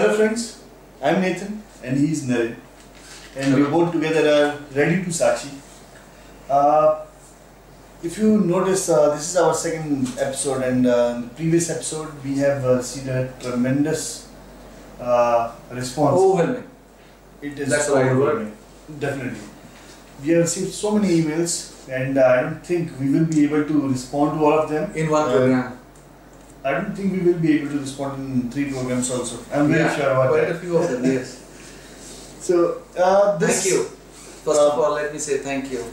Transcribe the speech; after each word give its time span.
Hello 0.00 0.16
friends, 0.16 0.62
I'm 1.02 1.20
Nathan 1.20 1.62
and 1.84 1.98
he's 1.98 2.26
Naren 2.26 2.56
and 3.36 3.54
we 3.54 3.64
both 3.64 3.92
together 3.92 4.22
are 4.34 4.58
ready 4.74 5.04
to 5.04 5.10
Sakshi. 5.10 5.50
Uh, 6.48 7.04
if 8.02 8.16
you 8.16 8.40
notice, 8.40 8.88
uh, 8.88 9.10
this 9.14 9.28
is 9.28 9.36
our 9.36 9.52
second 9.52 10.08
episode 10.18 10.62
and 10.62 10.86
uh, 10.86 11.12
in 11.16 11.22
the 11.24 11.28
previous 11.34 11.68
episode 11.68 12.08
we 12.24 12.38
have 12.38 12.64
uh, 12.64 12.80
seen 12.80 13.10
a 13.10 13.30
tremendous 13.40 14.30
uh, 14.98 15.52
response. 15.70 16.16
Overwhelming. 16.18 16.64
It 17.42 17.58
is 17.58 17.68
That's 17.68 17.90
overwhelming. 17.90 18.56
Definitely. 18.98 19.40
We 20.22 20.30
have 20.30 20.44
received 20.44 20.72
so 20.72 20.92
many 20.96 21.20
emails 21.20 21.86
and 21.90 22.16
uh, 22.16 22.24
I 22.24 22.40
don't 22.40 22.64
think 22.64 22.98
we 22.98 23.10
will 23.10 23.26
be 23.26 23.44
able 23.44 23.64
to 23.64 23.88
respond 23.88 24.38
to 24.38 24.46
all 24.46 24.60
of 24.60 24.70
them. 24.70 24.94
In 24.94 25.10
one 25.10 25.28
Uh, 25.28 25.32
program. 25.36 25.79
I 26.64 26.72
don't 26.72 26.94
think 26.94 27.12
we 27.12 27.20
will 27.20 27.38
be 27.40 27.58
able 27.58 27.70
to 27.72 27.78
respond 27.80 28.18
in 28.44 28.50
three 28.50 28.70
programs 28.70 29.10
also. 29.10 29.38
I'm 29.52 29.68
very 29.68 29.80
Yeah, 29.80 29.96
sure 29.96 30.10
about 30.10 30.28
Quite 30.30 30.48
that. 30.48 30.56
a 30.56 30.58
few 30.58 30.76
of 30.76 30.90
them, 30.90 31.04
yes. 31.04 31.36
So, 32.40 32.82
uh, 32.98 33.36
this 33.38 33.62
Thank 33.62 33.74
you. 33.74 33.82
First 34.44 34.60
Uh, 34.60 34.68
of 34.72 34.78
all, 34.78 34.92
let 34.94 35.12
me 35.12 35.18
say 35.18 35.38
thank 35.38 35.70
you. 35.72 35.84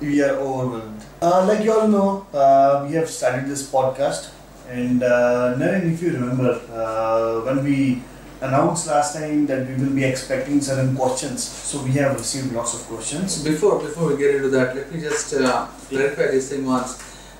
we 0.00 0.20
are 0.22 0.36
overwhelmed. 0.36 1.00
Uh, 1.22 1.46
like 1.48 1.64
you 1.64 1.72
all 1.72 1.88
know, 1.88 2.26
uh, 2.34 2.84
we 2.86 2.94
have 2.94 3.08
started 3.08 3.46
this 3.48 3.62
podcast, 3.70 4.28
and 4.70 5.02
uh, 5.02 5.54
Naren, 5.56 5.90
if 5.92 6.02
you 6.02 6.12
remember, 6.12 6.60
uh, 6.72 7.40
when 7.46 7.64
we 7.64 8.02
announced 8.42 8.86
last 8.88 9.14
time 9.16 9.46
that 9.46 9.66
we 9.66 9.74
will 9.82 9.94
be 9.94 10.04
expecting 10.04 10.60
certain 10.60 10.94
questions, 10.94 11.42
so 11.42 11.82
we 11.82 11.92
have 11.92 12.14
received 12.16 12.52
lots 12.52 12.74
of 12.74 12.80
questions. 12.92 13.42
Before 13.42 13.78
before 13.80 14.08
we 14.08 14.16
get 14.18 14.34
into 14.34 14.50
that, 14.50 14.76
let 14.76 14.92
me 14.92 15.00
just 15.00 15.32
uh, 15.34 15.66
clarify 15.88 16.26
this 16.36 16.50
thing 16.50 16.66
once. 16.66 16.98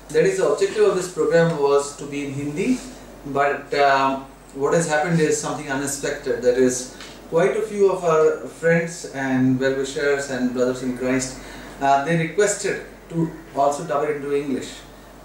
That 0.09 0.23
is, 0.23 0.37
the 0.37 0.47
objective 0.47 0.87
of 0.87 0.95
this 0.95 1.11
program 1.11 1.59
was 1.61 1.95
to 1.97 2.05
be 2.05 2.27
in 2.27 2.33
Hindi, 2.33 2.79
but 3.27 3.73
um, 3.73 4.25
what 4.55 4.73
has 4.73 4.87
happened 4.87 5.19
is 5.19 5.39
something 5.39 5.69
unexpected. 5.69 6.41
That 6.41 6.57
is, 6.57 6.95
quite 7.29 7.57
a 7.57 7.61
few 7.61 7.91
of 7.91 8.03
our 8.03 8.47
friends 8.47 9.11
and 9.13 9.59
well-wishers 9.59 10.29
and 10.29 10.53
brothers 10.53 10.83
in 10.83 10.97
Christ, 10.97 11.39
uh, 11.81 12.05
they 12.05 12.17
requested 12.17 12.85
to 13.09 13.31
also 13.55 13.85
dub 13.85 14.03
it 14.09 14.17
into 14.17 14.35
English. 14.35 14.69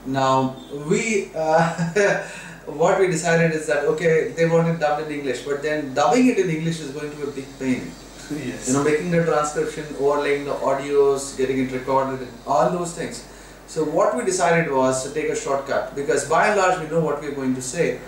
Now 0.04 0.56
we, 0.88 1.30
uh, 1.34 2.26
what 2.66 2.98
we 2.98 3.06
decided 3.06 3.52
is 3.52 3.66
that 3.66 3.84
okay, 3.84 4.32
they 4.36 4.46
want 4.46 4.68
it 4.68 4.80
dubbed 4.80 5.06
in 5.06 5.18
English, 5.18 5.42
but 5.42 5.62
then 5.62 5.94
dubbing 5.94 6.26
it 6.26 6.38
in 6.38 6.50
English 6.50 6.80
is 6.80 6.90
going 6.90 7.10
to 7.10 7.16
be 7.16 7.22
a 7.22 7.26
big 7.26 7.58
pain. 7.58 7.90
yes. 8.30 8.68
You 8.68 8.74
know, 8.74 8.84
making 8.84 9.10
the 9.10 9.24
transcription, 9.24 9.84
overlaying 10.00 10.44
the 10.44 10.54
audios, 10.54 11.36
getting 11.36 11.58
it 11.60 11.72
recorded, 11.72 12.26
all 12.46 12.70
those 12.70 12.94
things. 12.94 13.24
So 13.72 13.84
what 13.84 14.14
we 14.14 14.22
decided 14.22 14.70
was 14.70 15.02
to 15.02 15.14
take 15.14 15.30
a 15.30 15.34
shortcut 15.34 15.96
because 15.96 16.28
by 16.28 16.48
and 16.48 16.60
large 16.60 16.78
we 16.78 16.88
know 16.94 17.00
what 17.00 17.22
we're 17.22 17.32
going 17.32 17.54
to 17.54 17.62
say. 17.62 18.00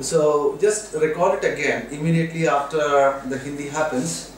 So 0.00 0.56
just 0.58 0.94
record 0.94 1.44
it 1.44 1.52
again 1.52 1.88
immediately 1.90 2.48
after 2.48 3.20
the 3.28 3.36
Hindi 3.36 3.68
happens, 3.68 4.32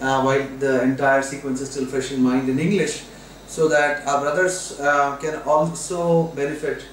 uh, 0.00 0.22
while 0.22 0.46
the 0.60 0.82
entire 0.84 1.20
sequence 1.20 1.60
is 1.60 1.72
still 1.72 1.86
fresh 1.86 2.12
in 2.12 2.22
mind 2.22 2.48
in 2.48 2.60
English, 2.60 3.02
so 3.48 3.66
that 3.66 4.06
our 4.06 4.20
brothers 4.20 4.78
uh, 4.78 5.16
can 5.16 5.42
also 5.42 6.28
benefit 6.38 6.84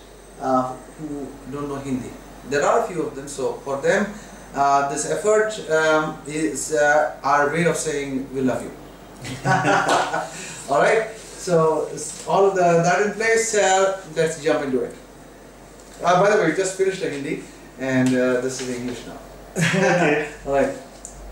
uh, 0.42 0.73
who 0.97 1.27
don't 1.52 1.69
know 1.69 1.77
Hindi. 1.77 2.09
There 2.49 2.66
are 2.66 2.83
a 2.83 2.88
few 2.88 3.03
of 3.03 3.16
them, 3.16 3.27
so 3.27 3.53
for 3.61 3.77
them, 3.83 4.11
uh, 4.55 4.89
this 4.89 5.05
effort 5.11 5.53
um, 5.69 6.17
is 6.25 6.73
uh, 6.73 7.22
our 7.23 7.53
way 7.53 7.66
of 7.66 7.77
saying 7.77 8.33
we 8.33 8.42
love 8.42 8.64
you. 8.64 8.72
all 10.73 10.82
right. 10.82 11.20
So 11.41 11.89
all 12.27 12.49
of 12.49 12.55
the 12.55 12.61
that 12.85 13.02
in 13.02 13.13
place. 13.13 13.55
Uh, 13.55 13.99
let's 14.15 14.43
jump 14.43 14.63
into 14.63 14.83
it. 14.83 14.93
Uh, 16.03 16.21
by 16.21 16.29
the 16.29 16.37
way, 16.37 16.52
we 16.52 16.55
just 16.55 16.77
finished 16.77 17.02
the 17.02 17.09
Hindi, 17.09 17.41
and 17.79 18.09
uh, 18.09 18.41
this 18.41 18.61
is 18.61 18.69
English 18.69 19.07
now. 19.07 19.17
okay. 19.57 20.29
All 20.45 20.53
right. 20.53 20.77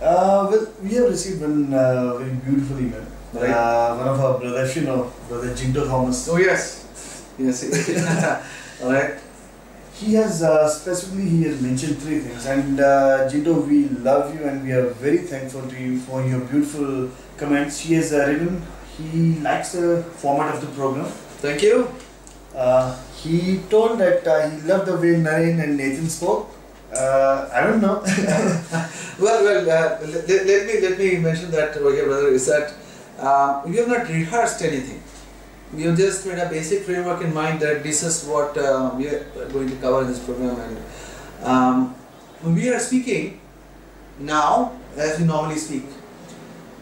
Uh, 0.01 0.47
well, 0.49 0.67
we 0.81 0.95
have 0.95 1.09
received 1.09 1.41
one 1.41 1.71
uh, 1.73 2.17
very 2.17 2.31
beautiful 2.31 2.79
email. 2.79 3.05
Right. 3.33 3.51
Uh, 3.51 3.97
one 3.97 4.07
of 4.07 4.19
our 4.19 4.39
brothers, 4.39 4.75
you 4.75 4.83
know, 4.83 5.13
brother 5.27 5.53
Jinto 5.53 5.85
Thomas. 5.85 6.27
Oh 6.27 6.37
yes. 6.37 6.87
Yes. 7.37 7.63
yes. 7.63 8.81
all 8.83 8.91
right. 8.91 9.13
He 9.93 10.15
has 10.15 10.41
uh, 10.41 10.67
specifically 10.67 11.29
he 11.29 11.43
has 11.43 11.61
mentioned 11.61 11.99
three 11.99 12.19
things, 12.19 12.47
and 12.47 12.79
uh, 12.79 13.29
Jinto, 13.29 13.61
we 13.61 13.89
love 13.89 14.33
you 14.33 14.43
and 14.47 14.63
we 14.63 14.71
are 14.71 14.87
very 15.05 15.19
thankful 15.19 15.67
to 15.69 15.77
you 15.77 15.99
for 15.99 16.25
your 16.25 16.39
beautiful 16.39 17.11
comments. 17.37 17.81
He 17.81 17.93
has 17.93 18.11
uh, 18.11 18.25
written 18.25 18.61
he 18.99 19.35
likes 19.39 19.71
the 19.73 20.03
format 20.17 20.55
of 20.55 20.61
the 20.61 20.67
program. 20.67 21.05
Thank 21.41 21.61
you. 21.63 21.89
Uh, 22.55 22.97
he 23.15 23.59
told 23.69 23.99
that 23.99 24.27
uh, 24.27 24.49
he 24.49 24.61
loved 24.61 24.87
the 24.87 24.95
way 24.95 25.15
Naren 25.15 25.63
and 25.63 25.77
Nathan 25.77 26.09
spoke. 26.09 26.49
Uh, 26.93 27.49
I 27.53 27.61
don't 27.61 27.81
know. 27.81 28.03
Well, 29.19 29.43
well. 29.43 29.69
Uh, 29.69 30.07
let, 30.07 30.45
let, 30.47 30.65
me 30.65 30.79
let 30.79 30.97
me 30.97 31.17
mention 31.17 31.51
that 31.51 31.75
over 31.75 31.91
here, 31.91 32.05
brother. 32.05 32.29
Is 32.29 32.45
that 32.47 32.73
um, 33.19 33.69
we 33.69 33.75
have 33.75 33.89
not 33.89 34.07
rehearsed 34.07 34.61
anything. 34.61 35.03
We 35.73 35.83
have 35.83 35.97
just 35.97 36.25
made 36.25 36.39
a 36.39 36.47
basic 36.49 36.83
framework 36.83 37.21
in 37.21 37.33
mind 37.33 37.59
that 37.59 37.83
this 37.83 38.01
is 38.01 38.23
what 38.23 38.57
uh, 38.57 38.91
we 38.95 39.09
are 39.09 39.25
going 39.51 39.69
to 39.69 39.75
cover 39.75 40.01
in 40.03 40.07
this 40.07 40.23
program, 40.23 40.57
and 40.57 40.77
um, 41.43 41.95
we 42.45 42.69
are 42.69 42.79
speaking 42.79 43.41
now 44.19 44.71
as 44.95 45.19
we 45.19 45.25
normally 45.25 45.57
speak. 45.57 45.83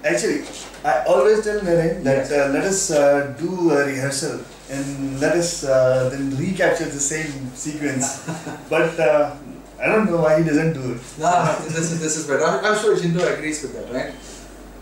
Actually, 0.07 0.41
I 0.83 1.03
always 1.03 1.43
tell 1.43 1.59
Naren 1.59 2.03
that 2.03 2.29
Yes. 2.29 2.31
uh, 2.31 2.49
let 2.55 2.63
us 2.63 2.91
uh, 2.91 3.33
do 3.37 3.71
a 3.71 3.85
rehearsal 3.85 4.39
and 4.69 5.19
let 5.19 5.35
us 5.35 5.63
uh, 5.63 6.09
then 6.11 6.35
recapture 6.37 6.85
the 6.85 6.99
same 7.13 7.51
sequence. 7.55 8.23
but 8.69 8.97
uh, 8.99 9.35
I 9.81 9.85
don't 9.87 10.05
know 10.09 10.21
why 10.21 10.39
he 10.39 10.43
doesn't 10.47 10.73
do 10.73 10.93
it. 10.93 11.01
No, 11.19 11.31
this 11.67 11.91
is 11.91 11.99
this 11.99 12.15
is 12.17 12.27
better. 12.27 12.45
I'm, 12.45 12.63
I'm 12.65 12.77
sure 12.81 12.95
Jinto 12.95 13.21
agrees 13.33 13.61
with 13.63 13.73
that, 13.75 13.87
right? 13.93 14.13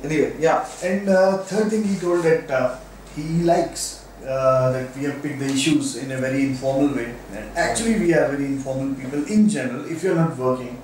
Anyway, 0.04 0.36
yeah. 0.40 0.68
And 0.84 1.10
uh, 1.10 1.38
third 1.50 1.70
thing, 1.72 1.84
he 1.84 1.98
told 1.98 2.24
that 2.24 2.50
uh, 2.52 2.78
he 3.16 3.42
likes 3.44 4.06
uh, 4.26 4.72
that 4.72 4.96
we 4.96 5.04
have 5.06 5.22
picked 5.24 5.40
the 5.40 5.50
issues 5.58 5.98
in 5.98 6.12
a 6.12 6.18
very 6.18 6.44
informal 6.44 6.94
way. 6.94 7.14
And 7.34 7.46
actually, 7.58 8.00
we 8.00 8.14
are 8.14 8.28
very 8.30 8.46
informal 8.46 8.94
people 8.96 9.26
in 9.26 9.50
general. 9.50 9.86
If 9.90 10.04
you're 10.04 10.16
not 10.16 10.38
working, 10.38 10.82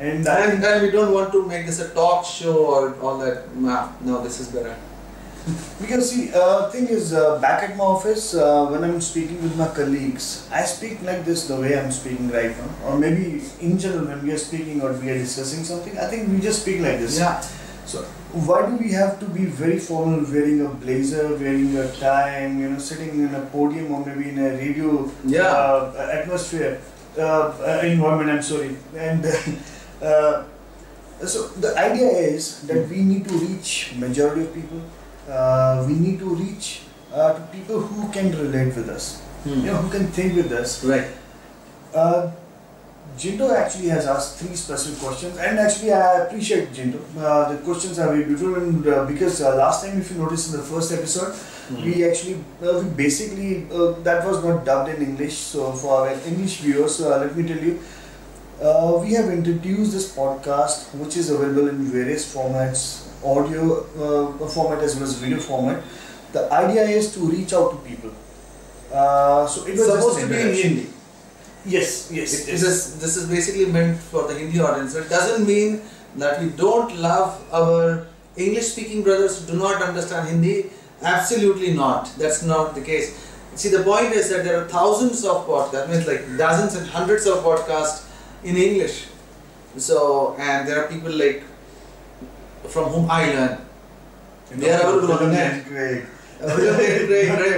and 0.00 0.26
And, 0.26 0.64
and 0.64 0.82
we 0.82 0.90
don't 0.90 1.12
want 1.12 1.32
to 1.32 1.46
make 1.46 1.66
this 1.66 1.80
a 1.80 1.88
talk 1.90 2.24
show 2.24 2.56
or 2.74 2.94
all 3.00 3.18
that. 3.18 3.54
Nah, 3.56 3.88
no, 4.00 4.22
this 4.26 4.40
is 4.40 4.48
better. 4.48 4.74
Because 5.80 6.10
see, 6.10 6.24
uh, 6.34 6.68
thing 6.72 6.86
is, 6.88 7.12
uh, 7.14 7.38
back 7.44 7.62
at 7.68 7.76
my 7.76 7.84
office, 7.84 8.34
uh, 8.34 8.66
when 8.72 8.84
I'm 8.84 9.00
speaking 9.00 9.42
with 9.42 9.56
my 9.56 9.68
colleagues, 9.78 10.26
I 10.52 10.64
speak 10.64 11.02
like 11.02 11.24
this 11.24 11.46
the 11.48 11.56
way 11.62 11.78
I'm 11.78 11.90
speaking 11.90 12.30
right 12.30 12.52
now. 12.60 12.68
Or 12.86 12.98
maybe 12.98 13.42
in 13.60 13.78
general, 13.78 14.04
when 14.10 14.22
we 14.26 14.32
are 14.32 14.42
speaking 14.48 14.82
or 14.82 14.92
we 14.92 15.10
are 15.10 15.18
discussing 15.18 15.64
something, 15.64 15.98
I 15.98 16.06
think 16.12 16.28
we 16.28 16.40
just 16.40 16.62
speak 16.62 16.80
like 16.80 16.98
this. 17.04 17.18
Yeah. 17.18 17.40
So 17.86 18.02
why 18.48 18.58
do 18.68 18.76
we 18.76 18.92
have 18.92 19.18
to 19.20 19.26
be 19.38 19.46
very 19.46 19.78
formal, 19.78 20.20
wearing 20.30 20.60
a 20.64 20.68
blazer, 20.84 21.26
wearing 21.44 21.74
a 21.76 21.90
tie, 21.96 22.30
and 22.44 22.60
you 22.60 22.68
know, 22.70 22.78
sitting 22.78 23.18
in 23.24 23.34
a 23.34 23.40
podium 23.56 23.90
or 23.92 24.04
maybe 24.06 24.28
in 24.28 24.38
a 24.38 24.50
radio 24.62 25.10
Yeah. 25.24 25.42
uh, 25.64 26.10
atmosphere, 26.20 26.80
uh, 27.18 27.22
uh, 27.22 27.80
environment? 27.82 28.30
I'm 28.30 28.42
sorry, 28.42 28.76
and 28.94 29.24
uh, 30.02 30.44
so 31.26 31.48
the 31.48 31.76
idea 31.76 32.08
is 32.08 32.62
that 32.62 32.88
we 32.88 33.02
need 33.02 33.28
to 33.28 33.34
reach 33.34 33.92
majority 33.96 34.42
of 34.42 34.54
people. 34.54 34.80
Uh, 35.28 35.84
we 35.86 35.94
need 35.94 36.18
to 36.18 36.34
reach 36.34 36.82
uh, 37.12 37.34
to 37.34 37.40
people 37.52 37.80
who 37.80 38.10
can 38.12 38.30
relate 38.32 38.74
with 38.74 38.88
us, 38.88 39.22
you 39.44 39.56
know, 39.56 39.74
who 39.76 39.90
can 39.90 40.06
think 40.08 40.36
with 40.36 40.50
us. 40.52 40.82
Right. 40.84 41.08
Uh, 41.94 42.30
Jinto 43.18 43.54
actually 43.54 43.88
has 43.88 44.06
asked 44.06 44.38
three 44.38 44.54
specific 44.56 44.98
questions, 45.00 45.36
and 45.36 45.58
actually 45.58 45.92
I 45.92 46.22
appreciate 46.22 46.72
Jinto. 46.72 47.00
Uh, 47.18 47.52
the 47.52 47.58
questions 47.58 47.98
are 47.98 48.08
very 48.08 48.24
beautiful, 48.24 48.54
and 48.54 48.86
uh, 48.86 49.04
because 49.04 49.42
uh, 49.42 49.56
last 49.56 49.84
time, 49.84 50.00
if 50.00 50.10
you 50.10 50.18
notice 50.18 50.52
in 50.52 50.58
the 50.58 50.64
first 50.64 50.92
episode, 50.92 51.34
we 51.84 52.04
actually 52.08 52.36
uh, 52.62 52.80
we 52.80 52.88
basically 52.90 53.66
uh, 53.70 53.92
that 54.02 54.26
was 54.26 54.42
not 54.42 54.64
dubbed 54.64 54.90
in 54.94 55.02
English. 55.02 55.36
So 55.36 55.72
for 55.72 56.00
our 56.00 56.12
English 56.26 56.60
viewers, 56.60 57.00
uh, 57.00 57.18
let 57.18 57.36
me 57.36 57.46
tell 57.46 57.58
you, 57.58 57.80
uh, 58.62 58.98
we 59.02 59.12
have 59.14 59.28
introduced 59.30 59.92
this 59.92 60.14
podcast, 60.14 60.94
which 60.94 61.16
is 61.16 61.30
available 61.30 61.68
in 61.68 61.78
various 61.84 62.32
formats, 62.34 63.06
audio 63.24 63.84
uh, 63.96 64.48
format 64.48 64.82
as 64.82 64.94
well 64.94 65.04
as 65.04 65.14
video 65.14 65.38
format. 65.38 65.82
The 66.32 66.50
idea 66.52 66.82
is 66.82 67.12
to 67.14 67.20
reach 67.20 67.52
out 67.52 67.70
to 67.72 67.76
people. 67.88 68.10
Uh, 68.92 69.46
so 69.46 69.66
it 69.66 69.72
was 69.78 69.86
supposed 69.86 70.20
to 70.20 70.26
be 70.26 70.40
in. 70.40 70.56
Hindi. 70.56 70.86
Yes, 71.66 72.10
yes, 72.12 72.32
It- 72.34 72.48
yes. 72.48 72.60
This 72.60 72.62
is 72.62 73.00
this 73.00 73.16
is 73.16 73.28
basically 73.28 73.66
meant 73.66 73.98
for 73.98 74.26
the 74.28 74.34
Hindi 74.34 74.60
audience. 74.60 74.94
It 74.94 75.08
doesn't 75.08 75.46
mean 75.46 75.82
that 76.16 76.40
we 76.42 76.48
don't 76.50 76.96
love 76.96 77.40
our 77.52 78.06
English-speaking 78.36 79.02
brothers 79.02 79.40
who 79.40 79.52
do 79.52 79.58
not 79.58 79.82
understand 79.82 80.28
Hindi. 80.28 80.70
Absolutely 81.02 81.72
not. 81.72 82.10
That's 82.18 82.42
not 82.42 82.74
the 82.74 82.80
case. 82.82 83.16
See, 83.56 83.68
the 83.68 83.82
point 83.82 84.12
is 84.12 84.28
that 84.30 84.44
there 84.44 84.60
are 84.62 84.68
thousands 84.68 85.24
of 85.24 85.46
podcasts, 85.46 85.88
means 85.88 86.06
like 86.06 86.22
dozens 86.38 86.74
and 86.76 86.86
hundreds 86.86 87.26
of 87.26 87.38
podcasts 87.42 88.04
in 88.44 88.56
English. 88.56 89.06
So, 89.76 90.36
and 90.38 90.66
there 90.66 90.82
are 90.82 90.88
people 90.88 91.12
like 91.12 91.44
from 92.68 92.90
whom 92.90 93.10
I 93.10 93.32
learn. 93.32 93.58
They 94.50 94.70
are 94.72 94.80
available 94.80 95.12
on 95.12 95.24
the 95.24 95.30
net. 95.30 95.64
Great. 95.66 96.04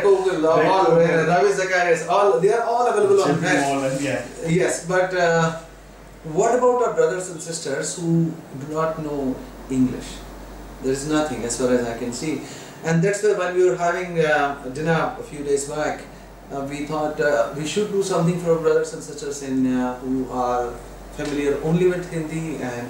Kogel, 0.03 0.45
all, 0.45 0.97
Ravi 0.97 1.53
Zacharias, 1.53 2.07
all 2.09 2.41
they 2.41 2.53
are 2.53 2.65
all 2.65 2.87
available 2.87 3.23
on 3.23 3.41
net. 3.41 4.01
Yeah. 4.01 4.25
Yes, 4.47 4.87
but 4.87 5.15
uh, 5.15 5.61
what 6.25 6.55
about 6.59 6.83
our 6.83 6.95
brothers 6.95 7.31
and 7.31 7.41
sisters 7.41 7.97
who 7.97 8.33
do 8.61 8.73
not 8.73 8.99
know 9.03 9.37
English? 9.71 10.17
There 10.83 10.93
is 10.93 11.09
nothing 11.09 11.45
as 11.45 11.59
far 11.59 11.73
as 11.73 11.87
I 11.87 11.97
can 11.97 12.13
see. 12.13 12.43
And 12.85 13.03
that's 13.03 13.23
why 13.23 13.35
when 13.35 13.55
we 13.55 13.71
were 13.71 13.77
having 13.77 14.19
uh, 14.19 14.57
dinner 14.75 15.17
a 15.19 15.23
few 15.23 15.45
days 15.45 15.69
back, 15.69 16.01
uh, 16.01 16.05
we 16.69 16.87
thought 16.87 17.21
uh, 17.21 17.53
we 17.57 17.67
should 17.67 17.91
do 17.91 18.03
something 18.03 18.39
for 18.41 18.53
our 18.53 18.59
brothers 18.59 18.93
and 18.93 19.03
sisters 19.03 19.43
in 19.43 19.67
uh, 19.67 19.99
who 20.01 20.29
are 20.31 20.73
familiar 21.17 21.59
only 21.65 21.89
with 21.89 22.11
Hindi 22.13 22.63
and 22.63 22.89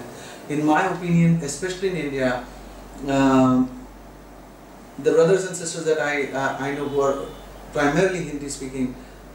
in 0.49 0.67
my 0.67 0.87
opinion, 0.87 1.41
especially 1.43 1.91
in 1.91 1.97
India, 1.97 2.45
um, 3.09 3.71
the 4.99 5.13
brothers 5.13 5.47
and 5.47 5.57
sisters 5.57 5.85
that 5.85 5.99
I, 5.99 6.33
uh, 6.33 6.57
I 6.59 6.75
know 6.75 6.89
who 6.89 7.01
are 7.01 7.27
primarily 7.73 8.25
Hindi 8.25 8.49
speaking 8.49 8.95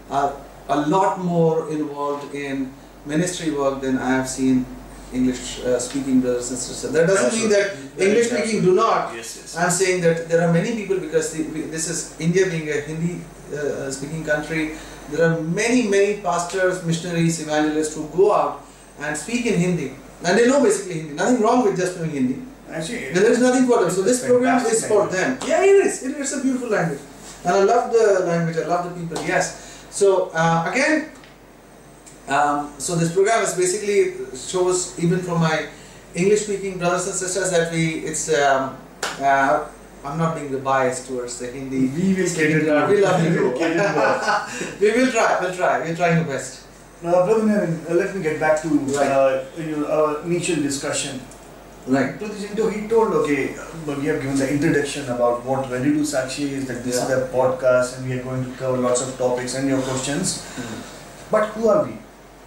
are 0.10 0.36
a 0.70 0.82
lot 0.88 1.20
more 1.20 1.70
involved 1.72 2.34
in 2.36 2.74
ministry 3.06 3.52
work 3.52 3.82
than 3.82 3.98
I 3.98 4.12
have 4.12 4.28
seen 4.28 4.66
English 5.14 5.64
uh, 5.64 5.80
speaking 5.80 6.20
brothers 6.20 6.50
and 6.52 6.60
sisters. 6.60 6.92
That 6.92 7.08
doesn't 7.08 7.40
mean 7.40 7.50
that 7.50 7.72
English 7.98 8.28
speaking 8.28 8.62
do 8.62 8.76
not. 8.76 9.16
Yes, 9.16 9.38
yes. 9.38 9.58
I'm 9.58 9.72
saying 9.72 10.02
that 10.02 10.28
there 10.28 10.48
are 10.48 10.52
many 10.52 10.76
people 10.76 11.00
because 11.00 11.32
the, 11.32 11.44
this 11.44 11.90
is 11.90 12.20
India 12.20 12.46
being 12.46 12.68
a 12.70 12.82
Hindi 12.82 13.22
uh, 13.54 13.92
speaking 13.92 14.24
country. 14.24 14.76
There 15.10 15.24
are 15.32 15.42
many, 15.42 15.88
many 15.88 16.22
pastors, 16.22 16.84
missionaries, 16.84 17.42
evangelists 17.42 17.96
who 17.96 18.08
go 18.10 18.34
out 18.34 18.66
and 19.00 19.16
speak 19.16 19.46
in 19.46 19.60
Hindi. 19.60 19.96
And 20.24 20.38
they 20.38 20.48
know 20.48 20.62
basically 20.62 21.00
Hindi. 21.00 21.14
Nothing 21.14 21.42
wrong 21.42 21.64
with 21.64 21.78
just 21.78 21.98
knowing 21.98 22.12
Hindi. 22.12 22.44
Actually, 22.70 23.14
there 23.14 23.32
is 23.32 23.40
nothing 23.40 23.66
for 23.66 23.80
them. 23.80 23.90
So 23.90 24.02
this 24.02 24.26
program 24.26 24.66
is 24.66 24.86
for 24.88 25.08
them. 25.08 25.40
Yeah, 25.48 25.64
it 25.64 25.86
is. 25.88 26.04
It 26.04 26.18
is 26.18 26.34
a 26.34 26.42
beautiful 26.42 26.70
language. 26.70 27.00
And 27.46 27.56
I 27.56 27.64
love 27.64 27.94
the 27.94 28.26
language. 28.26 28.58
I 28.58 28.68
love 28.68 28.90
the 28.90 29.00
people. 29.00 29.24
Yes. 29.26 29.86
So 29.90 30.32
uh, 30.34 30.70
again, 30.70 31.12
um, 32.28 32.74
so 32.78 32.96
this 32.96 33.14
program 33.14 33.42
is 33.44 33.56
basically 33.56 34.36
shows 34.36 35.00
even 35.00 35.20
for 35.20 35.40
my 35.40 35.68
English-speaking 36.14 36.78
brothers 36.78 37.08
and 37.08 37.16
sisters 37.16 37.52
that 37.52 37.72
we 37.72 38.04
it's. 38.04 38.34
Um, 38.34 38.76
uh, 39.22 39.68
I'm 40.08 40.18
not 40.18 40.36
being 40.36 40.58
biased 40.64 41.08
towards 41.08 41.40
the 41.40 41.48
Hindi. 41.48 41.88
we 41.88 42.14
will 42.14 42.30
cater 42.30 42.60
to 42.66 42.88
We 42.90 43.02
love 43.02 43.24
you. 43.24 43.30
We 43.32 43.40
will 43.50 43.58
cater 43.58 43.88
we 44.82 44.92
will 44.92 45.12
try. 45.12 45.40
We'll 45.42 45.56
try. 45.56 45.80
We're 45.80 45.96
trying 45.96 46.18
our 46.20 46.24
best. 46.24 46.64
Now, 47.04 47.26
Brother 47.26 47.78
uh, 47.90 47.94
let 47.94 48.16
me 48.16 48.24
get 48.24 48.40
back 48.40 48.62
to 48.64 48.70
Right. 48.70 49.12
uh, 49.12 49.44
you 49.58 49.76
know, 49.78 49.88
our 49.88 50.22
initial 50.24 50.56
discussion. 50.56 51.22
Right. 51.86 52.20
He 52.20 52.88
told, 52.88 53.14
okay, 53.14 53.56
uh, 53.56 53.66
we 53.86 54.08
have 54.08 54.22
given 54.22 54.36
the 54.36 54.50
introduction 54.52 55.10
about 55.10 55.46
what 55.46 55.70
Ready 55.72 55.92
to 55.92 56.00
Sakshi 56.00 56.52
is, 56.52 56.68
that 56.68 56.84
this 56.84 56.96
is 56.96 57.10
a 57.10 57.30
podcast 57.32 57.98
and 57.98 58.10
we 58.10 58.20
are 58.20 58.24
going 58.24 58.44
to 58.44 58.52
cover 58.58 58.78
lots 58.78 59.02
of 59.02 59.18
topics 59.18 59.56
and 59.56 59.70
your 59.70 59.82
questions. 59.82 60.44
Hmm. 60.56 61.32
But 61.32 61.48
who 61.50 61.70
are 61.70 61.86
we? 61.86 61.98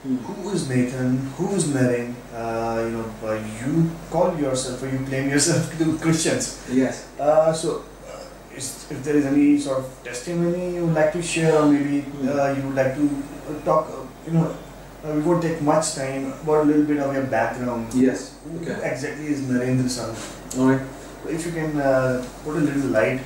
Who 0.03 0.49
is 0.51 0.69
Nathan? 0.69 1.19
Who 1.37 1.55
is 1.55 1.67
Naren? 1.69 2.15
Uh, 2.33 2.85
you 2.87 2.91
know, 2.97 3.05
uh, 3.23 3.35
you 3.61 3.91
call 4.11 4.35
yourself 4.39 4.83
or 4.83 4.89
you 4.89 5.05
claim 5.05 5.29
yourself 5.29 5.69
to 5.79 5.85
be 5.85 5.99
Christians. 5.99 6.65
Yes. 6.73 7.07
Uh, 7.21 7.53
so, 7.53 7.85
uh, 8.09 8.57
is, 8.57 8.87
if 8.91 9.05
there 9.05 9.17
is 9.17 9.27
any 9.27 9.59
sort 9.59 9.81
of 9.81 9.91
testimony 10.03 10.77
you 10.77 10.87
would 10.87 10.95
like 10.95 11.13
to 11.13 11.21
share, 11.23 11.55
or 11.61 11.67
maybe 11.67 12.07
uh, 12.27 12.49
you 12.57 12.63
would 12.63 12.75
like 12.77 12.95
to 12.95 13.05
uh, 13.51 13.61
talk, 13.65 13.89
uh, 13.91 14.01
you 14.27 14.33
know, 14.33 14.57
uh, 15.05 15.13
we 15.13 15.21
won't 15.21 15.43
take 15.43 15.61
much 15.61 15.95
time 15.95 16.33
about 16.33 16.63
a 16.63 16.65
little 16.65 16.85
bit 16.85 16.99
of 16.99 17.13
your 17.13 17.25
background. 17.27 17.93
Yes. 17.93 18.37
Who 18.45 18.57
Okay. 18.61 18.81
exactly 18.91 19.27
is 19.27 19.43
Narendra 19.43 19.85
Sangh? 19.85 20.17
All 20.59 20.69
right. 20.73 20.81
If 21.29 21.45
you 21.45 21.53
can 21.53 21.79
uh, 21.79 22.25
put 22.45 22.57
a 22.57 22.61
little 22.61 22.89
light. 22.91 23.21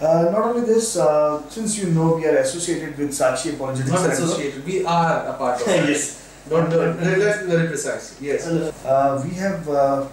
Uh, 0.00 0.28
not 0.30 0.42
only 0.44 0.66
this, 0.66 0.96
uh, 0.98 1.40
since 1.48 1.78
you 1.78 1.88
know 1.90 2.16
we 2.16 2.26
are 2.26 2.36
associated 2.38 2.96
with 2.98 3.10
Sakshi 3.10 3.54
Apologetics 3.54 3.90
Not 3.92 4.02
Network. 4.02 4.18
associated. 4.18 4.64
We 4.66 4.84
are 4.84 5.26
a 5.26 5.32
part 5.34 5.60
of 5.60 5.68
it. 5.68 5.88
yes. 5.88 6.22
Don't 6.48 6.68
do 6.70 6.80
it. 6.82 7.00
Let's 7.18 7.42
be 7.42 7.48
very 7.48 7.66
precise. 7.68 8.16
Yes. 8.20 8.46
Uh, 8.46 9.22
we 9.24 9.34
have, 9.34 9.68
uh, 9.68 10.06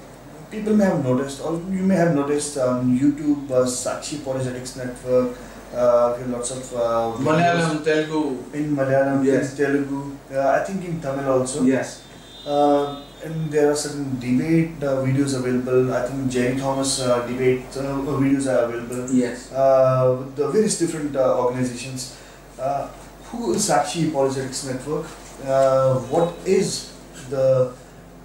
people 0.50 0.76
may 0.76 0.86
have 0.86 1.04
noticed, 1.04 1.42
or 1.42 1.54
you 1.70 1.84
may 1.84 1.96
have 1.96 2.16
noticed 2.16 2.58
on 2.58 2.98
YouTube, 2.98 3.52
uh, 3.52 3.66
Sakshi 3.66 4.22
Apologetics 4.22 4.76
Network, 4.78 5.38
uh, 5.76 6.14
we 6.16 6.22
have 6.24 6.30
lots 6.32 6.52
of 6.52 6.64
uh, 6.74 6.80
Malayalam, 7.20 7.84
Telugu. 7.84 8.38
in 8.54 8.76
Malayalam, 8.76 9.24
Yes. 9.26 9.52
in 9.52 9.66
Telugu, 9.66 10.16
uh, 10.34 10.48
I 10.58 10.64
think 10.64 10.86
in 10.86 11.00
Tamil 11.02 11.30
also. 11.30 11.62
Yes. 11.64 12.02
Uh, 12.46 13.02
and 13.24 13.50
there 13.52 13.72
are 13.72 13.76
certain 13.76 14.20
debate 14.20 14.72
uh, 14.84 14.98
videos 15.00 15.38
available. 15.38 15.94
I 15.94 16.06
think 16.08 16.30
Jerry 16.30 16.58
Thomas 16.58 17.00
uh, 17.00 17.26
debate 17.26 17.64
uh, 17.78 18.04
videos 18.20 18.48
are 18.52 18.66
available. 18.66 19.10
Yes. 19.10 19.52
Uh, 19.54 20.26
the 20.36 20.50
various 20.50 20.78
different 20.78 21.16
uh, 21.16 21.40
organizations. 21.40 22.18
Uh, 22.60 22.88
who 23.32 23.54
is 23.54 23.70
Sakshi 23.70 24.10
Apologetics 24.10 24.66
Network? 24.66 25.06
Uh, 25.46 26.00
what 26.12 26.36
is 26.46 26.94
the, 27.30 27.74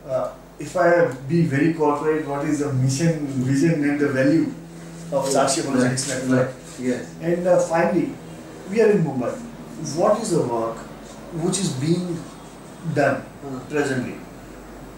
uh, 0.06 0.32
if 0.58 0.76
I 0.76 1.12
be 1.28 1.42
very 1.42 1.72
corporate, 1.74 2.26
what 2.26 2.44
is 2.44 2.58
the 2.58 2.72
mission, 2.72 3.26
vision, 3.26 3.88
and 3.88 4.00
the 4.00 4.08
value 4.08 4.52
of 5.12 5.24
Sakshi 5.26 5.60
Apologetics 5.62 6.10
Right. 6.10 6.28
Network? 6.28 6.54
Yes. 6.80 7.14
And 7.22 7.46
uh, 7.46 7.60
finally, 7.60 8.12
we 8.68 8.82
are 8.82 8.90
in 8.90 9.04
Mumbai. 9.04 9.32
What 9.96 10.20
is 10.20 10.32
the 10.32 10.42
work 10.42 10.76
which 11.38 11.58
is 11.60 11.72
being 11.74 12.20
done 12.94 13.24
presently? 13.68 14.16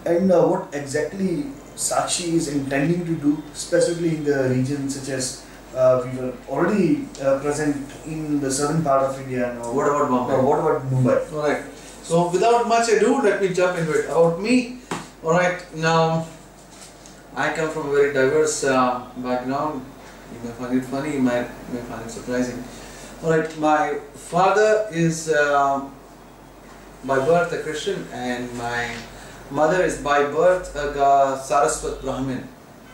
And 0.05 0.31
uh, 0.31 0.41
what 0.47 0.73
exactly 0.73 1.45
Sakshi 1.75 2.33
is 2.33 2.47
intending 2.47 3.05
to 3.05 3.15
do, 3.15 3.43
specifically 3.53 4.17
in 4.17 4.23
the 4.23 4.49
region 4.49 4.89
such 4.89 5.09
as 5.09 5.45
uh, 5.75 6.01
we 6.05 6.17
were 6.19 6.33
already 6.49 7.07
uh, 7.21 7.39
present 7.39 7.77
in 8.05 8.39
the 8.41 8.51
southern 8.51 8.83
part 8.83 9.03
of 9.03 9.19
India. 9.21 9.53
Now, 9.57 9.71
What 9.71 9.87
about 9.87 10.09
Bombay? 10.09 10.33
uh, 10.35 10.41
what 10.43 10.59
about 10.59 10.91
Mumbai? 10.91 11.33
All 11.33 11.47
right. 11.47 11.63
So 12.03 12.29
without 12.29 12.67
much 12.67 12.89
ado, 12.89 13.21
let 13.21 13.41
me 13.41 13.49
jump 13.53 13.77
into 13.77 13.91
it. 13.93 14.05
About 14.05 14.41
me. 14.41 14.79
All 15.23 15.31
right. 15.31 15.61
Now, 15.75 16.27
I 17.35 17.53
come 17.53 17.69
from 17.69 17.89
a 17.89 17.91
very 17.93 18.11
diverse 18.13 18.63
uh, 18.65 19.07
background. 19.17 19.85
You 20.33 20.49
may 20.49 20.55
find 20.55 20.77
it 20.77 20.85
funny. 20.85 21.13
You 21.13 21.21
might 21.21 21.47
may 21.71 21.79
find 21.81 22.01
it 22.05 22.11
surprising. 22.11 22.61
All 23.23 23.29
right. 23.31 23.57
My 23.59 23.99
father 24.15 24.87
is 24.91 25.29
uh, 25.29 25.87
by 27.05 27.17
birth 27.25 27.51
a 27.53 27.59
Christian, 27.59 28.07
and 28.13 28.51
my 28.57 28.93
mother 29.49 29.81
is 29.83 29.97
by 30.01 30.23
birth 30.23 30.75
a 30.75 30.93
Saraswat 31.41 32.01
Brahmin. 32.01 32.47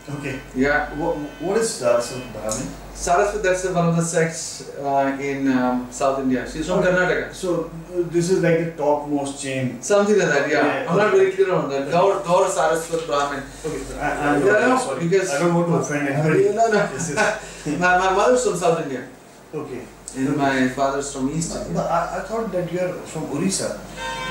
Okay. 0.09 0.39
Yeah. 0.55 0.87
What, 0.97 1.17
what 1.43 1.57
is 1.57 1.69
Saraswat 1.69 2.31
Brahmin? 2.33 2.67
Saraswat, 2.95 3.43
that's 3.43 3.65
one 3.65 3.89
of 3.89 3.95
the 3.95 4.01
sects 4.01 4.71
uh, 4.79 5.15
in 5.21 5.51
um, 5.51 5.87
South 5.91 6.19
India. 6.19 6.49
She's 6.49 6.65
from 6.65 6.79
Okay. 6.79 6.89
Karnataka. 6.89 7.33
So 7.33 7.65
uh, 7.93 8.03
this 8.09 8.29
is 8.31 8.41
like 8.41 8.57
the 8.65 8.71
topmost 8.71 9.43
chain. 9.43 9.79
Something 9.81 10.17
like 10.17 10.29
that, 10.29 10.49
yeah. 10.49 10.65
Yeah, 10.83 10.89
I'm 10.89 10.97
not 10.97 11.11
very 11.11 11.31
clear 11.31 11.53
on 11.53 11.69
that. 11.69 11.91
Gaur, 11.91 12.23
Gaur 12.23 12.45
Saraswat 12.47 13.05
Brahmin. 13.05 13.43
Okay. 13.65 13.99
I, 13.99 14.33
I'm 14.35 14.45
Yeah, 14.45 14.67
no, 14.67 14.77
sorry. 14.79 14.99
because- 15.07 15.29
I 15.33 15.39
don't 15.39 15.53
want 15.53 15.67
to 15.67 15.73
offend 15.75 16.07
anybody. 16.07 16.49
No, 16.55 16.67
no. 16.71 16.87
My, 17.77 17.97
my 17.97 18.13
mother's 18.15 18.45
from 18.45 18.55
South 18.55 18.81
India, 18.83 19.05
okay. 19.53 19.81
And 20.15 20.37
my 20.37 20.67
father's 20.69 21.11
from 21.13 21.29
East 21.29 21.53
But 21.73 21.85
I, 21.91 22.19
I 22.19 22.21
thought 22.21 22.51
that 22.51 22.71
you 22.71 22.79
are 22.79 22.93
from 22.93 23.25
Orissa. 23.31 23.79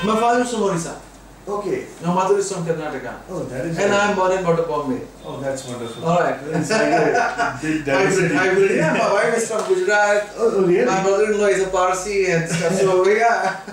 My 0.03 0.19
father's 0.19 0.51
from 0.51 0.63
Orissa. 0.63 1.01
Okay. 1.47 1.87
My 2.03 2.13
mother 2.13 2.37
is 2.37 2.51
from 2.51 2.65
Karnataka. 2.65 3.23
Oh, 3.29 3.43
that 3.45 3.65
is. 3.65 3.79
And 3.79 3.93
I'm 3.93 4.17
born 4.17 4.33
and 4.33 4.43
brought 4.43 4.59
up 4.59 4.67
Bombay. 4.67 4.99
Oh, 5.23 5.39
that's 5.39 5.65
wonderful. 5.65 6.03
Alright. 6.03 6.43
It's 6.43 6.69
like 6.69 6.91
a 6.91 7.59
big 7.61 7.87
Hybrid, 7.87 8.31
hybrid. 8.35 8.71
Yeah, 8.75 8.91
my 8.99 9.13
wife 9.13 9.37
is 9.37 9.47
from 9.47 9.63
Gujarat. 9.63 10.35
Oh, 10.35 10.51
oh, 10.55 10.67
really? 10.67 10.85
My 10.85 11.01
brother-in-law 11.03 11.47
is 11.47 11.63
a 11.63 11.69
Parsi 11.69 12.31
and 12.31 12.49
stuff. 12.49 12.73
So 12.73 13.07
yeah, 13.07 13.63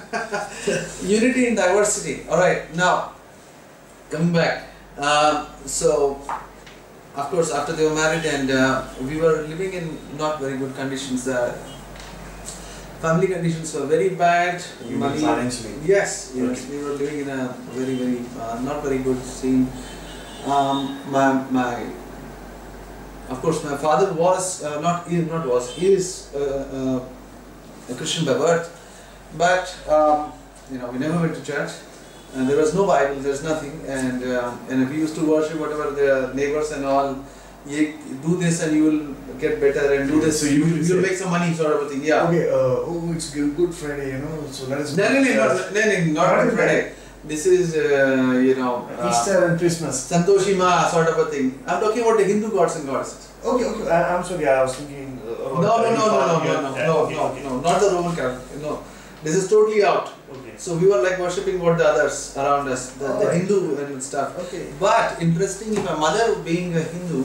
unity 1.02 1.48
in 1.48 1.56
diversity. 1.56 2.22
All 2.30 2.38
right, 2.38 2.72
now 2.76 3.14
coming 4.08 4.32
back. 4.32 4.70
Um, 4.96 5.48
so 5.66 6.22
of 7.16 7.26
course, 7.30 7.50
after 7.50 7.72
they 7.72 7.84
were 7.84 7.94
married 7.94 8.24
and 8.24 8.52
uh, 8.52 8.86
we 9.02 9.16
were 9.16 9.42
living 9.50 9.72
in 9.72 9.98
not 10.16 10.38
very 10.38 10.58
good 10.58 10.76
conditions. 10.76 11.26
Uh, 11.26 11.58
family 13.00 13.26
conditions 13.28 13.74
were 13.74 13.86
very 13.86 14.10
bad. 14.10 14.62
You 14.88 14.96
Money- 14.96 15.20
financially? 15.20 15.74
Yes, 15.84 16.32
yes, 16.34 16.66
we 16.70 16.78
were 16.78 16.92
living 16.92 17.20
in 17.20 17.28
a 17.28 17.54
very, 17.72 17.94
very 17.94 18.20
uh, 18.40 18.60
not 18.60 18.82
very 18.82 18.98
good 18.98 19.22
scene. 19.22 19.68
Um, 20.46 20.98
my 21.10 21.44
my. 21.50 21.86
Of 23.30 23.40
course, 23.40 23.64
my 23.64 23.76
father 23.76 24.12
was 24.12 24.62
uh, 24.62 24.80
not 24.80 25.08
is 25.10 25.26
not 25.26 25.46
was 25.48 25.70
he 25.70 25.94
is 25.94 26.28
uh, 26.34 27.00
uh, 27.00 27.92
a 27.92 27.94
Christian 27.96 28.26
by 28.26 28.34
birth, 28.34 28.68
but 29.38 29.64
um, 29.88 30.32
you 30.70 30.78
know 30.78 30.90
we 30.90 30.98
never 30.98 31.18
went 31.20 31.34
to 31.34 31.42
church, 31.42 31.72
and 32.34 32.46
there 32.48 32.58
was 32.58 32.74
no 32.74 32.86
Bible, 32.86 33.16
there's 33.20 33.42
nothing, 33.42 33.80
and 33.88 34.22
um, 34.36 34.60
and 34.68 34.90
we 34.90 34.96
used 34.96 35.14
to 35.16 35.24
worship 35.24 35.58
whatever 35.58 35.90
the 35.90 36.32
neighbors 36.34 36.70
and 36.72 36.84
all. 36.84 37.16
You 37.66 37.96
do 38.22 38.36
this 38.36 38.62
and 38.62 38.76
you 38.76 38.84
will 38.84 39.14
get 39.38 39.60
better, 39.60 39.94
and 39.94 40.10
do 40.10 40.20
this. 40.20 40.40
So 40.40 40.46
you 40.46 40.64
will 40.64 40.78
you'll 40.78 41.00
make 41.02 41.16
some 41.16 41.30
money, 41.30 41.54
sort 41.54 41.72
of 41.76 41.82
a 41.86 41.88
thing. 41.88 42.04
Yeah. 42.04 42.26
Okay, 42.28 42.48
uh, 42.48 42.90
oh, 42.90 43.12
it's 43.14 43.30
Good 43.30 43.56
Good 43.56 43.74
Friday, 43.74 44.12
you 44.12 44.18
know, 44.18 44.46
so 44.50 44.66
let 44.68 44.80
us. 44.80 44.96
No, 44.96 45.08
no, 45.08 45.22
no, 45.22 45.30
uh, 45.42 45.70
no, 45.72 45.80
no, 45.80 46.04
no, 46.04 46.12
not 46.12 46.46
is 46.46 46.54
Friday. 46.54 46.92
This 47.24 47.46
is, 47.46 47.74
uh, 47.74 48.38
you 48.48 48.54
know, 48.54 48.86
uh, 49.00 49.08
Easter 49.08 49.46
and 49.46 49.58
Christmas. 49.58 49.96
Santoshi 50.10 50.58
Ma 50.58 50.86
sort 50.88 51.08
of 51.08 51.16
a 51.16 51.24
thing. 51.30 51.58
I'm 51.66 51.80
talking 51.80 52.02
about 52.02 52.18
the 52.18 52.24
Hindu 52.24 52.50
gods 52.50 52.76
and 52.76 52.86
goddesses. 52.86 53.32
Okay, 53.42 53.64
okay, 53.64 53.90
I, 53.90 54.14
I'm 54.14 54.22
sorry, 54.22 54.46
I 54.46 54.62
was 54.62 54.74
thinking. 54.76 55.18
Uh, 55.26 55.60
No, 55.60 55.72
no, 55.84 55.90
no, 55.94 56.04
no, 56.04 56.26
no, 56.26 56.44
no, 56.44 56.60
no, 56.60 56.74
no, 56.74 57.08
no, 57.08 57.48
no, 57.48 57.60
not 57.60 57.80
the 57.80 57.88
Roman 57.94 58.14
Catholic. 58.14 58.60
No, 58.60 58.82
this 59.22 59.34
is 59.36 59.48
totally 59.48 59.82
out. 59.82 60.12
Okay. 60.34 60.54
So 60.58 60.76
we 60.76 60.86
were 60.86 61.00
like 61.00 61.18
worshipping 61.18 61.58
what 61.60 61.78
the 61.78 61.86
others 61.88 62.36
around 62.36 62.68
us, 62.68 62.92
the, 62.92 63.08
the. 63.08 63.32
Hindu 63.32 63.76
and 63.76 64.02
stuff. 64.02 64.36
Okay. 64.44 64.72
But 64.78 65.22
interestingly, 65.22 65.80
my 65.82 65.96
mother, 65.96 66.26
being 66.42 66.76
a 66.76 66.82
Hindu, 66.82 67.24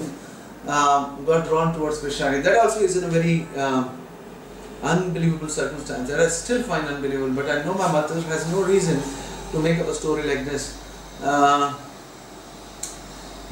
um, 0.68 1.26
got 1.26 1.48
drawn 1.48 1.74
towards 1.74 2.00
Christianity. 2.00 2.42
That 2.42 2.58
also 2.58 2.82
is 2.82 2.98
in 2.98 3.04
a 3.04 3.08
very 3.08 3.48
um, 3.58 3.98
unbelievable 4.84 5.50
circumstance. 5.50 6.10
That 6.10 6.20
I 6.20 6.28
still 6.28 6.64
find 6.64 6.86
unbelievable. 6.88 7.34
But 7.34 7.50
I 7.50 7.64
know 7.64 7.74
my 7.74 7.92
mother 7.92 8.20
has 8.22 8.52
no 8.52 8.64
reason 8.64 9.02
to 9.52 9.60
make 9.60 9.80
up 9.80 9.88
a 9.88 9.94
story 9.94 10.24
like 10.24 10.46
this. 10.46 10.78
Uh, 11.24 11.78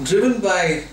driven 0.04 0.40
by 0.42 0.84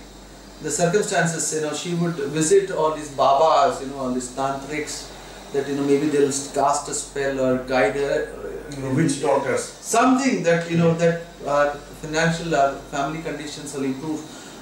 the 0.63 0.71
circumstances, 0.71 1.55
you 1.55 1.61
know, 1.63 1.75
she 1.75 1.95
would 1.95 2.15
visit 2.15 2.71
all 2.71 2.95
these 2.95 3.11
babas, 3.11 3.81
you 3.83 3.89
know, 3.89 3.99
all 3.99 4.13
these 4.13 4.31
tantrics. 4.31 5.11
That 5.53 5.69
you 5.69 5.77
know 5.77 5.85
maybe 5.85 6.09
they'll 6.09 6.33
cast 6.53 6.89
a 6.89 6.95
spell 6.95 7.39
or 7.39 7.59
guide 7.65 7.95
her. 7.95 8.29
You 8.75 8.83
know, 8.83 8.95
witch 8.95 9.21
doctors. 9.23 9.63
something 9.63 10.43
that 10.43 10.69
you 10.69 10.79
know 10.79 10.95
that 10.95 11.23
uh, 11.47 11.71
financial 12.03 12.53
or 12.55 12.75
family 12.91 13.23
conditions 13.23 13.73
will 13.75 13.85
improve. 13.85 14.21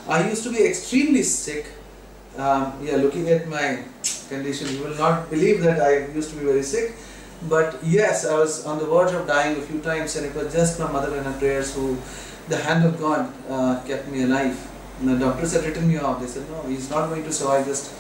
I 0.09 0.29
used 0.29 0.43
to 0.45 0.51
be 0.51 0.65
extremely 0.65 1.23
sick. 1.23 1.67
Um, 2.37 2.79
yeah, 2.83 2.97
looking 2.97 3.29
at 3.29 3.49
my 3.49 3.85
condition, 4.29 4.69
you 4.75 4.85
will 4.85 4.97
not 4.97 5.31
believe 5.31 5.63
that 5.63 5.81
I 5.81 6.07
used 6.13 6.31
to 6.31 6.37
be 6.37 6.45
very 6.45 6.63
sick. 6.63 6.95
But 7.49 7.79
yes, 7.85 8.27
I 8.27 8.39
was 8.39 8.65
on 8.67 8.79
the 8.79 8.87
verge 8.87 9.13
of 9.13 9.27
dying 9.27 9.57
a 9.59 9.63
few 9.63 9.81
times, 9.81 10.17
and 10.17 10.27
it 10.27 10.35
was 10.35 10.53
just 10.53 10.79
my 10.79 10.91
mother 10.91 11.17
and 11.17 11.27
her 11.27 11.39
prayers 11.39 11.75
who, 11.75 11.99
the 12.49 12.57
hand 12.57 12.85
of 12.85 12.99
God, 12.99 13.33
uh, 13.49 13.83
kept 13.87 14.09
me 14.09 14.23
alive. 14.23 14.57
And 15.01 15.09
the 15.09 15.19
doctors 15.19 15.53
had 15.53 15.65
written 15.65 15.89
me 15.89 15.99
off. 15.99 16.21
They 16.21 16.27
said, 16.27 16.49
no, 16.49 16.63
he's 16.63 16.89
not 16.89 17.09
going 17.09 17.25
to 17.25 17.33
survive. 17.33 17.67
Just 17.67 17.93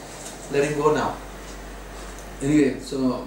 let 0.52 0.64
him 0.64 0.78
go 0.78 0.94
now. 0.94 1.16
Anyway, 2.40 2.80
so 2.80 3.26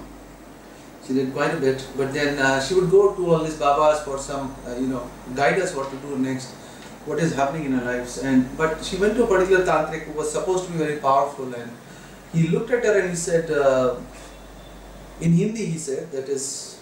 she 1.05 1.13
did 1.13 1.33
quite 1.33 1.53
a 1.53 1.57
bit, 1.57 1.85
but 1.95 2.13
then 2.13 2.39
uh, 2.39 2.61
she 2.61 2.73
would 2.73 2.89
go 2.89 3.15
to 3.15 3.31
all 3.31 3.43
these 3.43 3.57
babas 3.57 4.01
for 4.01 4.17
some, 4.17 4.55
uh, 4.67 4.75
you 4.75 4.87
know, 4.87 5.09
guide 5.35 5.59
us 5.59 5.75
what 5.75 5.89
to 5.91 5.97
do 5.97 6.17
next, 6.17 6.53
what 7.05 7.19
is 7.19 7.33
happening 7.35 7.65
in 7.65 7.79
our 7.79 7.85
lives. 7.85 8.17
And 8.17 8.57
but 8.57 8.83
she 8.83 8.97
went 8.97 9.15
to 9.15 9.23
a 9.23 9.27
particular 9.27 9.65
tantric 9.65 10.03
who 10.03 10.13
was 10.13 10.31
supposed 10.31 10.65
to 10.65 10.71
be 10.71 10.77
very 10.77 10.97
powerful, 10.97 11.53
and 11.53 11.71
he 12.33 12.47
looked 12.47 12.71
at 12.71 12.83
her 12.83 12.99
and 12.99 13.09
he 13.09 13.15
said, 13.15 13.49
uh, 13.51 13.95
in 15.21 15.31
Hindi, 15.33 15.65
he 15.65 15.77
said 15.77 16.11
that 16.11 16.27
is, 16.27 16.81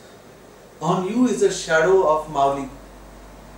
on 0.82 1.08
you 1.08 1.28
is 1.28 1.42
a 1.44 1.52
shadow 1.52 2.08
of 2.08 2.30
Mauli. 2.32 2.68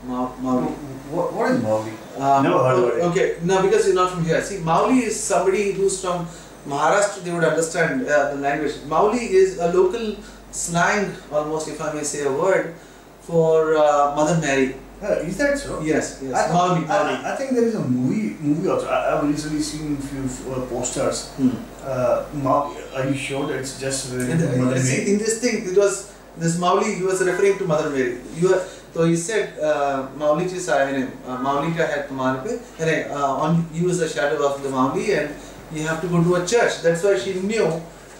Ma- 0.03 0.35
Mauli. 0.39 0.67
What, 1.11 1.33
what 1.33 1.51
is 1.51 1.61
Mauli? 1.63 1.93
Um, 2.17 2.43
Never 2.43 2.57
heard 2.57 2.83
of 2.83 2.97
it. 2.97 3.01
Okay, 3.11 3.37
no, 3.43 3.61
because 3.61 3.85
you're 3.87 3.95
not 3.95 4.11
from 4.11 4.25
here. 4.25 4.41
See, 4.41 4.57
Mauli 4.57 4.99
is 5.05 5.17
somebody 5.19 5.71
who's 5.71 6.01
from 6.01 6.27
Maharashtra, 6.67 7.23
they 7.23 7.31
would 7.31 7.43
understand 7.43 8.05
uh, 8.07 8.31
the 8.35 8.41
language. 8.41 8.73
Mauli 8.87 9.19
is 9.19 9.59
a 9.59 9.71
local 9.71 10.17
slang, 10.51 11.15
almost, 11.31 11.67
if 11.69 11.79
I 11.81 11.93
may 11.93 12.03
say 12.03 12.23
a 12.23 12.31
word, 12.31 12.73
for 13.21 13.75
uh, 13.77 14.13
Mother 14.15 14.39
Mary. 14.41 14.75
Uh, 15.03 15.07
is 15.27 15.37
that 15.37 15.57
so? 15.57 15.81
Yes, 15.81 16.19
yes. 16.23 16.33
I, 16.33 16.53
Mauli, 16.53 16.81
Mauli. 16.85 17.13
I, 17.15 17.33
I 17.33 17.35
think 17.35 17.51
there 17.51 17.65
is 17.65 17.75
a 17.75 17.83
movie 17.83 18.35
movie 18.39 18.69
also. 18.69 18.87
I, 18.87 19.17
I've 19.17 19.27
recently 19.27 19.61
seen 19.61 19.97
a 19.97 20.01
few 20.01 20.23
uh, 20.53 20.65
posters. 20.67 21.31
Hmm. 21.35 21.49
Uh, 21.83 22.25
Ma- 22.41 22.73
are 22.95 23.05
you 23.07 23.13
sure 23.13 23.45
that 23.47 23.57
it's 23.59 23.79
just 23.79 24.13
related 24.13 24.41
In, 24.41 24.51
to 24.51 24.57
Mother 24.57 24.81
Mary? 24.81 25.11
in 25.11 25.17
this 25.19 25.39
thing, 25.41 25.67
it 25.67 25.77
was 25.77 26.15
this 26.37 26.57
Mauli, 26.57 26.95
he 26.95 27.03
was 27.03 27.21
referring 27.23 27.57
to 27.59 27.65
Mother 27.65 27.89
Mary. 27.89 28.19
You 28.35 28.53
are, 28.55 28.63
so 28.93 29.03
he 29.03 29.15
said, 29.15 29.59
uh, 29.59 30.07
Mauli 30.17 30.45
ji 30.47 30.55
sahine, 30.55 31.11
uh, 31.27 31.37
Mauli 31.39 31.73
ka 31.75 31.85
hai 31.85 32.07
tumhare 32.07 32.43
pe, 32.43 32.57
and, 32.79 33.11
uh, 33.11 33.35
on 33.43 33.67
you 33.73 33.89
is 33.89 33.99
the 33.99 34.07
shadow 34.07 34.47
of 34.47 34.63
the 34.63 34.69
Mauli 34.69 35.13
and 35.13 35.35
you 35.73 35.85
have 35.85 35.99
to 36.01 36.07
go 36.07 36.23
to 36.23 36.35
a 36.35 36.45
church. 36.47 36.81
That's 36.81 37.03
why 37.03 37.17
she 37.19 37.33
knew 37.35 37.65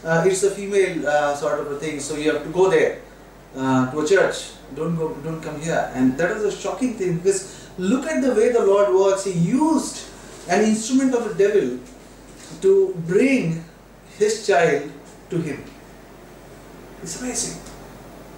uh, 0.04 0.24
it's 0.28 0.44
a 0.44 0.52
female 0.52 1.08
uh, 1.08 1.34
sort 1.36 1.60
of 1.62 1.72
a 1.72 1.80
thing, 1.80 2.00
so 2.02 2.16
you 2.18 2.34
have 2.34 2.44
to 2.44 2.50
go 2.50 2.70
there 2.70 3.00
uh, 3.56 3.92
to 3.92 4.00
a 4.02 4.08
church. 4.08 4.52
Don't 4.76 4.96
go, 4.96 5.14
don't 5.24 5.42
come 5.42 5.60
here. 5.62 5.92
And 5.94 6.18
that 6.18 6.36
was 6.36 6.44
a 6.44 6.52
shocking 6.52 6.94
thing 6.96 7.18
because 7.18 7.70
look 7.78 8.06
at 8.08 8.22
the 8.22 8.34
way 8.34 8.52
the 8.52 8.66
Lord 8.66 8.94
works. 8.94 9.26
He 9.26 9.32
used 9.32 10.04
an 10.50 10.64
instrument 10.64 11.14
of 11.14 11.28
the 11.30 11.36
devil 11.48 11.80
to 12.62 12.94
bring 13.08 13.64
his 14.18 14.46
child 14.48 14.92
to 15.30 15.38
him. 15.38 15.64
It's 17.02 17.22
amazing. 17.22 17.62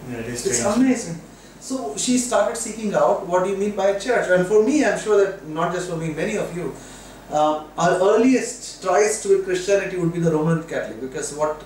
Yeah, 0.09 0.17
it 0.19 0.25
is 0.27 0.45
It's 0.45 0.59
strange. 0.59 0.77
amazing. 0.77 1.21
So 1.59 1.95
she 1.97 2.17
started 2.17 2.55
seeking 2.55 2.93
out 2.93 3.25
what 3.27 3.43
do 3.43 3.49
you 3.49 3.57
mean 3.57 3.75
by 3.75 3.87
a 3.87 3.99
church? 3.99 4.27
And 4.29 4.45
for 4.47 4.63
me, 4.63 4.85
I'm 4.85 4.99
sure 4.99 5.17
that 5.25 5.47
not 5.47 5.73
just 5.73 5.89
for 5.89 5.97
me, 5.97 6.09
many 6.13 6.37
of 6.37 6.55
you, 6.55 6.73
uh, 7.31 7.65
our 7.77 7.91
earliest 8.09 8.81
ties 8.83 9.21
to 9.23 9.41
Christianity 9.43 9.97
would 9.97 10.13
be 10.13 10.19
the 10.19 10.31
Roman 10.31 10.63
Catholic 10.63 11.01
because 11.01 11.33
what 11.33 11.61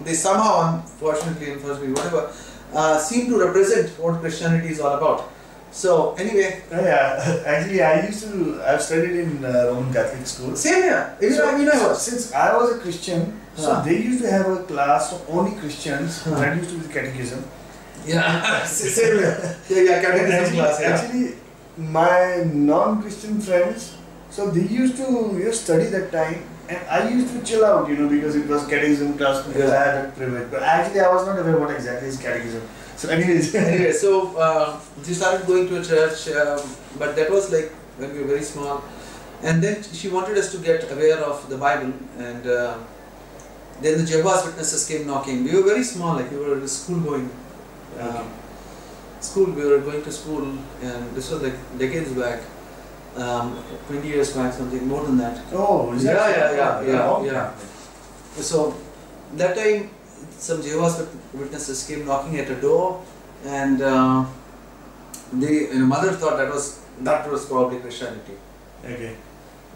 they 0.00 0.14
somehow, 0.14 0.74
unfortunately, 0.80 1.52
unfortunately, 1.52 1.92
whatever, 1.92 2.32
uh, 2.74 2.98
seem 2.98 3.26
to 3.30 3.38
represent 3.38 3.90
what 3.98 4.20
Christianity 4.20 4.68
is 4.68 4.80
all 4.80 4.94
about. 4.96 5.28
So 5.72 6.14
anyway, 6.14 6.62
Yeah, 6.70 7.42
actually, 7.46 7.80
I 7.82 8.06
used 8.06 8.24
to. 8.24 8.60
I've 8.66 8.82
studied 8.82 9.16
in 9.24 9.44
uh, 9.44 9.66
Roman 9.70 9.92
Catholic 9.92 10.26
school. 10.26 10.56
same 10.56 10.82
here. 10.82 11.16
Even 11.22 11.36
So, 11.36 11.48
I 11.48 11.56
mean, 11.58 11.68
I 11.68 11.76
so 11.76 11.88
was. 11.90 12.02
since 12.02 12.32
I 12.34 12.56
was 12.56 12.74
a 12.76 12.78
Christian, 12.80 13.38
so 13.54 13.80
they 13.84 13.96
used 13.98 14.20
to 14.22 14.30
have 14.30 14.46
a 14.50 14.64
class 14.64 15.12
of 15.12 15.22
only 15.30 15.54
Christians. 15.60 16.22
Huh. 16.24 16.34
That 16.40 16.56
used 16.56 16.70
to 16.70 16.76
be 16.78 16.86
the 16.86 16.92
catechism. 16.92 17.44
Yeah, 18.04 18.64
same 18.64 19.18
here. 19.18 19.56
Yeah, 19.68 19.80
yeah, 19.82 20.02
catechism 20.02 20.32
actually, 20.40 20.56
class. 20.58 20.80
Yeah. 20.80 20.88
actually, 20.90 21.34
my 21.76 22.42
non-Christian 22.52 23.40
friends, 23.40 23.96
so 24.30 24.50
they 24.50 24.62
used 24.66 24.96
to 24.96 25.02
you 25.38 25.44
know, 25.44 25.50
study 25.52 25.84
that 25.84 26.10
time, 26.10 26.42
and 26.70 26.80
I 26.96 27.08
used 27.10 27.32
to 27.34 27.40
chill 27.48 27.64
out, 27.64 27.88
you 27.88 27.96
know, 27.96 28.08
because 28.08 28.36
it 28.36 28.46
was 28.52 28.66
catechism 28.72 29.16
class 29.18 29.46
because 29.46 29.70
Yeah. 29.70 29.80
I 29.80 29.84
had 29.86 30.04
a 30.06 30.12
privilege. 30.20 30.48
But 30.50 30.62
actually, 30.62 31.00
I 31.00 31.12
was 31.14 31.26
not 31.26 31.38
aware 31.38 31.58
what 31.62 31.70
exactly 31.74 32.08
is 32.08 32.18
catechism. 32.26 32.62
So, 32.96 33.08
anyways, 33.08 33.54
anyway, 33.64 33.92
so 33.92 34.36
uh, 34.36 34.78
she 35.04 35.14
started 35.14 35.46
going 35.46 35.68
to 35.68 35.80
a 35.80 35.84
church, 35.84 36.28
um, 36.40 36.60
but 36.98 37.16
that 37.16 37.30
was 37.30 37.50
like 37.56 37.70
when 37.98 38.12
we 38.14 38.20
were 38.22 38.28
very 38.34 38.42
small. 38.42 38.82
And 39.42 39.62
then 39.64 39.82
she 39.82 40.08
wanted 40.08 40.36
us 40.38 40.52
to 40.52 40.58
get 40.58 40.90
aware 40.92 41.18
of 41.32 41.48
the 41.48 41.56
Bible, 41.56 41.92
and 42.18 42.46
uh, 42.46 42.74
then 43.82 43.98
the 43.98 44.04
Jehovah's 44.04 44.44
Witnesses 44.46 44.86
came 44.86 45.06
knocking. 45.06 45.44
We 45.44 45.54
were 45.56 45.66
very 45.72 45.82
small, 45.82 46.16
like 46.16 46.30
we 46.30 46.36
were 46.36 46.66
school 46.68 47.00
going. 47.00 47.30
Okay. 47.98 48.24
School, 49.20 49.50
we 49.52 49.64
were 49.70 49.78
going 49.80 50.02
to 50.02 50.12
school, 50.12 50.44
and 50.82 51.14
this 51.14 51.30
was 51.30 51.42
like 51.42 51.56
decades 51.78 52.12
back, 52.12 52.40
um, 53.16 53.56
20 53.88 54.06
years 54.08 54.32
back, 54.34 54.52
something 54.52 54.86
more 54.86 55.02
than 55.04 55.16
that. 55.18 55.42
oh, 55.52 55.92
Yeah, 55.94 56.12
yeah, 56.12 56.52
yeah, 56.52 56.82
yeah, 56.82 57.08
Oh, 57.10 57.24
yeah. 57.24 57.52
So 58.36 58.74
that 59.36 59.56
time, 59.56 59.90
some 60.38 60.62
Jehovah's 60.62 61.06
Witnesses 61.32 61.86
came 61.86 62.06
knocking 62.06 62.38
at 62.38 62.50
a 62.50 62.54
door, 62.60 63.02
and 63.44 63.82
uh, 63.82 64.24
they, 65.32 65.52
you 65.72 65.78
know, 65.78 65.86
mother 65.86 66.12
thought 66.12 66.36
that 66.38 66.48
was 66.48 66.80
that 67.00 67.30
was 67.30 67.46
probably 67.46 67.78
Christianity. 67.80 68.34
Okay. 68.84 69.16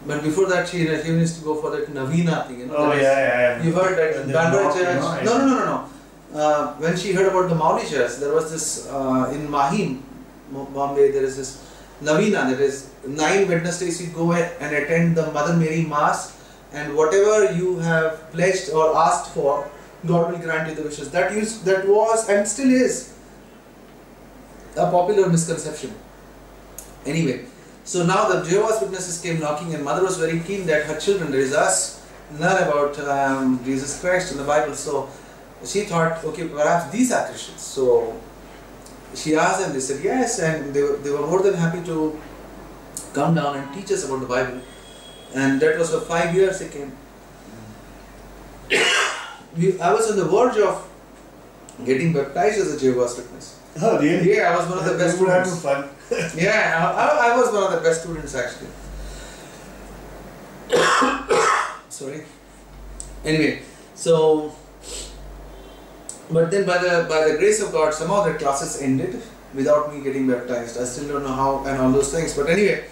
But 0.07 0.21
before 0.23 0.45
that, 0.47 0.67
she, 0.67 0.85
she 0.85 1.07
used 1.09 1.37
to 1.39 1.43
go 1.43 1.55
for 1.55 1.71
that 1.71 1.91
Novena 1.93 2.45
thing. 2.47 2.59
You 2.59 2.65
know, 2.67 2.75
Oh 2.77 2.93
yeah, 2.93 3.01
yeah, 3.01 3.57
yeah. 3.57 3.63
You 3.63 3.71
heard 3.73 3.97
that 3.97 4.27
Bandra 4.27 4.73
Church? 4.73 5.25
No, 5.25 5.37
no, 5.37 5.45
no, 5.47 5.59
no, 5.59 5.65
no. 5.65 6.39
Uh, 6.39 6.73
when 6.75 6.95
she 6.97 7.13
heard 7.13 7.27
about 7.27 7.49
the 7.49 7.55
Mauli 7.55 7.85
Church, 7.87 8.17
there 8.17 8.33
was 8.33 8.51
this 8.51 8.87
uh, 8.89 9.31
in 9.33 9.49
Mahim, 9.49 10.03
Bombay. 10.51 11.11
There 11.11 11.23
is 11.23 11.37
this 11.37 11.63
Novena. 12.01 12.49
That 12.49 12.59
is 12.59 12.89
nine 13.07 13.47
Wednesdays 13.47 14.01
you 14.01 14.11
go 14.13 14.31
and 14.33 14.75
attend 14.75 15.15
the 15.15 15.31
Mother 15.31 15.55
Mary 15.55 15.83
Mass, 15.83 16.37
and 16.73 16.95
whatever 16.95 17.53
you 17.53 17.79
have 17.79 18.31
pledged 18.31 18.69
or 18.69 18.95
asked 18.95 19.31
for, 19.33 19.69
God 20.05 20.31
will 20.31 20.39
grant 20.39 20.69
you 20.69 20.75
the 20.75 20.83
wishes. 20.83 21.11
That 21.11 21.31
that 21.65 21.87
was 21.87 22.29
and 22.29 22.47
still 22.47 22.71
is 22.71 23.13
a 24.75 24.91
popular 24.91 25.29
misconception. 25.29 25.93
Anyway, 27.05 27.45
so 27.83 28.05
now 28.05 28.27
the 28.27 28.43
Jehovah's 28.43 28.81
Witnesses 28.81 29.21
came 29.21 29.39
knocking, 29.39 29.73
and 29.73 29.83
mother 29.83 30.03
was 30.03 30.17
very 30.17 30.39
keen 30.39 30.65
that 30.65 30.85
her 30.85 30.99
children, 30.99 31.31
there 31.31 31.39
is 31.39 31.53
us, 31.53 32.05
learn 32.39 32.67
about 32.67 32.97
um, 32.99 33.63
Jesus 33.63 33.99
Christ 34.01 34.31
in 34.31 34.37
the 34.37 34.43
Bible. 34.43 34.73
So 34.73 35.07
she 35.63 35.81
thought, 35.81 36.23
okay, 36.23 36.47
perhaps 36.47 36.91
these 36.91 37.11
are 37.11 37.25
Christians. 37.27 37.61
So 37.61 38.19
she 39.17 39.35
asked 39.35 39.59
them, 39.61 39.73
they 39.73 39.79
said 39.79 40.03
yes, 40.03 40.39
and 40.39 40.73
they 40.73 40.81
were, 40.83 40.97
they 40.97 41.09
were 41.11 41.25
more 41.25 41.41
than 41.41 41.53
happy 41.53 41.83
to 41.85 42.19
come 43.13 43.35
down 43.35 43.57
and 43.57 43.73
teach 43.73 43.91
us 43.91 44.05
about 44.05 44.19
the 44.21 44.25
Bible. 44.27 44.59
And 45.33 45.59
that 45.61 45.77
was 45.77 45.91
for 45.91 46.01
five 46.01 46.33
years 46.35 46.59
they 46.59 46.69
came. 46.69 46.91
We, 49.57 49.79
I 49.79 49.93
was 49.93 50.11
on 50.11 50.17
the 50.17 50.25
verge 50.25 50.57
of 50.57 50.85
getting 51.85 52.11
baptized 52.11 52.59
as 52.59 52.73
a 52.73 52.77
Jehovah's 52.79 53.15
Witness. 53.17 53.57
Oh 53.81 53.97
really? 53.99 54.35
Yeah, 54.35 54.51
I 54.51 54.57
was 54.57 54.67
one 54.67 54.79
of 54.79 54.85
the 54.85 54.97
best 54.97 55.17
We 55.17 55.25
would 55.25 55.33
have 55.33 55.47
students. 55.47 55.63
fun. 55.63 55.89
Yeah, 56.43 56.93
I, 56.93 57.31
I 57.31 57.37
was 57.37 57.53
one 57.53 57.63
of 57.63 57.71
the 57.71 57.79
best 57.79 58.01
students 58.01 58.35
actually. 58.35 58.67
Sorry. 61.89 62.23
Anyway, 63.23 63.61
so 63.95 64.53
but 66.31 66.51
then 66.51 66.65
by 66.65 66.77
the 66.77 67.05
by 67.09 67.29
the 67.29 67.37
grace 67.37 67.61
of 67.61 67.71
God, 67.71 67.93
somehow 67.93 68.23
the 68.23 68.33
classes 68.33 68.81
ended 68.81 69.21
without 69.53 69.93
me 69.93 70.03
getting 70.03 70.27
baptized. 70.27 70.79
I 70.79 70.85
still 70.85 71.07
don't 71.07 71.23
know 71.23 71.33
how 71.33 71.65
and 71.65 71.79
all 71.81 71.91
those 71.91 72.11
things. 72.11 72.35
But 72.35 72.49
anyway, 72.49 72.85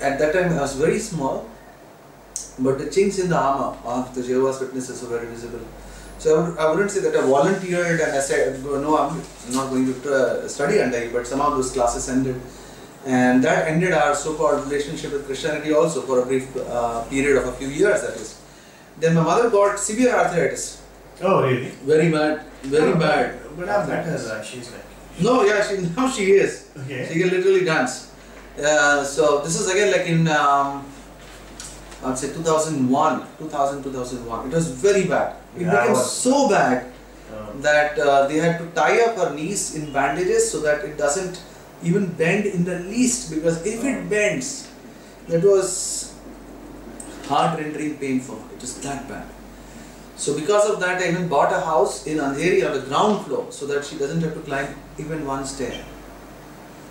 at 0.00 0.18
that 0.18 0.32
time 0.32 0.52
I 0.52 0.60
was 0.62 0.74
very 0.74 0.98
small, 0.98 1.48
but 2.58 2.78
the 2.78 2.90
chinks 2.90 3.18
in 3.18 3.28
the 3.28 3.38
armor 3.38 3.76
of 3.84 4.14
the 4.14 4.22
Jehovah's 4.22 4.60
Witnesses 4.60 5.02
were 5.02 5.18
very 5.18 5.26
visible. 5.26 5.60
So 6.18 6.36
I, 6.36 6.48
would, 6.48 6.58
I 6.58 6.70
wouldn't 6.70 6.90
say 6.90 7.00
that 7.00 7.14
I 7.14 7.26
volunteered 7.26 8.00
and 8.00 8.12
I 8.12 8.20
said, 8.20 8.62
no, 8.64 8.96
I'm 8.96 9.20
not 9.52 9.68
going 9.68 9.92
to 9.92 10.14
uh, 10.14 10.48
study 10.48 10.80
under 10.80 11.04
you, 11.04 11.10
but 11.10 11.26
somehow 11.26 11.50
those 11.50 11.72
classes 11.72 12.08
ended. 12.08 12.40
And 13.04 13.44
that 13.44 13.68
ended 13.68 13.92
our 13.92 14.14
so-called 14.14 14.64
relationship 14.64 15.12
with 15.12 15.26
Christianity 15.26 15.74
also 15.74 16.00
for 16.02 16.20
a 16.20 16.24
brief 16.24 16.56
uh, 16.56 17.04
period 17.10 17.36
of 17.36 17.48
a 17.48 17.52
few 17.52 17.68
years, 17.68 18.00
that 18.00 18.14
is. 18.14 18.40
Then 18.98 19.14
my 19.16 19.22
mother 19.22 19.50
got 19.50 19.78
severe 19.78 20.14
arthritis. 20.14 20.80
Oh, 21.22 21.42
really? 21.42 21.70
Very 21.86 22.10
bad, 22.10 22.44
very 22.62 22.92
Oh, 22.92 22.98
bad. 22.98 23.38
But 23.56 23.68
I've 23.68 23.88
met 23.88 24.04
her, 24.04 24.42
she's 24.44 24.70
like. 24.72 24.80
No, 25.20 25.44
yeah, 25.44 25.62
she, 25.66 25.76
now 25.96 26.08
she 26.10 26.32
is. 26.32 26.70
Okay. 26.76 27.08
She 27.10 27.20
can 27.20 27.30
literally 27.30 27.64
dance. 27.64 28.10
Uh, 28.58 29.02
so 29.04 29.40
this 29.42 29.58
is 29.60 29.68
again 29.70 29.90
like 29.92 30.06
in 30.06 30.26
um, 30.28 30.84
I'd 32.04 32.18
say 32.18 32.32
2001, 32.32 33.26
2000, 33.38 33.82
2001. 33.82 34.46
It 34.48 34.54
was 34.54 34.68
very 34.70 35.04
bad. 35.06 35.36
It 35.56 35.62
Yeah, 35.62 35.80
became 35.80 35.96
so 35.96 36.48
bad 36.48 36.90
Um, 37.34 37.62
that 37.62 37.98
uh, 37.98 38.28
they 38.28 38.38
had 38.38 38.58
to 38.60 38.66
tie 38.78 39.00
up 39.06 39.16
her 39.16 39.34
knees 39.34 39.74
in 39.74 39.92
bandages 39.92 40.50
so 40.52 40.60
that 40.60 40.84
it 40.84 40.96
doesn't 40.98 41.40
even 41.82 42.06
bend 42.14 42.46
in 42.46 42.62
the 42.64 42.78
least. 42.80 43.30
Because 43.34 43.64
if 43.66 43.82
it 43.82 44.08
bends, 44.10 44.68
that 45.28 45.42
was 45.42 46.14
heart-rending 47.28 47.96
pain 47.98 48.20
for 48.20 48.36
her. 48.36 48.54
It 48.54 48.60
was 48.60 48.78
that 48.82 49.08
bad. 49.08 49.26
So 50.16 50.34
because 50.38 50.70
of 50.70 50.78
that, 50.80 51.02
I 51.02 51.08
even 51.10 51.28
bought 51.28 51.52
a 51.52 51.60
house 51.60 52.06
in 52.06 52.18
Andheri 52.18 52.64
on 52.66 52.72
the 52.78 52.86
ground 52.86 53.26
floor 53.26 53.50
so 53.50 53.66
that 53.66 53.84
she 53.84 53.96
doesn't 53.98 54.20
have 54.20 54.34
to 54.34 54.40
climb 54.40 54.68
even 54.98 55.26
one 55.26 55.44
stair. 55.44 55.84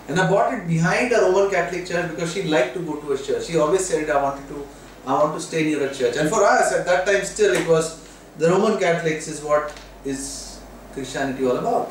And 0.08 0.20
I 0.20 0.28
bought 0.28 0.52
it 0.52 0.68
behind 0.68 1.12
a 1.12 1.20
Roman 1.22 1.50
Catholic 1.50 1.86
church 1.86 2.10
because 2.10 2.32
she 2.34 2.42
liked 2.42 2.74
to 2.74 2.80
go 2.80 2.96
to 2.96 3.12
a 3.12 3.18
church. 3.18 3.46
She 3.46 3.56
always 3.56 3.86
said, 3.86 4.10
I 4.10 4.22
wanted 4.22 4.46
to, 4.48 4.66
I 5.06 5.14
want 5.14 5.34
to 5.34 5.40
stay 5.40 5.64
near 5.64 5.86
a 5.86 5.94
church. 5.94 6.16
And 6.16 6.28
for 6.28 6.44
us 6.44 6.72
at 6.72 6.84
that 6.84 7.06
time, 7.06 7.24
still 7.24 7.54
it 7.54 7.66
was 7.66 8.06
the 8.36 8.50
Roman 8.50 8.78
Catholics 8.78 9.26
is 9.28 9.40
what 9.42 9.72
is 10.04 10.60
Christianity 10.92 11.46
all 11.46 11.56
about. 11.56 11.90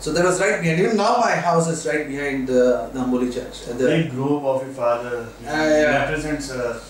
So 0.00 0.12
that 0.12 0.24
was 0.24 0.38
right 0.40 0.60
behind. 0.60 0.78
Even 0.80 0.96
now, 0.98 1.16
my 1.16 1.32
house 1.32 1.66
is 1.68 1.84
right 1.86 2.06
behind 2.06 2.46
the, 2.46 2.90
the 2.92 3.00
Amboli 3.00 3.32
church. 3.32 3.66
Uh, 3.68 3.72
the 3.72 3.86
big 3.86 4.10
grove 4.10 4.44
of 4.44 4.62
your 4.66 4.74
father 4.74 5.26
Ah, 5.46 5.64
yeah. 5.64 6.04
represents 6.04 6.50
a 6.50 6.80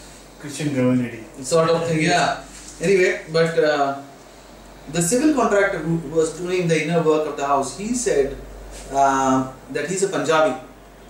Christian 0.41 0.75
community. 0.75 1.25
sort 1.43 1.71
of 1.71 1.87
thing, 1.87 2.03
yeah. 2.03 2.43
Anyway, 2.81 3.21
but 3.33 3.59
uh, 3.59 4.01
the 4.93 5.03
civil 5.03 5.35
contractor 5.35 5.79
who 5.79 5.97
was 6.15 6.39
doing 6.39 6.69
the 6.69 6.85
inner 6.85 7.03
work 7.03 7.27
of 7.27 7.37
the 7.37 7.47
house, 7.47 7.77
he 7.79 7.95
said 7.95 8.37
uh, 8.93 9.53
that 9.73 9.89
he's 9.89 10.03
a 10.03 10.09
Punjabi. 10.09 10.55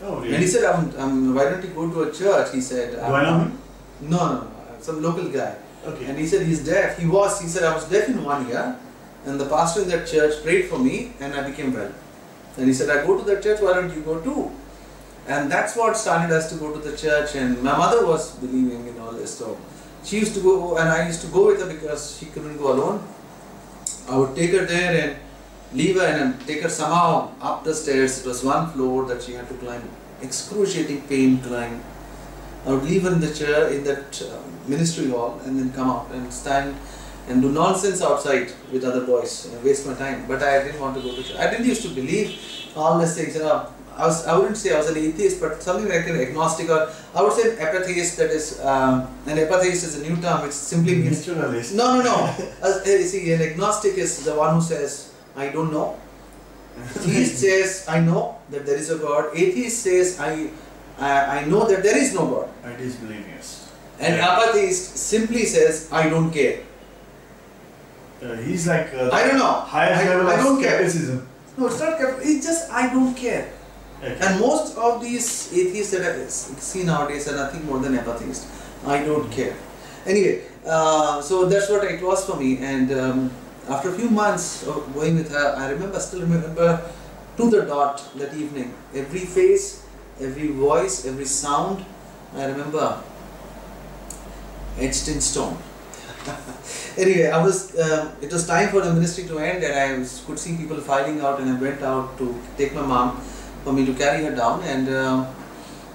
Oh, 0.03 0.17
And 0.19 0.27
he 0.27 0.33
really? 0.33 0.47
said, 0.47 0.65
um, 0.65 0.93
um, 0.97 1.35
why 1.35 1.45
don't 1.45 1.63
you 1.63 1.71
go 1.71 1.91
to 1.91 2.03
a 2.09 2.13
church? 2.13 2.53
He 2.55 2.61
said, 2.61 2.93
Do 2.93 3.01
I 3.01 3.23
know 3.25 3.39
him? 3.41 3.59
no, 4.03 4.19
no, 4.19 4.35
no, 4.43 4.47
some 4.81 5.03
local 5.03 5.29
guy. 5.29 5.57
Okay. 5.85 6.07
And 6.07 6.19
he 6.19 6.27
said 6.27 6.47
he's 6.47 6.65
deaf. 6.65 6.99
He 6.99 7.07
was, 7.07 7.41
he 7.41 7.49
said, 7.49 7.65
I 7.65 7.75
was 7.75 7.85
deaf 7.89 8.09
in 8.09 8.23
one 8.25 8.47
year. 8.49 8.77
And 9.27 9.39
the 9.41 9.47
pastor 9.47 9.83
in 9.83 9.89
that 9.89 10.07
church 10.07 10.43
prayed 10.43 10.67
for 10.67 10.79
me 10.79 11.13
and 11.21 11.35
I 11.35 11.49
became 11.49 11.73
well. 11.75 11.91
And 12.57 12.67
he 12.67 12.73
said, 12.75 12.89
I 12.91 13.05
go 13.07 13.19
to 13.19 13.25
that 13.25 13.43
church, 13.43 13.61
why 13.61 13.75
don't 13.75 13.93
you 13.95 14.03
go 14.03 14.21
too? 14.21 14.51
And 15.27 15.51
that's 15.51 15.77
what 15.77 15.97
started 15.97 16.35
us 16.35 16.49
to 16.51 16.57
go 16.57 16.73
to 16.73 16.79
the 16.79 16.97
church. 16.97 17.35
And 17.35 17.63
my 17.63 17.77
mother 17.77 18.07
was 18.07 18.37
believing 18.37 18.87
in 18.87 18.99
all 19.01 19.13
this. 19.13 19.37
So 19.37 19.59
she 20.05 20.19
used 20.21 20.35
to 20.35 20.41
go, 20.41 20.77
and 20.79 20.89
I 20.89 21.07
used 21.07 21.21
to 21.23 21.27
go 21.29 21.47
with 21.47 21.61
her 21.61 21.73
because 21.73 22.19
she 22.19 22.27
couldn't 22.27 22.59
go 22.59 22.73
alone. 22.73 23.07
I 24.09 24.17
would 24.17 24.35
take 24.35 24.53
her 24.53 24.65
there 24.65 25.11
and 25.11 25.17
leave 25.73 25.97
her 25.97 26.07
and 26.07 26.41
take 26.47 26.63
her 26.63 26.69
somehow 26.69 27.33
up 27.41 27.65
the 27.65 27.75
stairs. 27.75 28.21
It 28.21 28.27
was 28.27 28.43
one 28.43 28.71
floor 28.73 29.05
that 29.07 29.23
she 29.23 29.35
had 29.35 29.49
to 29.49 29.55
climb. 29.55 29.83
Excruciating 30.23 31.03
pain 31.03 31.39
climb. 31.39 31.83
I 32.67 32.71
would 32.71 32.85
leave 32.85 33.03
her 33.03 33.13
in 33.13 33.21
the 33.21 33.33
chair 33.33 33.69
in 33.69 33.85
that 33.85 34.23
uh, 34.23 34.39
ministry 34.67 35.11
hall 35.11 35.41
and 35.45 35.59
then 35.59 35.73
come 35.73 35.91
out 35.91 36.11
and 36.11 36.33
stand 36.33 36.77
and 37.29 37.43
do 37.43 37.51
nonsense 37.51 38.03
outside 38.03 38.51
with 38.73 38.85
other 38.85 39.05
boys 39.05 39.47
and 39.47 39.63
waste 39.63 39.87
my 39.87 39.95
time. 39.95 40.27
But 40.27 40.43
I 40.43 40.65
didn't 40.65 40.81
want 40.81 40.97
to 40.97 41.03
go 41.03 41.15
to 41.15 41.23
church. 41.23 41.37
I 41.39 41.51
didn't 41.51 41.67
used 41.67 41.83
to 41.83 41.89
believe 41.91 42.39
all 42.75 42.99
these 42.99 43.15
things. 43.15 43.35
You 43.37 43.43
know, 43.43 43.69
I 43.99 44.07
was 44.07 44.27
I 44.27 44.39
wouldn't 44.39 44.57
say 44.57 44.73
I 44.75 44.79
was 44.79 44.89
an 44.91 44.97
atheist, 44.97 45.41
but 45.41 45.61
something 45.61 45.89
like 45.89 46.07
an 46.07 46.21
agnostic 46.21 46.71
or 46.71 46.89
I 47.15 47.23
would 47.23 47.33
say 47.33 47.51
an 47.51 47.57
apatheist. 47.69 48.17
That 48.19 48.31
is, 48.31 48.61
um, 48.65 49.09
an 49.27 49.39
apatheist 49.39 49.83
is 49.85 49.99
a 49.99 50.03
new 50.09 50.17
term. 50.23 50.47
It 50.47 50.53
simply 50.53 50.95
means 50.95 51.27
Naturalist. 51.27 51.75
no, 51.75 51.97
no, 51.97 52.03
no. 52.05 52.17
As, 52.63 52.77
uh, 52.87 53.03
see, 53.11 53.33
an 53.33 53.43
agnostic 53.43 53.99
is 53.99 54.25
the 54.25 54.35
one 54.37 54.55
who 54.55 54.63
says 54.63 55.13
I 55.37 55.49
don't 55.49 55.73
know. 55.73 55.99
Theist 57.03 57.39
says 57.45 57.87
I 57.89 57.99
know 58.01 58.39
that 58.51 58.65
there 58.65 58.77
is 58.77 58.89
a 58.91 58.99
God. 58.99 59.35
Atheist 59.35 59.83
says 59.83 60.21
I 60.21 60.51
I, 60.99 61.41
I 61.41 61.45
know 61.47 61.67
that 61.67 61.83
there 61.83 61.99
is 61.99 62.15
no 62.15 62.27
God. 62.31 62.49
I 62.65 62.77
disbelieve, 62.77 63.27
yes. 63.27 63.71
And 63.99 64.21
apatheist 64.21 64.97
simply 64.97 65.45
says 65.45 65.89
I 65.91 66.09
don't 66.09 66.31
care. 66.31 66.61
Uh, 68.23 68.35
he's 68.37 68.67
like 68.67 68.95
uh, 68.95 69.11
I 69.13 69.27
don't 69.27 69.39
know. 69.39 69.53
highest 69.75 70.03
I, 70.03 70.09
level 70.09 70.29
I 70.29 70.35
of 70.35 70.45
don't 70.45 70.63
care. 70.63 70.79
skepticism. 70.79 71.29
No, 71.57 71.67
it's 71.67 71.81
not 71.81 71.99
It's 72.23 72.47
just 72.47 72.71
I 72.71 72.89
don't 72.95 73.15
care. 73.15 73.58
And 74.03 74.41
most 74.41 74.77
of 74.77 75.03
these 75.03 75.53
atheists 75.53 75.93
that 75.93 76.03
I 76.03 76.27
see 76.29 76.85
nowadays 76.85 77.29
are 77.29 77.37
nothing 77.37 77.67
more 77.67 77.81
than 77.81 77.99
apatheists. 77.99 78.47
I 78.87 79.05
don't 79.05 79.31
care. 79.31 79.57
Anyway, 80.07 80.43
uh, 80.65 81.21
so 81.21 81.47
that's 81.47 81.69
what 81.69 81.85
it 81.85 82.01
was 82.03 82.25
for 82.25 82.37
me. 82.37 82.59
And 82.59 82.93
um, 82.93 83.31
after 83.69 83.91
a 83.91 83.93
few 83.93 84.09
months 84.09 84.67
of 84.67 84.95
going 84.95 85.17
with 85.17 85.33
her, 85.33 85.55
I 85.57 85.71
remember, 85.71 85.99
still 85.99 86.21
remember 86.21 86.81
to 87.37 87.51
the 87.51 87.63
dot 87.63 88.03
that 88.17 88.35
evening. 88.35 88.73
Every 88.95 89.21
face, 89.21 89.85
every 90.21 90.49
voice, 90.49 91.05
every 91.05 91.25
sound, 91.25 91.85
I 92.37 92.47
remember 92.47 93.03
etched 94.79 95.09
in 95.09 95.21
stone. 95.21 95.59
anyway, 96.97 97.31
I 97.31 97.43
was. 97.43 97.79
Um, 97.79 98.13
it 98.21 98.31
was 98.31 98.47
time 98.47 98.69
for 98.69 98.81
the 98.83 98.93
ministry 98.93 99.25
to 99.29 99.39
end, 99.39 99.65
and 99.65 99.75
I 99.75 99.99
was, 99.99 100.23
could 100.27 100.39
see 100.39 100.57
people 100.57 100.77
filing 100.77 101.21
out, 101.21 101.41
and 101.41 101.51
I 101.51 101.61
went 101.61 101.83
out 101.83 102.19
to 102.19 102.39
take 102.57 102.75
my 102.75 102.83
mom 102.83 103.21
for 103.69 103.75
me 103.75 103.85
to 103.85 103.95
carry 103.95 104.25
her 104.25 104.35
down, 104.35 104.63
and 104.63 104.89
um 105.01 105.27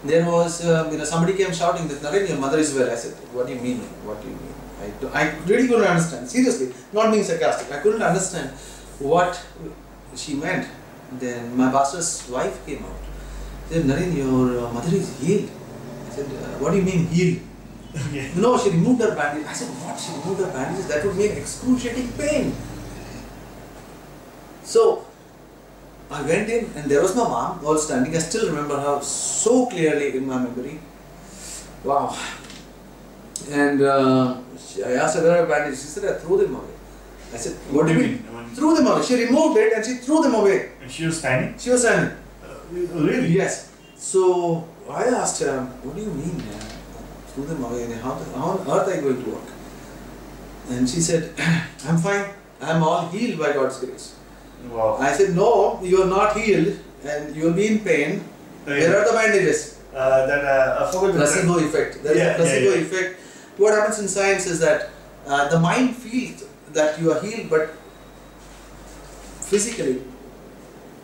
there 0.05 0.25
was, 0.29 0.65
uh, 0.65 0.89
you 0.91 0.97
know, 0.97 1.05
somebody 1.05 1.33
came 1.33 1.53
shouting 1.53 1.87
that 1.87 1.99
Naren, 2.05 2.27
your 2.27 2.37
mother 2.37 2.59
is 2.59 2.73
well. 2.75 2.89
I 2.91 2.95
said, 2.95 3.13
what 3.35 3.47
do 3.47 3.53
you 3.53 3.61
mean? 3.65 3.77
What 4.07 4.21
do 4.21 4.27
you 4.27 4.35
mean? 4.35 4.55
I, 4.83 5.19
I 5.19 5.21
really 5.51 5.65
couldn't 5.69 5.87
understand. 5.91 6.27
Seriously, 6.27 6.73
not 6.91 7.09
being 7.09 7.23
sarcastic. 7.23 7.71
I 7.71 7.79
couldn't 7.79 8.01
understand 8.01 8.49
what 8.99 9.39
she 10.13 10.33
meant. 10.33 10.67
Then 11.21 11.55
my 11.55 11.71
pastor's 11.71 12.27
wife 12.29 12.65
came 12.65 12.83
out. 12.83 12.99
She 13.69 13.75
said, 13.75 13.85
Naren, 13.85 14.11
your 14.17 14.65
uh, 14.65 14.73
mother 14.73 14.93
is 14.93 15.07
healed. 15.21 15.49
I 16.07 16.09
said, 16.17 16.25
uh, 16.25 16.59
what 16.59 16.71
do 16.71 16.77
you 16.81 16.83
mean 16.83 17.07
healed? 17.07 17.39
No, 18.35 18.57
she 18.57 18.71
removed 18.71 19.01
her 19.07 19.15
bandages. 19.15 19.47
I 19.47 19.53
said, 19.53 19.69
what? 19.87 19.97
She 20.03 20.11
removed 20.19 20.41
her 20.43 20.51
bandages? 20.51 20.87
That 20.91 21.05
would 21.05 21.15
mean 21.15 21.31
excruciating 21.31 22.11
pain. 22.19 22.53
So, 24.63 25.05
I 26.11 26.21
went 26.21 26.49
in 26.49 26.69
and 26.75 26.89
there 26.89 27.01
was 27.01 27.15
my 27.15 27.23
mom 27.23 27.65
all 27.65 27.77
standing. 27.77 28.15
I 28.15 28.19
still 28.19 28.47
remember 28.49 28.79
her 28.79 29.01
so 29.01 29.65
clearly 29.67 30.15
in 30.17 30.27
my 30.27 30.37
memory. 30.43 30.79
Wow. 31.83 32.17
And 33.49 33.81
uh, 33.81 34.37
she, 34.57 34.83
I 34.83 34.93
asked 34.93 35.17
her 35.17 35.23
where 35.23 35.31
are 35.41 35.45
her 35.45 35.47
bandages. 35.47 35.81
She 35.81 35.87
said, 35.87 36.15
I 36.15 36.19
threw 36.19 36.37
them 36.37 36.55
away. 36.55 36.73
I 37.33 37.37
said, 37.37 37.53
what, 37.71 37.87
do 37.87 37.93
you 37.93 37.99
mean? 37.99 38.25
I 38.31 38.41
mean, 38.41 38.49
Threw 38.55 38.75
them 38.75 38.87
away. 38.87 39.03
She 39.03 39.25
removed 39.25 39.57
it 39.57 39.73
and 39.73 39.83
she 39.85 39.95
threw 39.95 40.21
them 40.21 40.35
away. 40.35 40.71
and 40.81 40.91
she 40.91 41.05
was 41.05 41.17
standing? 41.17 41.57
She 41.57 41.71
was 41.71 41.81
standing. 41.81 42.15
Uh, 42.43 42.55
really? 42.71 43.27
Yes. 43.29 43.73
So 43.95 44.67
I 44.89 45.05
asked 45.05 45.41
her, 45.41 45.61
what 45.81 45.95
do 45.95 46.01
you 46.01 46.11
mean? 46.11 46.41
Uh, 46.41 46.59
threw 47.33 47.45
them 47.45 47.63
away 47.63 47.83
and 47.83 47.93
how, 47.95 48.13
how 48.35 48.45
on 48.51 48.59
earth 48.59 48.87
are 48.87 48.95
you 48.95 49.01
going 49.01 49.23
to 49.23 49.29
work? 49.31 49.49
And 50.69 50.87
she 50.87 51.01
said, 51.01 51.33
I'm 51.87 51.97
fine. 51.97 52.25
I'm 52.61 52.83
all 52.83 53.07
healed 53.09 53.39
by 53.39 53.53
God's 53.53 53.79
grace. 53.79 54.12
Wow. 54.69 54.97
I 54.99 55.11
said, 55.13 55.35
no, 55.35 55.79
you're 55.83 56.07
not 56.07 56.37
healed 56.37 56.79
and 57.05 57.35
you'll 57.35 57.53
be 57.53 57.67
in 57.67 57.79
pain. 57.79 58.23
Where 58.65 58.97
are 58.99 59.05
the 59.05 59.13
bandages? 59.13 59.79
Uh, 59.93 60.25
that 60.25 60.43
uh, 60.43 60.85
I 60.87 60.91
forgot 60.91 61.13
the 61.13 61.19
Placebo 61.19 61.59
effect. 61.59 62.01
There 62.03 62.13
is 62.13 62.17
Yeah, 62.17 62.31
a 62.31 62.35
placebo 62.35 62.69
yeah, 62.69 62.75
yeah. 62.75 62.81
effect. 62.81 63.19
What 63.57 63.73
happens 63.73 63.99
in 63.99 64.07
science 64.07 64.47
is 64.47 64.59
that 64.61 64.89
uh, 65.27 65.49
the 65.49 65.59
mind 65.59 65.95
feels 65.95 66.43
that 66.73 66.99
you 66.99 67.11
are 67.11 67.21
healed, 67.21 67.49
but 67.49 67.69
physically 69.41 70.01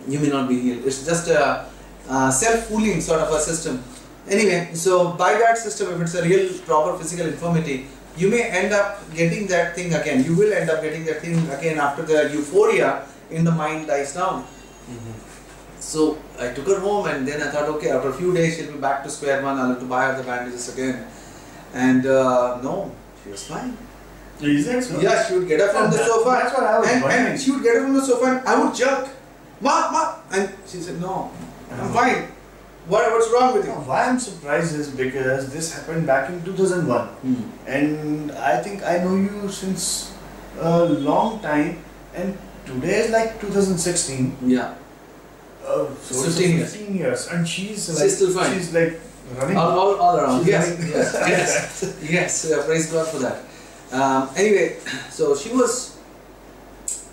you 0.07 0.19
may 0.19 0.29
not 0.29 0.47
be 0.49 0.59
healed. 0.59 0.85
It's 0.85 1.05
just 1.05 1.27
a, 1.27 1.65
a 2.09 2.31
self-fooling 2.31 3.01
sort 3.01 3.21
of 3.21 3.31
a 3.31 3.39
system. 3.39 3.83
Anyway, 4.27 4.69
so 4.73 5.11
by 5.13 5.33
that 5.33 5.57
system, 5.57 5.93
if 5.93 6.01
it's 6.01 6.15
a 6.15 6.23
real 6.23 6.51
proper 6.65 6.97
physical 6.97 7.27
infirmity, 7.27 7.87
you 8.17 8.29
may 8.29 8.43
end 8.43 8.73
up 8.73 8.99
getting 9.13 9.47
that 9.47 9.75
thing 9.75 9.93
again. 9.93 10.23
You 10.23 10.35
will 10.35 10.51
end 10.51 10.69
up 10.69 10.81
getting 10.81 11.05
that 11.05 11.21
thing 11.21 11.47
again 11.49 11.77
after 11.77 12.03
the 12.03 12.29
euphoria 12.33 13.05
in 13.29 13.43
the 13.45 13.51
mind 13.51 13.87
dies 13.87 14.13
down. 14.13 14.45
So 15.79 16.17
I 16.39 16.49
took 16.49 16.67
her 16.67 16.79
home 16.79 17.07
and 17.07 17.27
then 17.27 17.41
I 17.41 17.51
thought, 17.51 17.69
okay, 17.77 17.89
after 17.91 18.09
a 18.09 18.13
few 18.13 18.33
days 18.33 18.57
she'll 18.57 18.71
be 18.71 18.77
back 18.79 19.03
to 19.03 19.09
square 19.09 19.41
one. 19.41 19.57
I'll 19.57 19.69
have 19.69 19.79
to 19.79 19.85
buy 19.85 20.05
her 20.11 20.17
the 20.17 20.23
bandages 20.23 20.73
again. 20.73 21.07
And 21.73 22.05
uh, 22.05 22.59
no, 22.61 22.91
she 23.23 23.29
was 23.31 23.45
fine. 23.47 23.77
Is 24.41 24.65
that 24.67 24.83
so? 24.83 24.99
Yeah, 24.99 25.23
she 25.25 25.37
would 25.37 25.47
get 25.47 25.59
up 25.61 25.71
from 25.71 25.91
the 25.91 25.97
That- 25.97 26.07
sofa 26.07 26.29
That's 26.41 26.53
what 26.55 26.63
I 26.63 26.79
was 26.79 26.89
and, 26.89 27.01
wondering. 27.03 27.25
and 27.27 27.39
she 27.39 27.51
would 27.51 27.63
get 27.63 27.77
up 27.77 27.83
from 27.83 27.93
the 27.93 28.05
sofa 28.05 28.25
and 28.25 28.47
I 28.47 28.63
would 28.63 28.75
jerk, 28.75 29.09
ma, 29.61 29.91
ma, 29.91 30.15
and 30.31 30.49
she 30.65 30.79
said, 30.79 30.99
no, 31.01 31.31
I'm 31.71 31.91
fine. 31.93 32.27
What, 32.87 33.11
what's 33.11 33.29
wrong 33.31 33.53
with 33.53 33.65
you? 33.67 33.73
Why 33.73 34.05
I'm 34.07 34.17
surprised 34.19 34.73
is 34.75 34.89
because 34.89 35.53
this 35.53 35.73
happened 35.75 36.07
back 36.07 36.29
in 36.29 36.41
2001, 36.43 37.07
Hmm. 37.07 37.35
and 37.67 38.31
I 38.31 38.63
think 38.63 38.81
I 38.83 38.97
know 39.03 39.15
you 39.15 39.47
since 39.49 40.13
a 40.59 40.85
long 40.85 41.39
time, 41.41 41.83
and 42.15 42.35
today 42.69 42.99
is 43.05 43.11
like 43.11 43.39
2016. 43.41 44.37
Yeah. 44.45 44.75
Uh, 45.65 45.85
so 46.01 46.23
15 46.23 46.57
years. 46.57 46.75
15 46.75 46.95
years, 46.97 47.27
and 47.27 47.47
she's 47.47 47.85
She's 47.85 47.99
like 47.99 48.09
still 48.09 48.31
fine. 48.33 48.53
she's 48.57 48.73
like 48.73 48.99
running. 49.37 49.57
All, 49.57 49.77
all, 49.79 49.95
all 49.95 50.17
around. 50.17 50.39
She's 50.39 50.49
Yes, 50.49 50.79
yes, 50.89 51.29
yes, 51.29 52.09
yes. 52.09 52.51
Uh, 52.51 52.63
praise 52.65 52.91
God 52.91 53.07
for 53.07 53.19
that. 53.19 53.37
Um, 53.91 54.29
anyway, 54.35 54.77
so 55.09 55.35
she 55.35 55.49
was. 55.53 55.97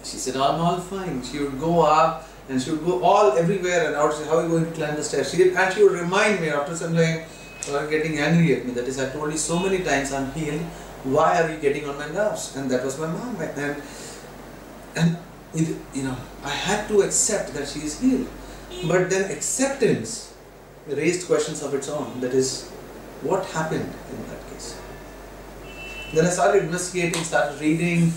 She 0.04 0.16
said, 0.16 0.36
"I'm 0.36 0.60
all 0.60 0.78
fine." 0.80 1.22
She 1.22 1.38
would 1.40 1.58
go 1.58 1.82
up 1.82 2.28
and 2.48 2.62
she 2.62 2.70
would 2.70 2.84
go 2.84 3.02
all 3.02 3.32
everywhere, 3.32 3.88
and 3.88 3.96
I 3.96 4.04
would 4.04 4.14
say, 4.14 4.24
"How 4.24 4.38
are 4.38 4.44
you 4.44 4.48
going 4.48 4.66
to 4.66 4.72
climb 4.72 4.94
the 4.96 5.02
stairs?" 5.02 5.30
She 5.30 5.36
did, 5.36 5.54
and 5.56 5.74
she 5.74 5.82
would 5.82 5.92
remind 5.92 6.40
me 6.40 6.48
after 6.48 6.76
some 6.76 6.94
time, 6.94 7.24
uh, 7.70 7.86
getting 7.86 8.18
angry 8.18 8.54
at 8.56 8.64
me. 8.64 8.72
That 8.72 8.86
is, 8.86 8.98
I 9.00 9.10
told 9.10 9.32
you 9.32 9.38
so 9.38 9.58
many 9.58 9.82
times, 9.82 10.12
I'm 10.12 10.30
healed. 10.32 10.62
Why 11.04 11.42
are 11.42 11.50
you 11.52 11.58
getting 11.58 11.88
on 11.88 11.98
my 11.98 12.08
nerves? 12.08 12.56
And 12.56 12.70
that 12.70 12.84
was 12.84 12.98
my 12.98 13.06
mom. 13.08 13.36
And 13.40 13.82
and 14.96 15.16
you 15.54 16.02
know, 16.02 16.16
I 16.44 16.50
had 16.50 16.88
to 16.88 17.02
accept 17.02 17.54
that 17.54 17.68
she 17.68 17.80
is 17.80 18.00
healed. 18.00 18.28
But 18.86 19.10
then 19.10 19.30
acceptance 19.30 20.34
raised 20.86 21.26
questions 21.26 21.62
of 21.62 21.74
its 21.74 21.88
own. 21.88 22.20
That 22.20 22.32
is, 22.32 22.68
what 23.22 23.44
happened 23.46 23.92
in 24.10 24.26
that 24.28 24.50
case? 24.50 24.78
Then 26.14 26.26
I 26.26 26.30
started 26.30 26.64
investigating, 26.64 27.22
started 27.24 27.60
reading. 27.60 28.12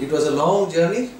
It 0.00 0.10
was 0.10 0.26
a 0.26 0.30
long 0.30 0.72
journey, 0.72 1.10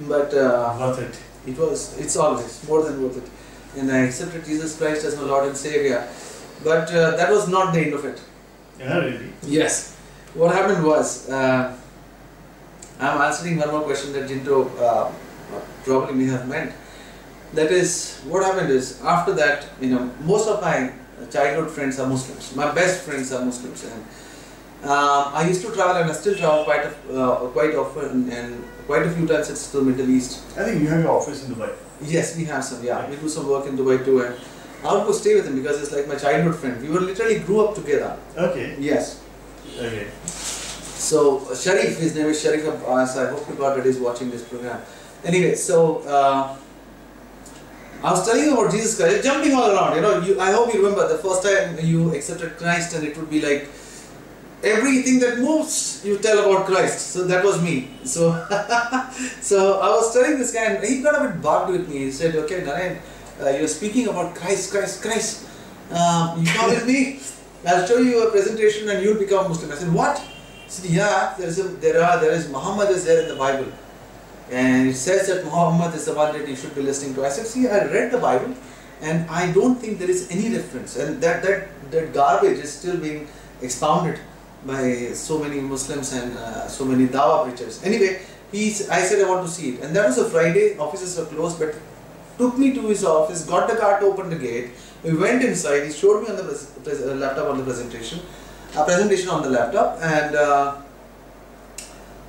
but 0.00 0.32
uh, 0.34 0.76
Worth 0.78 1.00
it. 1.00 1.50
it 1.50 1.58
was. 1.58 1.98
It's 1.98 2.16
always 2.16 2.66
more 2.68 2.82
than 2.84 3.02
worth 3.02 3.16
it. 3.18 3.78
And 3.78 3.90
I 3.92 3.98
accepted 3.98 4.44
Jesus 4.44 4.78
Christ 4.78 5.04
as 5.04 5.16
my 5.16 5.24
Lord 5.24 5.48
and 5.48 5.56
Savior. 5.56 6.08
But 6.64 6.88
uh, 6.90 7.16
that 7.16 7.30
was 7.30 7.48
not 7.48 7.74
the 7.74 7.80
end 7.80 7.92
of 7.94 8.04
it. 8.04 8.20
Yeah, 8.78 8.98
really. 8.98 9.30
Yes. 9.42 9.96
What 10.34 10.54
happened 10.54 10.84
was, 10.84 11.28
uh, 11.28 11.76
I'm 12.98 13.20
answering 13.20 13.58
one 13.58 13.70
more 13.70 13.82
question 13.82 14.12
that 14.14 14.28
Jinto 14.28 14.70
uh, 14.80 15.12
probably 15.84 16.14
may 16.14 16.26
have 16.26 16.48
meant. 16.48 16.72
That 17.52 17.70
is, 17.70 18.20
what 18.26 18.44
happened 18.44 18.70
is, 18.70 19.00
after 19.02 19.32
that, 19.34 19.66
you 19.80 19.90
know, 19.90 20.10
most 20.20 20.48
of 20.48 20.60
my 20.62 20.92
childhood 21.30 21.70
friends 21.70 21.98
are 22.00 22.08
Muslims. 22.08 22.54
My 22.56 22.74
best 22.74 23.02
friends 23.02 23.32
are 23.32 23.44
Muslims. 23.44 23.84
And 23.84 24.04
uh, 24.84 25.30
I 25.34 25.46
used 25.46 25.64
to 25.64 25.72
travel 25.72 25.96
and 25.96 26.10
I 26.10 26.14
still 26.14 26.34
travel 26.34 26.64
quite, 26.64 26.84
a, 26.84 27.20
uh, 27.20 27.36
quite 27.48 27.74
often 27.74 28.30
and 28.30 28.64
quite 28.86 29.02
a 29.02 29.10
few 29.10 29.26
times 29.26 29.50
it's 29.50 29.70
to 29.72 29.78
the 29.78 29.84
Middle 29.84 30.10
East. 30.10 30.42
I 30.58 30.64
think 30.64 30.82
you 30.82 30.88
have 30.88 31.02
your 31.02 31.12
office 31.12 31.46
in 31.46 31.54
Dubai. 31.54 31.72
Yes, 32.02 32.36
we 32.36 32.44
have 32.44 32.64
some, 32.64 32.84
yeah. 32.84 33.08
We 33.08 33.16
do 33.16 33.28
some 33.28 33.48
work 33.48 33.66
in 33.66 33.76
Dubai 33.76 34.04
too. 34.04 34.22
And 34.22 34.34
I 34.84 34.94
would 34.94 35.06
go 35.06 35.12
stay 35.12 35.34
with 35.34 35.46
him 35.46 35.56
because 35.62 35.82
it's 35.82 35.92
like 35.92 36.08
my 36.08 36.16
childhood 36.16 36.56
friend. 36.56 36.82
We 36.82 36.90
were 36.90 37.00
literally 37.00 37.38
grew 37.40 37.66
up 37.66 37.74
together. 37.74 38.16
Okay. 38.36 38.76
Yes. 38.78 39.22
Okay. 39.78 40.08
So 40.96 41.54
Sharif, 41.54 41.98
his 41.98 42.14
name 42.14 42.26
is 42.26 42.40
Sharif 42.40 42.66
Abbas. 42.66 43.16
I 43.16 43.30
hope 43.30 43.58
God 43.58 43.78
that 43.78 43.86
he's 43.86 43.98
watching 43.98 44.30
this 44.30 44.42
program. 44.42 44.80
Anyway, 45.24 45.54
so 45.54 45.98
uh, 46.00 46.56
I 48.02 48.10
was 48.10 48.26
telling 48.26 48.44
you 48.44 48.54
about 48.54 48.72
Jesus 48.72 48.96
Christ, 48.96 49.24
jumping 49.24 49.52
all 49.52 49.70
around. 49.70 49.96
You 49.96 50.02
know, 50.02 50.20
you, 50.20 50.40
I 50.40 50.52
hope 50.52 50.72
you 50.72 50.82
remember 50.82 51.08
the 51.08 51.18
first 51.18 51.42
time 51.42 51.78
you 51.82 52.14
accepted 52.14 52.56
Christ, 52.56 52.94
and 52.94 53.06
it 53.06 53.16
would 53.16 53.28
be 53.28 53.40
like 53.40 53.68
everything 54.62 55.18
that 55.20 55.38
moves, 55.38 56.02
you 56.04 56.18
tell 56.18 56.38
about 56.38 56.66
Christ. 56.66 57.12
So 57.12 57.24
that 57.24 57.44
was 57.44 57.62
me. 57.62 57.90
So, 58.04 58.32
so 59.40 59.80
I 59.80 59.88
was 59.90 60.12
telling 60.12 60.38
this 60.38 60.52
guy, 60.52 60.64
and 60.64 60.84
he 60.84 61.02
got 61.02 61.20
a 61.20 61.28
bit 61.28 61.42
bugged 61.42 61.72
with 61.72 61.88
me. 61.88 61.98
He 61.98 62.10
said, 62.10 62.36
"Okay, 62.36 62.64
Narayan, 62.64 62.98
uh, 63.40 63.50
you're 63.50 63.68
speaking 63.68 64.08
about 64.08 64.34
Christ, 64.34 64.70
Christ, 64.72 65.02
Christ. 65.02 65.46
Um, 65.90 66.40
you 66.40 66.46
come 66.46 66.70
with 66.70 66.86
me. 66.86 67.20
I'll 67.66 67.86
show 67.86 67.98
you 67.98 68.26
a 68.26 68.30
presentation, 68.30 68.88
and 68.88 69.02
you'll 69.02 69.18
become 69.18 69.48
Muslim." 69.48 69.72
I 69.72 69.76
said, 69.76 69.92
"What?" 69.92 70.22
He 70.66 70.70
said, 70.70 70.90
"Yeah, 70.90 71.34
there 71.38 71.48
is 71.48 71.58
a, 71.58 71.68
there 71.86 72.02
are 72.02 72.20
there 72.20 72.32
is 72.32 72.48
Muhammad 72.48 72.90
is 72.90 73.04
there 73.04 73.22
in 73.22 73.28
the 73.28 73.36
Bible." 73.36 73.72
And 74.50 74.88
it 74.88 74.94
says 74.94 75.26
that 75.26 75.44
Muhammad 75.44 75.94
is 75.94 76.04
the 76.04 76.14
one 76.14 76.32
that 76.32 76.48
you 76.48 76.54
should 76.54 76.74
be 76.74 76.82
listening 76.82 77.14
to. 77.14 77.26
I 77.26 77.30
said, 77.30 77.46
see, 77.46 77.66
I 77.68 77.84
read 77.86 78.12
the 78.12 78.18
Bible 78.18 78.54
and 79.00 79.28
I 79.28 79.52
don't 79.52 79.74
think 79.76 79.98
there 79.98 80.10
is 80.10 80.30
any 80.30 80.48
difference. 80.50 80.96
And 80.96 81.20
that, 81.20 81.42
that, 81.42 81.90
that 81.90 82.12
garbage 82.14 82.58
is 82.58 82.72
still 82.72 82.96
being 82.96 83.26
expounded 83.60 84.20
by 84.64 85.12
so 85.14 85.38
many 85.38 85.60
Muslims 85.60 86.12
and 86.12 86.36
uh, 86.38 86.68
so 86.68 86.84
many 86.84 87.08
Dawa 87.08 87.44
preachers. 87.44 87.82
Anyway, 87.82 88.20
he's, 88.52 88.88
I 88.88 89.00
said 89.00 89.24
I 89.24 89.28
want 89.28 89.44
to 89.46 89.52
see 89.52 89.70
it. 89.70 89.80
And 89.80 89.94
that 89.96 90.06
was 90.06 90.18
a 90.18 90.30
Friday, 90.30 90.78
offices 90.78 91.18
were 91.18 91.26
closed, 91.26 91.58
but 91.58 91.74
took 92.38 92.56
me 92.56 92.72
to 92.74 92.82
his 92.82 93.04
office, 93.04 93.44
got 93.44 93.68
the 93.68 93.76
car 93.76 93.98
to 93.98 94.06
open 94.06 94.30
the 94.30 94.36
gate. 94.36 94.70
We 95.02 95.16
went 95.16 95.42
inside, 95.42 95.86
he 95.86 95.92
showed 95.92 96.22
me 96.22 96.28
on 96.28 96.36
the 96.36 97.14
laptop 97.16 97.50
on 97.50 97.58
the 97.58 97.64
presentation, 97.64 98.20
a 98.76 98.84
presentation 98.84 99.28
on 99.28 99.42
the 99.42 99.50
laptop, 99.50 99.98
and 100.02 100.34
uh, 100.34 100.76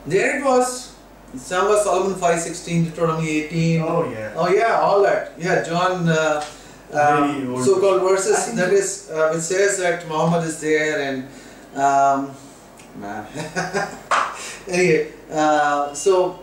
there 0.05 0.39
it 0.39 0.45
was. 0.45 0.95
Psalm 1.35 1.67
Solomon 1.83 2.15
5:16, 2.15 2.85
Deuteronomy 2.85 3.29
18. 3.29 3.81
Oh 3.81 4.09
yeah. 4.09 4.33
Oh 4.35 4.47
yeah, 4.49 4.79
all 4.79 5.01
that. 5.03 5.33
Yeah, 5.37 5.63
John, 5.63 6.07
uh, 6.07 6.43
Very 6.89 7.43
um, 7.43 7.53
old. 7.53 7.65
so-called 7.65 8.01
verses 8.01 8.55
that 8.55 8.71
is, 8.71 9.09
uh, 9.11 9.33
it 9.35 9.41
says 9.41 9.77
that 9.79 10.07
Muhammad 10.07 10.47
is 10.47 10.61
there 10.61 11.01
and, 11.01 11.27
um, 11.75 12.31
man. 12.95 13.27
anyway, 14.67 15.11
uh, 15.29 15.93
so 15.93 16.39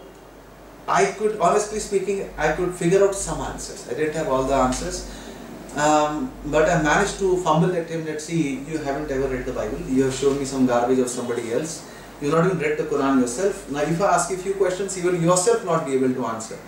I 0.86 1.06
could, 1.06 1.40
honestly 1.40 1.80
speaking, 1.80 2.28
I 2.36 2.52
could 2.52 2.74
figure 2.74 3.02
out 3.02 3.14
some 3.14 3.40
answers. 3.40 3.88
I 3.88 3.94
didn't 3.94 4.14
have 4.14 4.28
all 4.28 4.44
the 4.44 4.54
answers. 4.54 5.10
Um, 5.76 6.30
but 6.46 6.68
I 6.68 6.82
managed 6.82 7.18
to 7.18 7.36
fumble 7.38 7.74
at 7.74 7.88
him 7.88 8.04
that 8.04 8.20
see, 8.20 8.60
you 8.60 8.78
haven't 8.78 9.10
ever 9.10 9.26
read 9.26 9.44
the 9.44 9.52
Bible. 9.52 9.80
You 9.88 10.04
have 10.04 10.14
shown 10.14 10.38
me 10.38 10.44
some 10.44 10.66
garbage 10.66 11.00
of 11.00 11.08
somebody 11.08 11.52
else. 11.52 11.90
You've 12.20 12.32
not 12.32 12.46
even 12.46 12.58
read 12.58 12.78
the 12.78 12.84
Quran 12.84 13.20
yourself. 13.20 13.68
Now, 13.70 13.80
if 13.80 14.00
I 14.00 14.14
ask 14.14 14.30
you 14.30 14.36
a 14.36 14.38
few 14.38 14.54
questions, 14.54 14.96
you 14.96 15.04
will 15.04 15.16
yourself 15.16 15.64
not 15.64 15.84
be 15.84 15.94
able 15.94 16.14
to 16.14 16.26
answer. 16.26 16.58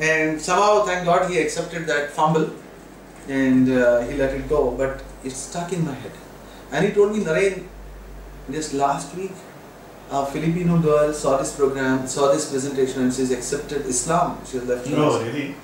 And 0.00 0.40
somehow, 0.40 0.84
thank 0.84 1.04
God, 1.04 1.30
he 1.30 1.38
accepted 1.38 1.86
that 1.86 2.10
fumble 2.10 2.50
and 3.28 3.70
uh, 3.70 4.00
he 4.00 4.14
let 4.14 4.34
it 4.34 4.48
go. 4.48 4.70
But 4.70 5.02
it's 5.22 5.36
stuck 5.36 5.72
in 5.72 5.84
my 5.84 5.94
head. 5.94 6.12
And 6.72 6.86
he 6.86 6.92
told 6.92 7.12
me, 7.12 7.22
Narayan, 7.22 7.68
just 8.50 8.72
last 8.72 9.14
week, 9.14 9.32
a 10.10 10.24
Filipino 10.24 10.78
girl 10.78 11.12
saw 11.12 11.36
this 11.36 11.54
program, 11.54 12.06
saw 12.06 12.32
this 12.32 12.48
presentation, 12.50 13.02
and 13.02 13.12
she's 13.12 13.30
accepted 13.30 13.86
Islam. 13.86 14.38
She 14.46 14.60
left 14.60 14.88
No, 14.88 15.20
really. 15.22 15.54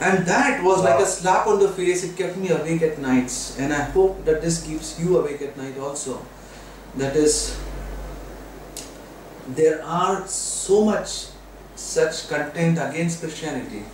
And 0.00 0.24
that 0.26 0.64
was 0.64 0.82
like 0.82 0.98
a 0.98 1.04
slap 1.06 1.46
on 1.46 1.60
the 1.60 1.68
face. 1.68 2.04
It 2.04 2.16
kept 2.16 2.38
me 2.38 2.48
awake 2.48 2.80
at 2.80 2.98
nights. 2.98 3.58
And 3.58 3.72
I 3.72 3.82
hope 3.82 4.24
that 4.24 4.40
this 4.40 4.64
keeps 4.66 4.98
you 4.98 5.18
awake 5.18 5.42
at 5.42 5.56
night 5.58 5.78
also. 5.78 6.24
That 6.96 7.14
is, 7.14 7.60
there 9.48 9.84
are 9.84 10.26
so 10.26 10.86
much 10.86 11.26
such 11.76 12.28
content 12.28 12.78
against 12.78 13.20
Christianity. 13.20 13.84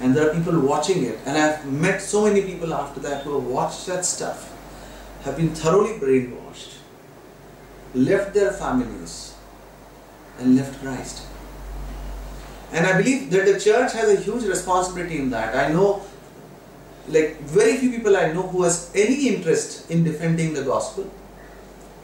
And 0.00 0.14
there 0.14 0.30
are 0.30 0.34
people 0.34 0.60
watching 0.60 1.04
it. 1.04 1.18
And 1.26 1.36
I've 1.36 1.64
met 1.66 2.00
so 2.00 2.24
many 2.24 2.42
people 2.42 2.72
after 2.72 3.00
that 3.00 3.24
who 3.24 3.34
have 3.34 3.44
watched 3.44 3.86
that 3.86 4.04
stuff, 4.04 4.52
have 5.24 5.36
been 5.36 5.54
thoroughly 5.54 5.98
brainwashed, 5.98 6.74
left 7.94 8.32
their 8.32 8.52
families, 8.52 9.34
and 10.38 10.54
left 10.54 10.80
Christ. 10.80 11.22
And 12.72 12.86
I 12.86 12.96
believe 12.98 13.30
that 13.30 13.46
the 13.46 13.58
church 13.60 13.92
has 13.92 14.08
a 14.10 14.16
huge 14.20 14.44
responsibility 14.44 15.18
in 15.18 15.30
that. 15.30 15.54
I 15.54 15.72
know, 15.72 16.02
like, 17.08 17.40
very 17.42 17.76
few 17.76 17.90
people 17.90 18.16
I 18.16 18.32
know 18.32 18.42
who 18.42 18.62
has 18.64 18.90
any 18.94 19.28
interest 19.28 19.90
in 19.90 20.04
defending 20.04 20.52
the 20.54 20.62
gospel. 20.62 21.10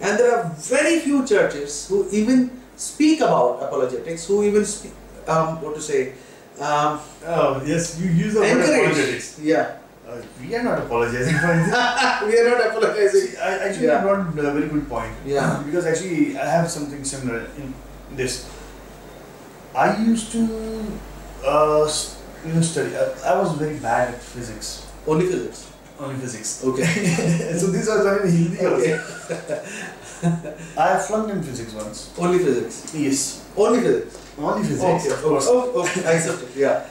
And 0.01 0.18
there 0.18 0.37
are 0.37 0.51
very 0.57 1.01
few 1.01 1.27
churches 1.27 1.88
who 1.88 2.09
even 2.11 2.51
speak 2.77 3.20
about 3.20 3.62
apologetics, 3.62 4.27
who 4.27 4.42
even 4.44 4.64
speak, 4.64 4.92
um, 5.29 5.61
what 5.62 5.75
to 5.75 5.81
say, 5.81 6.12
um, 6.61 7.01
Oh 7.27 7.62
yes, 7.64 7.98
you 8.01 8.11
use 8.11 8.35
the 8.35 8.40
word 8.40 8.61
apologetics. 8.61 9.38
Yeah. 9.38 9.79
Uh, 10.07 10.20
we 10.40 10.55
are 10.57 10.62
not 10.62 10.79
apologizing 10.81 11.35
for 11.38 11.46
anything. 11.46 11.72
we 12.29 12.38
are 12.38 12.48
not 12.51 12.66
apologizing. 12.66 13.37
I, 13.38 13.59
actually, 13.68 13.87
Yeah. 13.87 14.03
not 14.05 14.38
a 14.38 14.53
very 14.53 14.68
good 14.68 14.88
point. 14.88 15.12
Yeah. 15.25 15.62
because 15.64 15.87
actually, 15.87 16.37
I 16.37 16.44
have 16.46 16.70
something 16.70 17.03
similar 17.05 17.46
in 17.57 17.72
this. 18.16 18.51
I 19.74 19.96
used 20.02 20.32
to, 20.32 20.42
uh, 21.46 21.88
you 22.46 22.52
know, 22.54 22.61
study. 22.61 22.96
I, 22.96 23.32
I 23.32 23.38
was 23.38 23.52
very 23.52 23.78
bad 23.78 24.14
at 24.14 24.20
physics. 24.20 24.87
Only 25.06 25.26
physics. 25.26 25.70
Only 25.98 26.16
physics. 26.16 26.64
Okay. 26.64 26.85
so 27.58 27.66
this 27.68 27.88
was 27.88 28.04
done 28.04 28.26
in 28.26 28.32
Hindi. 28.32 28.66
okay. 28.66 28.94
I 30.78 30.98
flunked 30.98 31.30
in 31.32 31.42
physics 31.42 31.72
once. 31.72 32.12
Only 32.18 32.38
physics. 32.38 32.94
Yes. 32.94 33.44
Only 33.56 33.80
physics. 33.80 34.18
Only 34.38 34.62
physics. 34.66 35.06
Okay. 35.06 35.14
of 35.14 35.22
course. 35.22 35.46
Oh, 35.48 35.82
okay. 35.82 36.04
I 36.06 36.12
accept 36.12 36.42
it. 36.42 36.48
Yeah. 36.56 36.87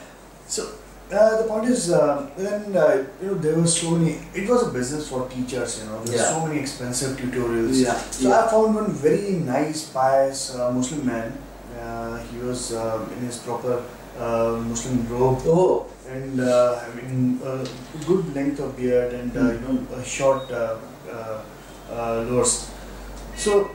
So 0.46 0.68
uh, 1.12 1.42
the 1.42 1.48
point 1.48 1.68
is, 1.68 1.90
uh, 1.92 2.28
then 2.36 2.76
uh, 2.76 3.04
you 3.20 3.28
know 3.28 3.34
there 3.34 3.56
were 3.56 3.66
so 3.66 3.92
many. 3.92 4.18
It 4.34 4.48
was 4.48 4.68
a 4.68 4.70
business 4.72 5.08
for 5.08 5.28
teachers. 5.28 5.80
You 5.80 5.90
know, 5.90 6.02
there 6.04 6.16
were 6.16 6.22
Yeah. 6.22 6.32
so 6.32 6.46
many 6.46 6.60
expensive 6.60 7.16
tutorials. 7.18 7.84
Yeah. 7.84 7.96
So 8.10 8.32
I 8.32 8.50
found 8.50 8.74
one 8.74 8.92
very 8.92 9.32
nice, 9.32 9.88
pious 9.88 10.54
uh, 10.54 10.70
Muslim 10.72 11.06
man. 11.06 11.32
Uh, 11.78 12.18
he 12.30 12.38
was 12.38 12.72
uh, 12.72 13.06
in 13.16 13.26
his 13.26 13.38
proper 13.38 13.82
uh, 14.18 14.56
Muslim 14.68 15.06
robe 15.08 15.40
Oh. 15.46 15.86
and 16.08 16.40
uh, 16.40 16.78
having 16.80 17.40
a 17.44 17.64
good 18.06 18.34
length 18.34 18.60
of 18.60 18.76
beard 18.76 19.12
and 19.14 19.36
uh, 19.36 19.52
you 19.52 19.60
know 19.60 19.86
a 19.96 20.04
short 20.04 20.50
uh, 20.50 20.76
uh, 21.10 21.40
uh, 21.90 22.24
lowers. 22.28 22.70
So 23.36 23.70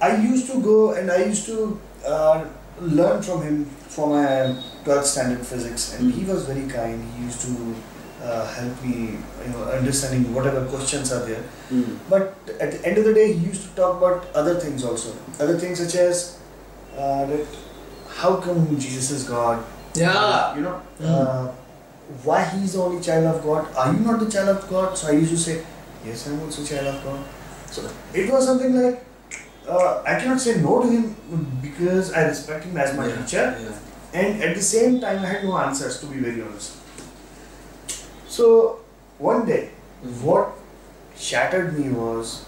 I 0.00 0.16
used 0.16 0.46
to 0.50 0.60
go 0.60 0.92
and 0.92 1.10
I 1.10 1.24
used 1.24 1.46
to 1.46 1.80
uh, 2.06 2.44
learn 2.80 3.22
from 3.22 3.42
him 3.42 3.64
for 3.88 4.08
my 4.08 4.56
12th 4.84 5.04
standard 5.04 5.46
physics, 5.46 5.94
and 5.98 6.12
he 6.12 6.24
was 6.24 6.44
very 6.44 6.66
kind. 6.68 7.02
He 7.16 7.24
used 7.24 7.40
to 7.42 7.74
uh, 8.22 8.46
help 8.54 8.82
me, 8.84 9.16
you 9.44 9.50
know, 9.52 9.64
understanding 9.64 10.34
whatever 10.34 10.66
questions 10.66 11.12
are 11.12 11.24
there. 11.24 11.42
Mm. 11.70 11.98
But 12.10 12.34
at 12.60 12.72
the 12.72 12.84
end 12.86 12.98
of 12.98 13.04
the 13.04 13.14
day, 13.14 13.32
he 13.32 13.46
used 13.46 13.62
to 13.62 13.68
talk 13.76 13.98
about 13.98 14.26
other 14.34 14.58
things 14.58 14.84
also. 14.84 15.14
Other 15.40 15.58
things 15.58 15.78
such 15.78 15.94
as 15.94 16.38
uh, 16.96 17.26
that 17.26 17.46
how 18.08 18.36
come 18.36 18.78
Jesus 18.78 19.10
is 19.10 19.24
God? 19.28 19.64
Yeah. 19.94 20.54
You 20.56 20.62
know, 20.62 20.80
Mm. 21.00 21.06
uh, 21.06 21.52
why 22.22 22.44
he's 22.44 22.74
the 22.74 22.80
only 22.82 23.02
child 23.02 23.26
of 23.34 23.42
God? 23.42 23.66
Are 23.76 23.92
you 23.92 24.00
not 24.00 24.20
the 24.20 24.30
child 24.30 24.48
of 24.56 24.68
God? 24.68 24.96
So 24.96 25.08
I 25.08 25.12
used 25.12 25.30
to 25.30 25.38
say, 25.38 25.64
yes, 26.04 26.26
I'm 26.28 26.40
also 26.40 26.64
child 26.64 26.86
of 26.94 27.02
God. 27.04 27.20
So 27.70 27.88
it 28.12 28.30
was 28.30 28.44
something 28.46 28.74
like 28.80 29.04
uh, 29.68 30.02
I 30.06 30.20
cannot 30.20 30.40
say 30.40 30.60
no 30.60 30.82
to 30.82 30.88
him 30.88 31.16
because 31.62 32.12
I 32.12 32.24
respect 32.28 32.64
him 32.64 32.76
as 32.76 32.94
my 32.96 33.06
yeah. 33.08 33.16
teacher, 33.16 33.58
Yeah. 33.60 34.20
and 34.20 34.42
at 34.42 34.54
the 34.54 34.62
same 34.62 35.00
time 35.00 35.18
I 35.24 35.26
had 35.26 35.44
no 35.44 35.56
answers 35.58 35.98
to 36.00 36.06
be 36.06 36.18
very 36.18 36.42
honest. 36.42 36.76
So 38.28 38.80
one 39.18 39.46
day, 39.46 39.70
what 40.22 40.52
shattered 41.16 41.78
me 41.78 41.90
was 41.90 42.44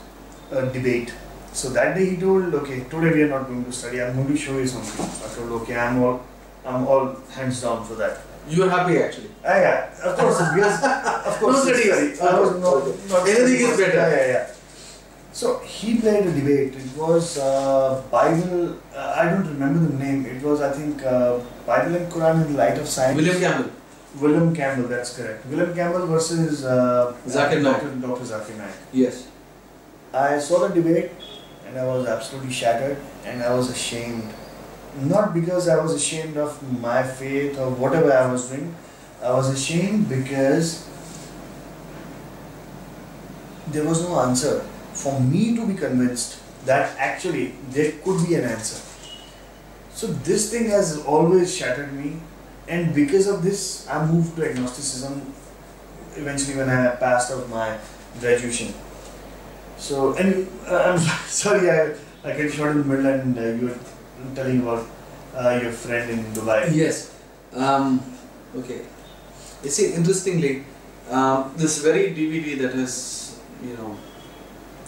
a 0.51 0.67
debate. 0.67 1.13
So 1.57 1.71
that 1.71 1.95
day 1.97 2.11
he 2.11 2.17
told, 2.19 2.55
okay, 2.55 2.81
today 2.81 3.11
we 3.15 3.23
are 3.23 3.29
not 3.29 3.47
going 3.49 3.65
to 3.65 3.73
study. 3.73 4.03
I'm 4.03 4.15
going 4.15 4.29
to 4.29 4.37
show 4.37 4.59
you 4.59 4.67
something. 4.67 5.07
I 5.25 5.35
told, 5.35 5.63
okay, 5.63 5.75
I'm 5.75 6.03
all, 6.03 6.21
I'm 6.67 6.87
all 6.87 7.17
hands 7.35 7.63
down 7.63 7.83
for 7.83 7.95
that. 7.95 8.19
You 8.47 8.65
were 8.65 8.69
happy 8.69 8.99
actually. 8.99 9.31
Ah, 9.43 9.57
yeah, 9.57 10.05
of 10.05 10.19
course, 10.19 10.39
because 10.55 10.85
of 10.85 11.35
course, 11.41 11.65
No 11.65 11.73
study. 11.73 11.91
I 12.21 12.41
was 12.41 12.61
not, 12.61 12.85
not 13.09 13.27
Anything 13.27 13.69
is 13.71 13.79
better. 13.79 13.97
Yeah, 13.97 14.17
yeah, 14.17 14.27
yeah. 14.35 14.51
So 15.33 15.59
he 15.61 15.99
played 15.99 16.27
a 16.27 16.33
debate. 16.33 16.75
It 16.77 16.95
was 16.97 17.39
uh, 17.39 18.03
Bible. 18.11 18.77
Uh, 18.95 19.15
I 19.17 19.25
don't 19.31 19.49
remember 19.49 19.81
the 19.81 19.99
name. 20.05 20.27
It 20.27 20.43
was 20.43 20.61
I 20.61 20.73
think 20.73 21.03
uh, 21.05 21.41
Bible 21.67 21.97
and 21.97 22.13
Quran 22.13 22.47
in 22.47 22.53
the 22.53 22.59
light 22.59 22.77
of 22.79 22.87
science. 22.87 23.17
William 23.17 23.41
Campbell. 23.41 23.71
William 24.21 24.55
Campbell. 24.55 24.89
That's 24.89 25.17
correct. 25.17 25.47
William 25.47 25.75
Campbell 25.75 26.07
versus 26.07 26.67
uh, 26.67 27.17
Zakir 27.27 27.63
Naik. 27.63 27.81
Dr. 27.81 28.09
Dr. 28.09 28.25
Zakir 28.25 28.59
Naik. 28.59 28.77
Yes. 28.93 29.27
I 30.13 30.39
saw 30.39 30.69
the 30.69 30.75
debate 30.75 31.11
and 31.67 31.79
I 31.79 31.85
was 31.85 32.07
absolutely 32.07 32.53
shattered 32.53 32.99
and 33.25 33.43
I 33.43 33.55
was 33.55 33.71
ashamed. 33.71 34.33
Not 35.01 35.35
because 35.35 35.69
I 35.69 35.83
was 35.83 35.93
ashamed 35.93 36.37
of 36.37 36.81
my 36.81 37.03
faith 37.03 37.59
or 37.59 37.71
whatever 37.71 38.13
I 38.13 38.31
was 38.31 38.49
doing. 38.49 38.75
I 39.23 39.31
was 39.33 39.51
ashamed 39.51 40.09
because 40.09 40.89
there 43.69 43.85
was 43.85 44.03
no 44.03 44.21
answer 44.21 44.61
for 44.95 45.21
me 45.21 45.57
to 45.57 45.67
be 45.67 45.75
convinced 45.75 46.41
that 46.65 46.97
actually 46.99 47.55
there 47.71 47.93
could 48.05 48.27
be 48.27 48.35
an 48.35 48.45
answer. 48.45 48.83
So 49.91 50.07
this 50.09 50.51
thing 50.51 50.67
has 50.67 51.05
always 51.05 51.57
shattered 51.57 51.93
me 51.93 52.21
and 52.69 52.95
because 52.95 53.27
of 53.27 53.43
this 53.43 53.87
I 53.89 54.05
moved 54.07 54.37
to 54.37 54.49
agnosticism 54.49 55.33
eventually 56.17 56.57
when 56.57 56.69
I 56.69 56.97
passed 56.97 57.33
out 57.33 57.49
my 57.49 57.79
graduation. 58.21 58.75
So, 59.79 60.15
and 60.15 60.49
uh, 60.67 60.77
I'm 60.95 60.99
sorry, 61.29 61.71
I, 61.71 61.95
I 62.25 62.37
cut 62.37 62.51
short 62.53 62.73
in 62.73 62.79
the 62.79 62.85
middle 62.97 63.07
and 63.07 63.39
uh, 63.39 63.43
you 63.43 63.67
were 63.69 63.79
telling 64.35 64.63
about 64.63 64.87
uh, 65.35 65.59
your 65.63 65.73
friend 65.73 66.11
in 66.11 66.25
Dubai. 66.33 66.75
Yes. 66.75 67.15
Um, 67.55 68.01
okay. 68.57 68.81
You 69.63 69.71
see, 69.71 69.93
interestingly, 69.95 70.65
um, 71.11 71.53
this 71.57 71.79
very 71.83 72.13
DVD 72.15 72.59
that 72.63 72.73
has, 72.75 73.39
you 73.63 73.75
know, 73.77 73.97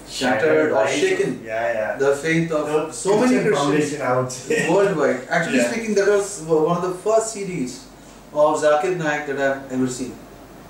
shattered 0.08 0.72
or 0.72 0.86
shaken 0.88 1.42
Yeah, 1.44 1.72
yeah. 1.72 1.96
the 1.96 2.16
faith 2.16 2.50
of 2.50 2.66
The 2.66 2.92
so 2.92 3.20
many 3.20 3.42
Christian 3.46 3.70
Christians 3.70 4.68
worldwide. 4.70 5.28
Actually 5.28 5.58
Yeah. 5.58 5.70
speaking, 5.70 5.94
that 5.96 6.08
was 6.08 6.40
one 6.42 6.76
of 6.78 6.82
the 6.82 6.94
first 6.94 7.36
CDs 7.36 7.84
of 8.32 8.60
Zakir 8.60 8.96
Naik 8.96 9.26
that 9.26 9.38
I've 9.38 9.72
ever 9.72 9.86
seen. 9.88 10.14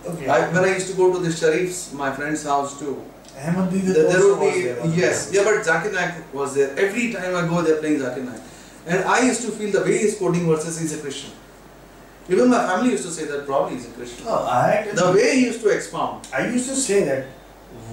okay. 0.07 0.27
I, 0.29 0.49
when 0.53 0.65
I 0.65 0.75
used 0.75 0.89
to 0.91 0.97
go 0.97 1.13
to 1.13 1.19
the 1.19 1.29
Sharif's, 1.31 1.93
my 1.93 2.13
friend's 2.13 2.43
house 2.45 2.79
too, 2.79 3.03
Ahmadiyya 3.39 3.95
there, 3.95 3.95
there 3.95 4.07
also 4.17 4.29
would 4.39 4.47
was 4.47 4.55
be, 4.55 4.63
there, 4.63 4.87
yes, 4.87 5.31
yeah, 5.33 5.45
but 5.45 5.65
Zakir 5.65 5.93
Naik 5.93 6.35
was 6.35 6.55
there. 6.55 6.77
Every 6.79 7.13
time 7.13 7.35
I 7.37 7.47
go, 7.49 7.63
they're 7.63 7.77
playing 7.81 8.01
Zakir 8.01 8.25
Naik. 8.25 8.41
And 8.87 9.05
I 9.05 9.21
used 9.27 9.43
to 9.43 9.51
feel 9.53 9.71
the 9.71 9.81
way 9.83 9.99
he's 9.99 10.17
quoting 10.19 10.47
verses, 10.47 10.81
he's 10.81 10.97
a 10.99 11.01
Christian. 11.01 11.33
Even 12.29 12.49
my 12.51 12.67
family 12.67 12.91
used 12.91 13.05
to 13.05 13.11
say 13.11 13.25
that 13.27 13.47
probably 13.47 13.77
he's 13.77 13.87
a 13.89 13.91
Christian. 13.91 14.27
Oh, 14.29 14.45
I, 14.45 14.89
The 14.95 15.13
way 15.13 15.37
he 15.37 15.47
used 15.47 15.63
to 15.63 15.69
expound. 15.69 16.27
I 16.33 16.47
used 16.49 16.69
to 16.69 16.77
say 16.77 17.05
that 17.05 17.25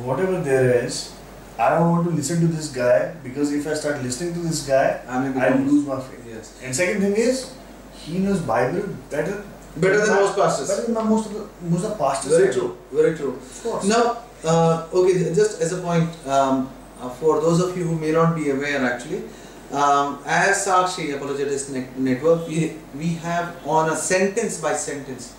whatever 0.04 0.42
there 0.42 0.84
is, 0.86 1.14
I 1.58 1.70
don't 1.70 1.90
want 1.92 2.08
to 2.10 2.14
listen 2.14 2.42
to 2.42 2.48
this 2.48 2.70
guy 2.70 3.14
because 3.24 3.54
if 3.54 3.66
I 3.68 3.74
start 3.76 4.04
listening 4.04 4.34
to 4.34 4.40
this 4.40 4.68
guy, 4.68 5.02
I 5.08 5.20
mean, 5.28 5.38
I'll 5.42 5.58
lose 5.58 5.86
my 5.88 6.02
faith. 6.02 6.26
Yes. 6.28 6.60
And 6.64 6.76
second 6.76 7.02
thing 7.02 7.16
is, 7.16 7.54
he 7.94 8.20
knows 8.20 8.40
Bible 8.42 8.90
better. 9.10 9.44
Better 9.78 10.06
than 10.06 10.16
most 10.16 10.36
Better 10.36 10.42
pastors. 10.48 10.86
than 10.86 10.94
most 10.94 11.26
of 11.28 11.34
the 11.34 11.48
most 11.70 11.84
of 11.84 11.90
the 11.92 11.96
pastors. 11.96 12.32
Very 12.38 12.54
true. 12.54 12.78
Very 12.94 13.16
true. 13.18 13.34
Of 13.36 13.64
course. 13.64 13.86
Now, 13.88 14.24
uh, 14.44 14.88
okay, 14.94 15.34
just 15.34 15.62
as 15.62 15.74
a 15.74 15.82
point, 15.82 16.10
um, 16.28 16.70
uh, 17.00 17.10
for 17.10 17.42
those 17.42 17.62
of 17.62 17.78
you 17.78 17.84
who 17.84 17.98
may 17.98 18.12
not 18.12 18.36
be 18.36 18.50
aware 18.50 18.84
actually, 18.86 19.24
um, 19.72 20.20
as 20.26 20.66
Sakshi 20.66 21.16
Apologetics 21.16 21.70
Network, 21.98 22.48
we, 22.48 22.76
we 22.96 23.16
have 23.16 23.56
on 23.66 23.90
a 23.90 23.96
sentence 23.96 24.62
by 24.62 24.74
sentence 24.74 25.34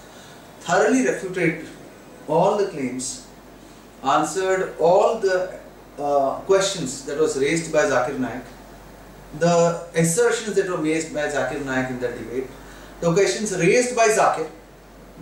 thoroughly 0.60 1.06
refuted 1.06 1.66
all 2.26 2.58
the 2.58 2.66
claims, 2.68 3.26
answered 4.02 4.74
all 4.80 5.20
the 5.20 5.58
uh, 5.98 6.40
questions 6.40 7.04
that 7.06 7.18
was 7.18 7.38
raised 7.38 7.72
by 7.72 7.84
Zakir 7.84 8.18
Naik, 8.18 8.42
the 9.38 9.86
assertions 9.94 10.56
that 10.56 10.68
were 10.68 10.78
made 10.78 11.14
by 11.14 11.28
Zakir 11.28 11.64
Naik 11.64 11.90
in 11.90 12.00
that 12.00 12.18
debate, 12.18 12.48
the 13.00 13.12
questions 13.12 13.56
raised 13.56 13.94
by 13.94 14.08
Zakir, 14.08 14.48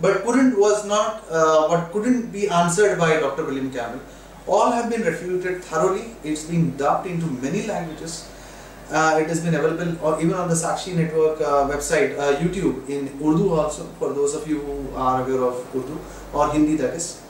but 0.01 0.23
couldn't 0.23 0.59
was 0.59 0.85
not 0.85 1.23
uh, 1.29 1.67
what 1.67 1.91
couldn't 1.91 2.31
be 2.31 2.47
answered 2.49 2.97
by 2.97 3.19
Dr. 3.19 3.45
William 3.45 3.71
Campbell. 3.71 4.01
All 4.47 4.71
have 4.71 4.89
been 4.89 5.01
refuted 5.01 5.63
thoroughly. 5.63 6.15
It's 6.23 6.43
been 6.43 6.77
dubbed 6.77 7.07
into 7.07 7.25
many 7.25 7.65
languages. 7.65 8.29
Uh, 8.91 9.17
it 9.19 9.27
has 9.27 9.43
been 9.43 9.55
available 9.55 9.97
or 10.05 10.21
even 10.21 10.35
on 10.35 10.47
the 10.47 10.53
Sakshi 10.53 10.95
Network 10.95 11.41
uh, 11.41 11.67
website, 11.67 12.17
uh, 12.19 12.35
YouTube 12.35 12.87
in 12.87 13.07
Urdu 13.19 13.53
also 13.53 13.85
for 13.97 14.13
those 14.13 14.35
of 14.35 14.47
you 14.47 14.59
who 14.59 14.95
are 14.95 15.23
aware 15.23 15.41
of 15.41 15.75
Urdu 15.75 15.99
or 16.33 16.51
Hindi 16.51 16.75
that 16.75 16.93
is. 16.93 17.21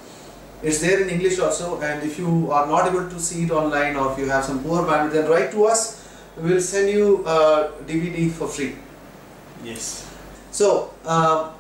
It's 0.61 0.81
there 0.81 1.01
in 1.01 1.09
English 1.09 1.39
also, 1.39 1.79
and 1.81 2.03
if 2.03 2.17
you 2.17 2.51
are 2.51 2.65
not 2.65 2.87
able 2.87 3.07
to 3.09 3.19
see 3.19 3.43
it 3.43 3.51
online 3.51 3.95
or 3.95 4.11
if 4.11 4.17
you 4.17 4.27
have 4.27 4.43
some 4.43 4.63
poor 4.63 4.83
bandwidth, 4.83 5.11
then 5.13 5.29
write 5.29 5.51
to 5.51 5.65
us. 5.65 6.03
We 6.37 6.53
will 6.53 6.61
send 6.61 6.89
you 6.89 7.25
a 7.25 7.71
DVD 7.87 8.31
for 8.31 8.47
free. 8.47 8.75
Yes. 9.63 10.09
So 10.51 10.93
uh, 11.05 11.51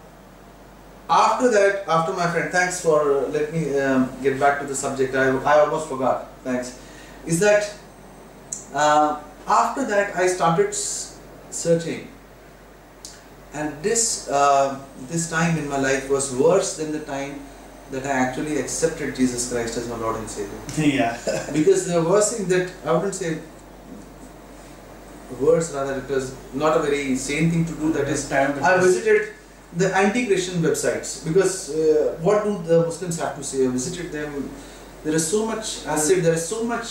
after 1.09 1.51
that, 1.51 1.87
after 1.87 2.13
my 2.13 2.29
friend, 2.31 2.51
thanks 2.51 2.81
for 2.81 3.17
uh, 3.19 3.27
let 3.29 3.53
me 3.53 3.79
um, 3.79 4.09
get 4.23 4.39
back 4.39 4.59
to 4.61 4.65
the 4.65 4.75
subject. 4.75 5.15
I, 5.15 5.27
I 5.29 5.59
almost 5.59 5.87
forgot. 5.89 6.29
Thanks. 6.43 6.79
Is 7.25 7.39
that 7.39 7.73
uh, 8.73 9.21
after 9.47 9.85
that 9.85 10.15
I 10.15 10.27
started 10.27 10.69
s- 10.69 11.17
searching, 11.51 12.07
and 13.53 13.73
this 13.83 14.27
uh, 14.29 14.79
this 15.09 15.29
time 15.29 15.57
in 15.57 15.67
my 15.69 15.77
life 15.79 16.09
was 16.09 16.35
worse 16.35 16.77
than 16.77 16.91
the 16.91 16.99
time 17.01 17.41
that 17.91 18.05
I 18.05 18.09
actually 18.11 18.57
accepted 18.57 19.15
Jesus 19.15 19.51
Christ 19.51 19.77
as 19.77 19.87
my 19.87 19.97
Lord 19.97 20.15
and 20.17 20.27
Savior. 20.29 20.59
yeah. 20.97 21.17
Because 21.53 21.85
the 21.85 22.01
worst 22.03 22.35
thing 22.35 22.47
that 22.47 22.71
I 22.83 22.91
wouldn't 22.93 23.13
say 23.13 23.37
worse 25.39 25.73
rather 25.73 25.97
it 25.99 26.09
was 26.09 26.35
not 26.53 26.77
a 26.77 26.81
very 26.81 27.15
sane 27.15 27.51
thing 27.51 27.65
to 27.65 27.73
do 27.73 27.91
that 27.93 28.07
is 28.07 28.27
time. 28.29 28.57
I 28.63 28.77
visited 28.77 29.34
the 29.75 29.95
anti-Christian 29.95 30.61
websites 30.61 31.25
because 31.27 31.69
uh, 31.75 32.17
what 32.21 32.43
do 32.45 32.61
the 32.63 32.85
Muslims 32.85 33.19
have 33.19 33.35
to 33.37 33.43
say? 33.43 33.65
I 33.65 33.69
visited 33.69 34.11
them. 34.11 34.49
There 35.03 35.13
is 35.13 35.27
so 35.27 35.45
much 35.45 35.85
acid. 35.85 36.23
There 36.23 36.33
is 36.33 36.45
so 36.47 36.63
much, 36.63 36.87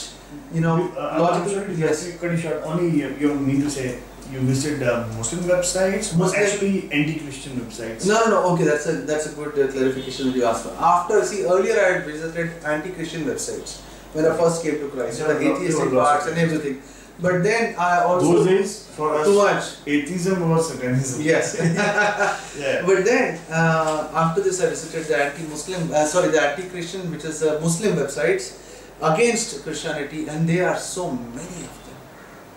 you 0.52 0.60
know, 0.60 0.74
Uh, 0.96 1.08
I'm 1.14 1.20
logical. 1.22 1.50
sorry 1.54 1.66
to 1.74 1.80
Yes. 1.84 2.06
cut 2.20 2.30
you 2.30 2.36
short. 2.36 2.60
Only 2.64 2.88
you, 3.22 3.34
mean 3.34 3.62
to 3.62 3.70
say 3.70 3.86
you 4.32 4.40
visited 4.40 4.82
uh, 4.88 5.06
Muslim 5.16 5.40
websites, 5.54 6.14
Muslim- 6.16 6.42
actually 6.42 6.74
anti-Christian 6.98 7.52
websites. 7.62 8.06
No, 8.06 8.14
no, 8.24 8.28
no. 8.34 8.38
Okay, 8.52 8.64
that's 8.70 8.86
a 8.86 8.92
that's 9.10 9.26
a 9.26 9.32
good 9.40 9.52
uh, 9.58 9.66
clarification 9.72 10.28
that 10.28 10.36
you 10.36 10.44
asked 10.52 10.64
for. 10.66 10.74
After, 10.92 11.24
see, 11.30 11.44
earlier 11.44 11.76
I 11.86 11.88
had 11.94 12.06
visited 12.12 12.50
anti-Christian 12.74 13.24
websites 13.30 13.80
when 14.12 14.24
I 14.30 14.36
first 14.42 14.62
came 14.62 14.78
to 14.84 14.88
Christ, 14.94 15.20
Yeah, 15.20 15.32
the 15.32 15.50
atheistic 15.54 15.90
parts 15.90 16.26
and 16.26 16.38
everything. 16.46 16.76
But 17.20 17.42
then 17.44 17.76
I 17.78 18.02
also 18.02 18.32
Those 18.42 18.46
days 18.46 18.86
for 18.96 19.14
us, 19.14 19.26
too 19.26 19.36
much. 19.38 19.64
atheism 19.86 20.50
was 20.50 20.72
satanism. 20.72 21.22
Yes. 21.22 21.54
Yeah. 22.58 22.82
But 22.86 23.04
then, 23.04 23.38
uh, 23.50 24.10
after 24.14 24.42
this, 24.42 24.60
I 24.62 24.66
visited 24.70 25.06
the 25.06 25.16
anti-Muslim, 25.24 25.90
uh, 25.92 26.04
sorry, 26.06 26.28
the 26.30 26.40
anti-Christian, 26.40 27.10
which 27.10 27.24
is 27.24 27.42
uh, 27.42 27.58
Muslim 27.62 27.96
websites 27.96 28.58
against 29.02 29.62
Christianity, 29.64 30.28
and 30.28 30.48
there 30.48 30.68
are 30.70 30.78
so 30.78 31.10
many 31.10 31.66
of 31.66 31.74
them. 31.86 31.98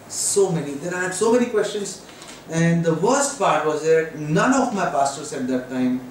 So 0.08 0.52
many. 0.52 0.74
There 0.74 0.92
had 0.94 1.14
so 1.14 1.34
many 1.34 1.48
questions, 1.48 2.06
and 2.50 2.84
the 2.86 2.94
worst 2.94 3.38
part 3.40 3.66
was 3.66 3.84
that 3.84 4.18
none 4.18 4.54
of 4.54 4.74
my 4.74 4.86
pastors 4.90 5.34
at 5.34 5.48
that 5.48 5.70
time 5.70 6.02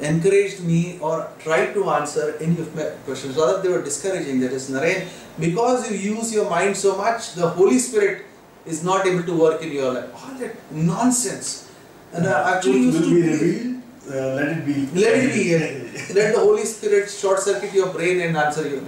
encouraged 0.00 0.60
me 0.60 0.98
or 1.00 1.28
tried 1.38 1.72
to 1.74 1.88
answer 1.90 2.36
any 2.40 2.58
of 2.58 2.74
my 2.74 2.84
questions. 3.04 3.36
Rather, 3.36 3.62
they 3.62 3.68
were 3.68 3.82
discouraging. 3.82 4.40
That 4.40 4.52
is, 4.52 4.70
Naren, 4.70 5.06
because 5.38 5.90
you 5.90 5.96
use 6.16 6.32
your 6.32 6.48
mind 6.50 6.76
so 6.76 6.96
much, 6.96 7.34
the 7.34 7.48
Holy 7.48 7.78
Spirit 7.78 8.26
is 8.66 8.82
not 8.82 9.06
able 9.06 9.22
to 9.24 9.36
work 9.38 9.62
in 9.62 9.72
your 9.72 9.92
life. 9.92 10.10
All 10.14 10.34
that 10.38 10.56
nonsense. 10.72 11.70
And 12.12 12.26
I 12.26 12.56
actually 12.56 12.90
Truth 12.90 12.94
used 12.94 13.08
to 13.08 13.14
be 13.14 13.22
be- 13.22 13.28
revealed. 13.30 13.82
Uh, 14.06 14.34
let 14.34 14.48
it 14.58 14.66
be. 14.66 14.86
Let 15.00 15.14
it 15.16 15.32
be. 15.34 16.14
Let 16.14 16.34
the 16.34 16.40
Holy 16.40 16.64
Spirit 16.64 17.10
short 17.10 17.40
circuit 17.40 17.72
your 17.72 17.88
brain 17.92 18.20
and 18.20 18.36
answer 18.36 18.68
you. 18.68 18.86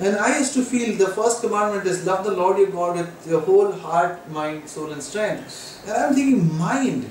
And 0.00 0.16
I 0.16 0.38
used 0.38 0.54
to 0.54 0.62
feel 0.64 0.96
the 0.96 1.12
first 1.14 1.42
commandment 1.42 1.86
is 1.86 2.06
love 2.06 2.24
the 2.24 2.32
Lord 2.32 2.58
your 2.58 2.68
God 2.68 2.96
with 2.96 3.26
your 3.28 3.40
whole 3.40 3.70
heart, 3.72 4.30
mind, 4.30 4.68
soul, 4.68 4.92
and 4.92 5.02
strength. 5.02 5.82
And 5.86 5.96
I'm 5.96 6.14
thinking, 6.14 6.56
mind. 6.58 7.10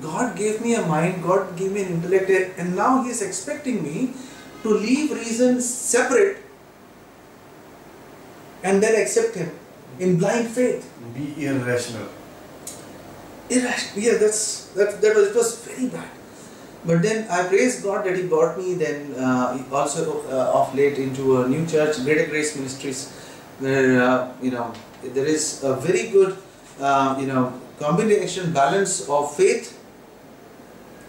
God 0.00 0.36
gave 0.36 0.60
me 0.60 0.74
a 0.74 0.82
mind, 0.82 1.22
God 1.22 1.56
gave 1.56 1.72
me 1.72 1.82
an 1.82 1.88
intellect, 1.88 2.30
and 2.58 2.76
now 2.76 3.02
He 3.02 3.10
is 3.10 3.22
expecting 3.22 3.82
me 3.82 4.12
to 4.62 4.70
leave 4.70 5.12
reason 5.12 5.60
separate 5.60 6.38
and 8.62 8.82
then 8.82 9.00
accept 9.00 9.34
Him 9.34 9.50
in 9.98 10.18
blind 10.18 10.48
faith. 10.48 10.90
Be 11.14 11.46
irrational. 11.46 12.08
irrational. 13.48 14.02
Yeah, 14.04 14.18
that's 14.18 14.66
that. 14.74 15.00
That 15.00 15.16
was 15.16 15.28
it 15.28 15.34
was 15.34 15.64
very 15.64 15.88
bad. 15.88 16.08
But 16.84 17.02
then 17.02 17.26
I 17.30 17.44
praise 17.48 17.82
God 17.82 18.04
that 18.06 18.16
He 18.16 18.26
brought 18.26 18.58
me 18.58 18.74
then 18.74 19.14
uh, 19.14 19.58
also 19.72 20.22
uh, 20.28 20.58
of 20.60 20.74
late 20.74 20.98
into 20.98 21.42
a 21.42 21.48
new 21.48 21.66
church, 21.66 22.02
Greater 22.04 22.26
Grace 22.26 22.56
Ministries, 22.56 23.12
where 23.58 24.02
uh, 24.02 24.32
you 24.42 24.50
know 24.50 24.72
there 25.02 25.26
is 25.26 25.62
a 25.64 25.74
very 25.76 26.10
good 26.10 26.36
uh, 26.80 27.16
you 27.20 27.26
know 27.26 27.52
combination 27.78 28.52
balance 28.52 29.08
of 29.08 29.34
faith 29.36 29.75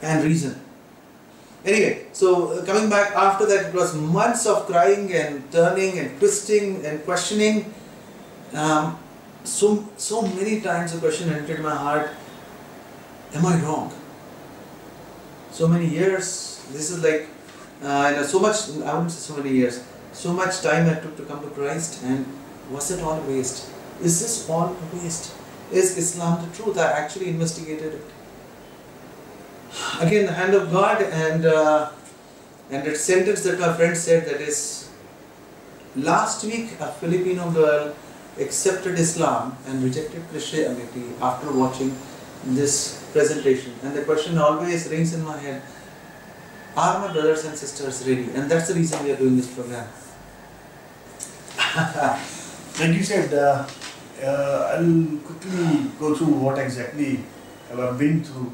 and 0.02 0.24
reason. 0.24 0.60
Anyway, 1.66 2.06
so 2.14 2.52
uh, 2.52 2.66
coming 2.66 2.90
back 2.90 3.16
after 3.16 3.46
that, 3.46 3.68
it 3.68 3.74
was 3.74 3.96
months 3.96 4.46
of 4.46 4.66
crying 4.68 5.12
and 5.14 5.52
turning 5.52 6.00
and 6.00 6.18
twisting 6.20 6.86
and 6.86 7.04
questioning. 7.04 7.74
Um, 8.54 8.98
so 9.44 9.88
so 9.98 10.22
many 10.22 10.62
times 10.62 10.94
the 10.94 11.00
question 11.00 11.32
entered 11.32 11.62
my 11.62 11.74
heart 11.74 12.12
am 13.34 13.46
i 13.46 13.56
wrong? 13.62 13.94
So 15.52 15.68
many 15.68 15.88
years 15.88 16.64
this 16.72 16.92
is 16.92 17.02
like 17.04 17.28
uh, 17.82 18.10
you 18.12 18.18
know, 18.18 18.24
so 18.24 18.40
much 18.40 18.70
i 18.84 18.94
wouldn't 18.94 19.12
say 19.12 19.34
so 19.34 19.38
many 19.38 19.56
years 19.56 19.84
so 20.12 20.34
much 20.34 20.62
time 20.62 20.90
i 20.90 20.96
took 20.96 21.16
to 21.16 21.24
come 21.24 21.42
to 21.42 21.50
christ 21.52 22.04
and 22.04 22.26
was 22.70 22.92
it 22.92 23.02
all 23.02 23.22
waste? 23.22 23.72
Is 24.02 24.20
this 24.20 24.50
all 24.50 24.76
waste? 24.94 25.34
Is 25.72 25.98
islam 25.98 26.44
the 26.44 26.56
truth? 26.56 26.78
I 26.78 26.92
actually 26.92 27.30
investigated 27.30 27.94
it 27.94 28.06
again 30.00 30.26
the 30.26 30.34
hand 30.34 30.54
of 30.54 30.72
god 30.72 31.02
and 31.02 31.46
uh, 31.46 31.92
and 32.70 32.86
that 32.86 32.98
sentence 32.98 33.44
that 33.44 33.62
our 33.62 33.74
friend 33.76 33.96
said 33.96 34.26
that 34.26 34.42
is 34.42 34.90
last 35.96 36.44
week 36.44 36.76
a 36.80 36.92
filipino 37.04 37.50
girl 37.52 37.94
accepted 38.40 39.00
Islam 39.00 39.58
and 39.66 39.84
rejected 39.84 40.22
Christianity 40.30 41.06
after 41.22 41.52
watching 41.52 41.96
this 42.46 43.04
presentation. 43.12 43.74
And 43.84 43.96
the 43.96 44.04
question 44.04 44.38
always 44.38 44.88
rings 44.90 45.13
in 45.13 45.24
my 45.24 45.38
head 45.38 45.62
Are 46.76 47.00
my 47.00 47.12
brothers 47.12 47.46
and 47.46 47.58
sisters 47.58 48.08
ready? 48.08 48.30
And 48.36 48.50
that's 48.50 48.68
the 48.68 48.76
reason 48.76 49.04
we 49.04 49.12
are 49.12 49.18
doing 49.18 49.38
this 49.38 49.54
program. 49.54 49.88
Like 52.80 52.94
you 52.94 53.04
said, 53.04 53.34
uh, 53.34 53.66
uh, 54.24 54.76
I'll 54.78 55.18
quickly 55.26 55.90
go 56.00 56.13
through 56.13 56.28
what 56.28 56.60
exactly 56.60 57.22
I've 57.74 57.98
been 57.98 58.24
through. 58.24 58.52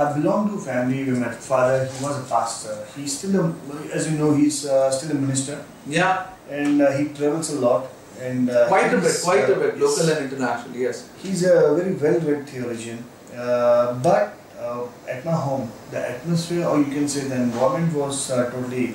I 0.00 0.12
belong 0.14 0.48
to 0.48 0.54
a 0.54 0.60
family 0.60 1.04
where 1.04 1.20
my 1.20 1.30
father 1.30 1.84
he 1.84 2.04
was 2.04 2.18
a 2.18 2.26
pastor. 2.28 2.74
He's 2.96 3.18
still 3.18 3.34
a, 3.40 3.54
as 3.92 4.10
you 4.10 4.16
know, 4.18 4.34
he's 4.34 4.66
uh, 4.66 4.90
still 4.90 5.10
a 5.16 5.20
minister, 5.20 5.62
Yeah, 5.86 6.26
and 6.48 6.80
uh, 6.80 6.92
he 6.92 7.08
travels 7.08 7.50
a 7.52 7.60
lot. 7.60 7.86
And 8.18 8.50
uh, 8.50 8.68
quite 8.68 8.92
a 8.94 8.98
bit, 8.98 9.16
quite 9.22 9.48
a 9.48 9.56
uh, 9.56 9.58
bit, 9.58 9.78
local 9.78 10.08
and 10.08 10.24
international, 10.24 10.76
yes. 10.76 11.08
He's 11.22 11.42
a 11.44 11.74
very 11.74 11.94
well-read 11.94 12.48
theologian, 12.48 13.04
uh, 13.34 13.94
but 13.94 14.34
uh, 14.58 14.84
at 15.08 15.24
my 15.24 15.32
home, 15.32 15.70
the 15.90 16.00
atmosphere, 16.14 16.66
or 16.66 16.78
you 16.78 16.86
can 16.96 17.08
say 17.08 17.28
the 17.28 17.36
environment, 17.36 17.94
was 17.94 18.30
uh, 18.30 18.50
totally 18.50 18.88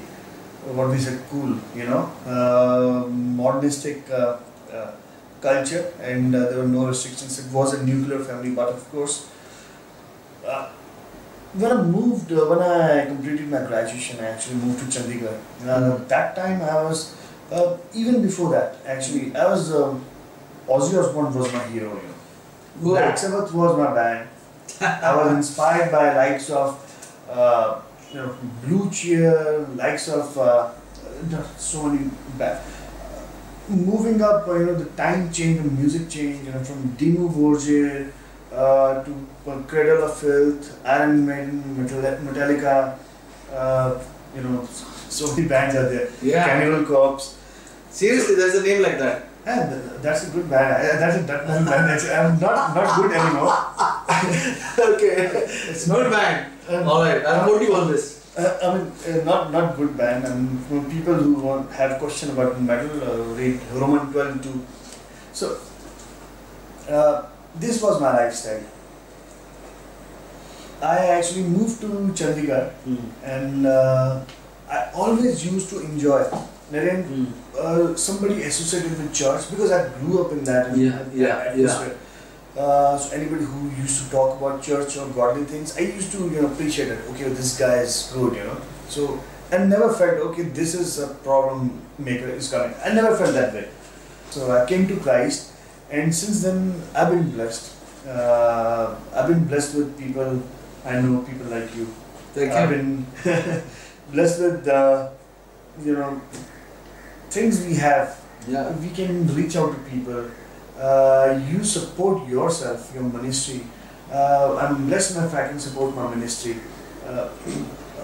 what 0.78 0.90
we 0.90 0.98
said 0.98 1.20
cool. 1.30 1.58
You 1.76 1.86
know, 1.86 2.04
uh, 2.26 3.08
modernistic 3.10 4.10
uh, 4.12 4.38
uh, 4.72 4.92
culture, 5.42 5.92
and 6.02 6.36
uh, 6.36 6.40
there 6.50 6.60
were 6.60 6.68
no 6.68 6.88
restrictions. 6.88 7.40
It 7.40 7.52
was 7.52 7.74
a 7.74 7.86
nuclear 7.86 8.20
family, 8.20 8.52
but 8.52 8.70
of 8.70 8.92
course, 8.92 9.28
uh, 10.46 10.70
when 11.58 11.72
I 11.72 11.82
moved, 11.82 12.32
uh, 12.32 12.46
when 12.46 12.60
I 12.60 13.06
completed 13.06 13.50
my 13.50 13.60
graduation, 13.60 14.20
I 14.20 14.28
actually 14.28 14.56
moved 14.56 14.80
to 14.80 15.00
Chandigarh. 15.00 15.40
Uh, 15.66 15.98
that 16.06 16.36
time, 16.36 16.62
I 16.62 16.84
was 16.84 17.16
uh, 17.52 17.78
even 17.94 18.22
before 18.22 18.52
that. 18.52 18.78
Actually, 18.86 19.36
I 19.36 19.46
was 19.46 19.74
um, 19.74 20.04
Ozzy 20.68 21.00
Osbourne 21.00 21.34
was 21.34 21.54
my 21.54 21.64
hero. 21.64 21.90
You 21.90 21.96
know. 21.96 22.94
Black 22.94 23.18
Sabbath 23.18 23.54
was 23.54 23.78
my 23.78 23.94
band. 23.94 24.28
I 24.82 25.16
was 25.16 25.32
inspired 25.38 25.92
by 25.92 26.16
likes 26.16 26.50
of 26.50 26.76
uh, 27.30 27.82
you 28.12 28.20
know 28.20 28.36
Blue 28.64 28.90
Cheer, 28.92 29.66
likes 29.76 30.10
of 30.10 30.38
uh, 30.38 30.72
so 31.58 31.84
many 31.84 32.10
band. 32.38 32.60
Moving 33.68 34.22
up, 34.22 34.46
you 34.48 34.66
know, 34.66 34.76
the 34.76 34.86
time 34.92 35.32
change, 35.32 35.64
the 35.64 35.72
music 35.72 36.08
change, 36.08 36.46
you 36.46 36.52
know, 36.52 36.64
from 36.64 36.90
Dimmu 36.98 37.34
Borgir 37.34 38.12
uh, 38.56 39.04
to 39.04 39.64
Cradle 39.68 40.04
of 40.06 40.18
Filth, 40.18 40.80
Iron 40.86 41.26
Maiden, 41.26 41.62
Metallica, 41.78 42.98
uh, 43.54 44.00
you 44.36 44.42
know, 44.42 44.66
so 45.10 45.36
many 45.36 45.48
bands 45.48 45.76
are 45.76 45.90
there. 45.90 46.10
Yeah. 46.22 46.46
Cannibal 46.46 46.86
Corpse. 46.86 47.38
Seriously, 47.90 48.36
there's 48.36 48.56
a 48.56 48.64
name 48.64 48.82
like 48.82 48.98
that. 49.00 49.28
Yeah, 49.46 49.80
that's 50.02 50.28
a 50.28 50.32
good 50.32 50.50
band. 50.50 50.84
That's 51.00 51.18
a 51.18 51.22
that 51.22 51.48
band. 51.48 51.68
That's, 51.68 52.10
I'm 52.10 52.40
not 52.40 52.74
not 52.74 52.96
good 52.98 53.12
anymore. 53.12 53.54
okay. 54.96 55.30
It's 55.70 55.88
Good 55.88 56.10
not. 56.10 56.12
man. 56.12 56.52
Um, 56.68 56.88
Alright, 56.88 57.24
I'll 57.26 57.44
quote 57.48 57.62
you 57.62 57.76
on 57.76 57.92
this. 57.92 58.36
Uh, 58.36 58.58
I 58.64 58.78
mean, 58.78 58.92
uh, 59.08 59.24
not 59.24 59.52
not 59.52 59.78
good 59.78 59.96
band. 59.96 60.26
I 60.26 60.34
mean, 60.36 60.58
for 60.68 60.82
people 60.90 61.14
who 61.14 61.36
want 61.36 61.72
have 61.72 62.00
question 62.00 62.32
about 62.32 62.60
metal, 62.60 62.90
uh, 63.04 63.22
read 63.38 63.62
Roman 63.74 64.12
12 64.12 64.42
too. 64.44 64.66
So, 65.32 65.60
uh, 66.90 67.28
this 67.60 67.82
was 67.82 68.02
my 68.02 68.12
lifestyle. 68.16 68.64
I 70.82 70.98
actually 71.18 71.44
moved 71.44 71.82
to 71.82 71.88
Chandigarh, 72.14 72.72
and 73.24 73.66
uh, 73.66 74.24
I 74.70 74.92
always 74.94 75.46
used 75.46 75.70
to 75.70 75.80
enjoy. 75.80 76.24
Naren, 76.72 77.32
uh, 77.60 77.96
somebody 77.96 78.42
associated 78.42 78.98
with 78.98 79.14
church 79.14 79.50
because 79.52 79.72
I 79.72 79.88
grew 80.00 80.26
up 80.26 80.32
in 80.32 80.44
that, 80.46 80.76
Yeah, 80.76 81.06
yeah, 81.14 81.38
atmosphere. 81.52 81.96
Uh, 82.58 82.98
so 82.98 83.16
anybody 83.16 83.46
who 83.46 83.70
used 83.82 84.04
to 84.04 84.10
talk 84.10 84.40
about 84.40 84.64
church 84.64 84.98
or 84.98 85.08
godly 85.10 85.44
things, 85.44 85.78
I 85.78 85.82
used 85.82 86.12
to 86.14 86.20
you 86.20 86.42
know 86.42 86.48
appreciate 86.48 86.88
it. 86.88 87.00
Okay, 87.12 87.30
this 87.30 87.58
guy 87.60 87.76
is 87.80 88.12
good, 88.14 88.36
you 88.36 88.44
know. 88.44 88.58
So 88.90 89.20
I 89.52 89.58
never 89.58 89.94
felt 89.94 90.18
okay. 90.30 90.44
This 90.44 90.74
is 90.74 91.00
a 91.00 91.08
problem 91.08 91.82
maker 92.00 92.30
is 92.30 92.50
coming. 92.50 92.76
I 92.84 92.94
never 92.94 93.16
felt 93.16 93.34
that 93.34 93.54
way. 93.54 93.68
So 94.32 94.52
I 94.52 94.66
came 94.66 94.88
to 94.88 94.96
Christ, 94.98 95.52
and 95.92 96.14
since 96.14 96.42
then 96.44 96.82
I've 96.96 97.10
been 97.10 97.32
blessed. 97.32 97.74
Uh, 98.08 98.96
I've 99.14 99.28
been 99.28 99.46
blessed 99.46 99.76
with 99.76 99.98
people. 99.98 100.42
I 100.86 101.00
know 101.02 101.20
people 101.24 101.48
like 101.48 101.76
you. 101.76 101.86
Thank 102.34 102.52
I've 102.52 102.70
you. 102.72 102.78
been 102.78 103.06
blessed 104.12 104.40
with 104.42 104.68
uh, 104.68 105.10
you 105.84 105.94
know 105.96 106.22
things 107.30 107.66
we 107.66 107.76
have. 107.76 108.20
Yeah. 108.48 108.72
We 108.78 108.90
can 108.90 109.28
reach 109.36 109.56
out 109.56 109.72
to 109.74 109.80
people. 109.90 110.30
Uh, 110.80 111.40
you 111.50 111.64
support 111.64 112.28
yourself, 112.28 112.92
your 112.94 113.04
ministry. 113.04 113.62
Uh, 114.12 114.56
I'm 114.58 114.86
blessed 114.88 115.16
enough 115.18 115.34
I 115.34 115.48
can 115.48 115.60
support 115.60 115.96
my 115.96 116.14
ministry, 116.14 116.58
uh, 117.08 117.30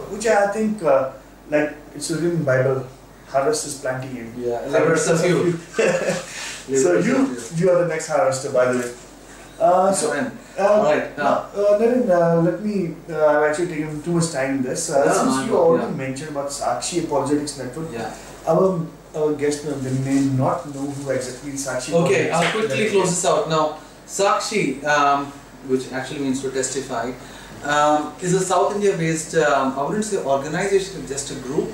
which 0.09 0.25
I 0.25 0.47
think 0.51 0.81
uh, 0.81 1.11
like 1.49 1.75
it's 1.95 2.09
written 2.11 2.31
in 2.37 2.43
Bible. 2.43 2.87
Harvest 3.27 3.65
is 3.67 3.75
plenty 3.79 4.19
and 4.19 4.35
Yeah. 4.43 4.67
harvest 4.69 5.09
is 5.11 5.23
you. 5.25 5.53
few. 5.53 5.85
so 6.75 6.99
you 6.99 7.37
you 7.55 7.69
are 7.69 7.83
the 7.83 7.87
next 7.87 8.07
harvester, 8.07 8.51
by 8.51 8.71
the 8.71 8.79
way. 8.79 8.91
Uh, 9.59 9.91
so 9.93 10.13
man. 10.13 10.31
uh, 10.57 10.63
Alright, 10.63 11.15
now, 11.17 11.45
uh, 11.53 11.77
Naren, 11.79 12.09
uh, 12.09 12.41
let 12.41 12.63
me. 12.63 12.95
Uh, 13.09 13.25
I've 13.27 13.43
actually 13.51 13.67
taken 13.67 14.01
too 14.01 14.13
much 14.13 14.31
time 14.31 14.55
in 14.57 14.63
this. 14.63 14.89
Uh, 14.89 15.05
since 15.13 15.47
you 15.47 15.55
already 15.57 15.91
yeah. 15.91 15.97
mentioned 15.97 16.29
about 16.31 16.49
Sakshi 16.49 17.03
Apologetics 17.05 17.57
Network, 17.59 17.91
Yeah. 17.93 18.13
our, 18.47 18.81
our 19.15 19.33
guest 19.33 19.65
uh, 19.67 19.73
they 19.77 19.93
may 20.01 20.19
not 20.35 20.65
know 20.73 20.89
who 20.89 21.11
exactly 21.11 21.51
Sakshi 21.51 21.93
Okay, 21.93 22.31
I'll 22.31 22.51
quickly 22.51 22.89
close 22.89 23.09
this 23.09 23.25
out 23.25 23.49
now. 23.49 23.77
Sakshi, 24.07 24.83
um, 24.83 25.27
which 25.67 25.91
actually 25.93 26.21
means 26.21 26.41
to 26.41 26.49
testify, 26.49 27.11
um, 27.63 28.13
is 28.21 28.33
a 28.33 28.39
South 28.39 28.73
India 28.75 28.97
based, 28.97 29.35
um, 29.35 29.77
I 29.77 29.83
wouldn't 29.83 30.05
say 30.05 30.17
organization, 30.17 31.05
just 31.05 31.29
a 31.31 31.35
group, 31.35 31.69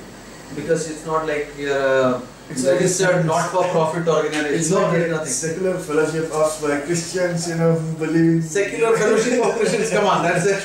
because 0.54 0.90
it's 0.90 1.06
not 1.06 1.26
like 1.26 1.48
you're 1.58 1.72
a 1.72 2.20
It's 2.50 2.64
like 2.64 2.74
registered 2.76 3.10
it's- 3.10 3.26
not 3.26 3.50
for 3.50 3.64
profit 3.68 4.08
organization. 4.08 4.54
It's 4.54 4.70
not 4.70 4.82
like 4.84 4.92
there 4.92 5.06
is 5.06 5.12
a 5.12 5.16
nothing. 5.16 5.32
secular 5.32 5.78
fellowship 5.78 6.24
of 6.32 6.64
uh, 6.64 6.80
Christians, 6.86 7.48
you 7.48 7.56
know, 7.56 7.74
who 7.74 7.96
believe 8.06 8.32
in 8.32 8.42
Secular 8.42 8.96
fellowship 8.96 9.44
of 9.44 9.54
Christians, 9.56 9.90
come 9.90 10.06
on, 10.06 10.22
that's 10.22 10.46
it. 10.46 10.62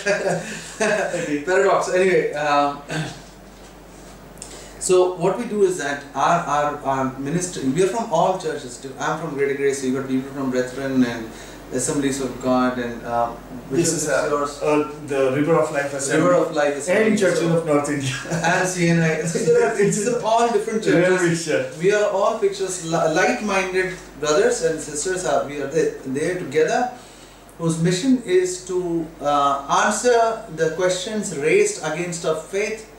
Okay. 0.82 1.44
paradox. 1.44 1.90
Anyway, 1.94 2.34
um, 2.34 2.82
so 4.80 5.14
what 5.16 5.38
we 5.38 5.46
do 5.46 5.64
is 5.64 5.78
that 5.78 6.04
our, 6.14 6.40
our, 6.40 6.78
our 6.84 7.20
ministry, 7.20 7.64
we 7.70 7.84
are 7.84 7.88
from 7.88 8.12
all 8.12 8.38
churches. 8.38 8.78
Too. 8.82 8.94
I'm 9.00 9.20
from 9.20 9.36
Greater 9.36 9.54
Grace, 9.56 9.82
we 9.84 9.92
got 9.92 10.08
people 10.08 10.30
from 10.32 10.52
Brethren 10.52 11.04
and 11.04 11.30
Assemblies 11.74 12.22
of 12.22 12.42
God, 12.42 12.78
and 12.78 13.06
um, 13.06 13.32
which 13.70 13.82
This 13.82 13.94
is 13.94 14.10
uh, 14.10 14.28
yours. 14.30 14.62
uh, 14.62 14.92
the 15.08 15.32
River 15.36 15.56
of 15.56 15.72
Life 15.72 15.94
Assembly 15.94 16.22
River 16.30 16.36
of 16.46 16.56
Life 16.56 16.76
Assembly. 16.78 17.10
and 17.12 17.20
Churches 17.20 17.40
So- 17.40 17.58
of 17.58 17.66
North 17.66 17.90
India. 17.90 18.14
and 18.32 18.68
CNI. 18.68 19.26
So 19.28 19.40
there 19.54 19.82
it's 19.82 20.08
all 20.24 20.48
different 20.54 20.84
churches. 20.84 21.78
We 21.82 21.92
are 21.94 22.10
all 22.12 22.38
pictures, 22.40 22.86
li- 22.86 23.14
like-minded 23.22 23.94
brothers 24.20 24.62
and 24.64 24.80
sisters. 24.80 25.26
Are 25.26 25.46
we 25.48 25.62
are 25.62 25.68
there, 25.68 25.92
there 26.06 26.36
together, 26.38 26.92
whose 27.58 27.82
mission 27.82 28.22
is 28.26 28.66
to 28.68 29.06
uh, 29.22 29.84
answer 29.86 30.46
the 30.56 30.72
questions 30.76 31.36
raised 31.38 31.82
against 31.84 32.26
our 32.26 32.36
faith 32.36 32.90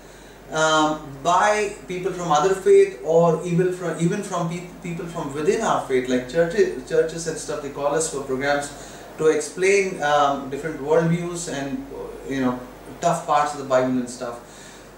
um, 0.55 1.03
by 1.23 1.75
people 1.89 2.13
from 2.13 2.31
other 2.31 2.55
faith, 2.55 3.01
or 3.05 3.45
even 3.45 3.73
from 3.73 3.99
even 4.01 4.23
from 4.23 4.49
pe- 4.49 4.69
people 4.83 5.07
from 5.07 5.35
within 5.35 5.61
our 5.61 5.87
faith, 5.89 6.09
like 6.09 6.31
churches, 6.31 6.89
churches 6.89 7.27
and 7.27 7.37
stuff. 7.37 7.63
They 7.63 7.71
call 7.71 7.95
us 7.95 8.13
for 8.13 8.23
programs 8.23 8.71
to 9.19 9.27
explain 9.27 10.03
um, 10.03 10.51
different 10.51 10.81
worldviews 10.81 11.53
and 11.53 11.85
you 12.29 12.41
know 12.41 12.59
tough 13.01 13.27
parts 13.27 13.53
of 13.55 13.59
the 13.59 13.67
Bible 13.67 13.99
and 13.99 14.09
stuff. 14.09 14.41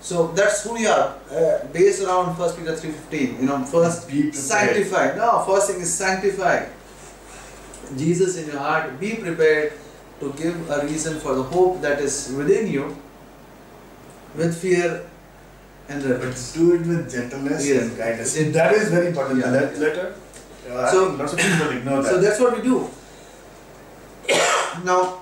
So 0.01 0.29
that's 0.29 0.63
who 0.63 0.75
we 0.75 0.87
are, 0.87 1.17
uh, 1.33 1.67
based 1.73 2.03
around 2.03 2.37
First 2.37 2.59
Peter 2.59 2.77
three 2.77 2.93
fifteen. 2.93 3.41
You 3.41 3.47
know, 3.47 3.65
first 3.65 4.09
Be 4.09 4.31
sanctify. 4.33 5.17
No, 5.17 5.43
first 5.47 5.71
thing 5.71 5.81
is 5.81 5.93
sanctify. 5.93 6.67
Jesus 7.97 8.37
in 8.37 8.47
your 8.47 8.59
heart. 8.59 9.01
Be 9.01 9.17
prepared 9.17 9.73
to 10.21 10.33
give 10.35 10.71
a 10.71 10.85
reason 10.87 11.19
for 11.19 11.35
the 11.35 11.43
hope 11.43 11.81
that 11.81 12.01
is 12.01 12.33
within 12.37 12.67
you, 12.69 12.97
with 14.37 14.57
fear 14.61 15.09
and 15.89 16.03
But 16.03 16.53
do 16.55 16.75
it 16.75 16.87
with 16.87 17.11
gentleness 17.11 17.67
Yes. 17.67 17.83
and 17.83 17.99
kindness. 17.99 18.37
It- 18.37 18.53
that 18.53 18.73
is 18.75 18.89
very 18.91 19.09
important. 19.09 19.41
Yeah. 19.41 19.51
The 19.51 19.61
let- 19.61 19.79
letter. 19.79 20.07
Uh, 20.71 20.91
So- 20.93 21.09
lots 21.19 21.33
of 21.33 21.39
people 21.39 21.71
ignore 21.79 22.03
that. 22.03 22.13
So 22.13 22.21
that's 22.21 22.41
what 22.41 22.57
we 22.57 22.63
do. 22.63 22.79
now, 24.85 25.21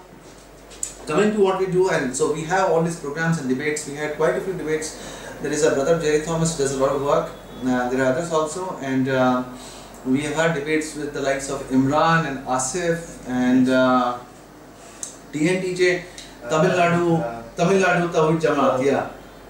coming 1.07 1.33
to 1.35 1.41
what 1.41 1.59
we 1.61 1.67
do, 1.67 1.89
and 1.91 2.17
so 2.17 2.33
we 2.33 2.43
have 2.45 2.71
all 2.71 2.83
these 2.83 2.97
programs 2.97 3.39
and 3.41 3.49
debates. 3.49 3.87
We 3.89 3.95
had 3.97 4.17
quite 4.17 4.37
a 4.37 4.41
few 4.41 4.55
debates. 4.55 4.97
There 5.43 5.53
is 5.53 5.65
a 5.65 5.73
brother 5.75 5.99
Jerry 6.01 6.23
Thomas 6.23 6.57
who 6.57 6.63
does 6.65 6.73
a 6.73 6.79
lot 6.79 6.93
of 6.97 7.03
work. 7.03 7.29
Uh, 7.65 7.89
there 7.91 8.01
are 8.05 8.13
others 8.13 8.33
also, 8.33 8.79
and 8.83 9.09
uh, 9.09 9.43
we 10.07 10.21
have 10.23 10.35
had 10.35 10.55
debates 10.55 10.95
with 10.97 11.13
the 11.13 11.21
likes 11.21 11.51
of 11.51 11.61
Imran 11.71 12.27
and 12.27 12.47
Asif 12.47 12.99
and 13.29 13.69
uh, 13.69 14.19
TNTJ, 15.33 16.03
Uh, 16.45 16.49
Tamil 16.51 16.73
Nadu, 16.79 17.05
uh, 17.21 17.43
Tamil 17.57 17.79
Nadu 17.83 18.09
Tawhid 18.13 18.41
Jamaat. 18.41 18.83
Yeah, 18.85 18.97
uh, 18.99 19.09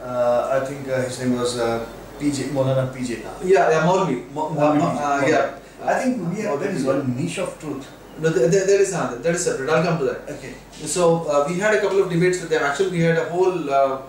I 0.09 0.65
think 0.65 0.89
uh, 0.89 1.01
his 1.03 1.19
name 1.21 1.39
was 1.39 1.59
uh, 1.59 1.87
PJ, 2.19 2.51
Molana 2.51 2.93
PJ. 2.95 3.23
yeah, 3.45 3.71
yeah, 3.71 3.87
Maulvi. 3.87 4.31
Mo- 4.33 4.49
Uh, 4.49 4.55
Maulvi, 4.55 4.81
uh, 4.83 5.23
Maulvi. 5.23 5.29
yeah. 5.31 5.55
I 5.85 5.95
think 6.03 6.29
we 6.31 6.43
have, 6.43 6.61
there 6.61 6.71
is 6.71 6.85
one 6.85 7.17
niche 7.17 7.39
of 7.39 7.59
truth. 7.61 7.87
No, 8.21 8.29
there, 8.31 8.49
there 8.49 8.67
there 8.67 8.81
is 8.81 8.93
another. 8.93 9.19
That 9.19 9.35
is 9.35 9.45
separate. 9.45 9.69
I'll 9.71 9.83
come 9.83 9.99
to 9.99 10.05
that. 10.11 10.21
Okay. 10.37 10.55
So 10.95 11.25
uh, 11.29 11.47
we 11.49 11.59
had 11.59 11.75
a 11.75 11.81
couple 11.81 12.01
of 12.03 12.09
debates 12.11 12.41
with 12.41 12.51
them. 12.51 12.63
Actually, 12.63 12.91
we 12.99 13.01
had 13.01 13.19
a 13.19 13.29
whole 13.31 13.71
uh, 13.79 14.03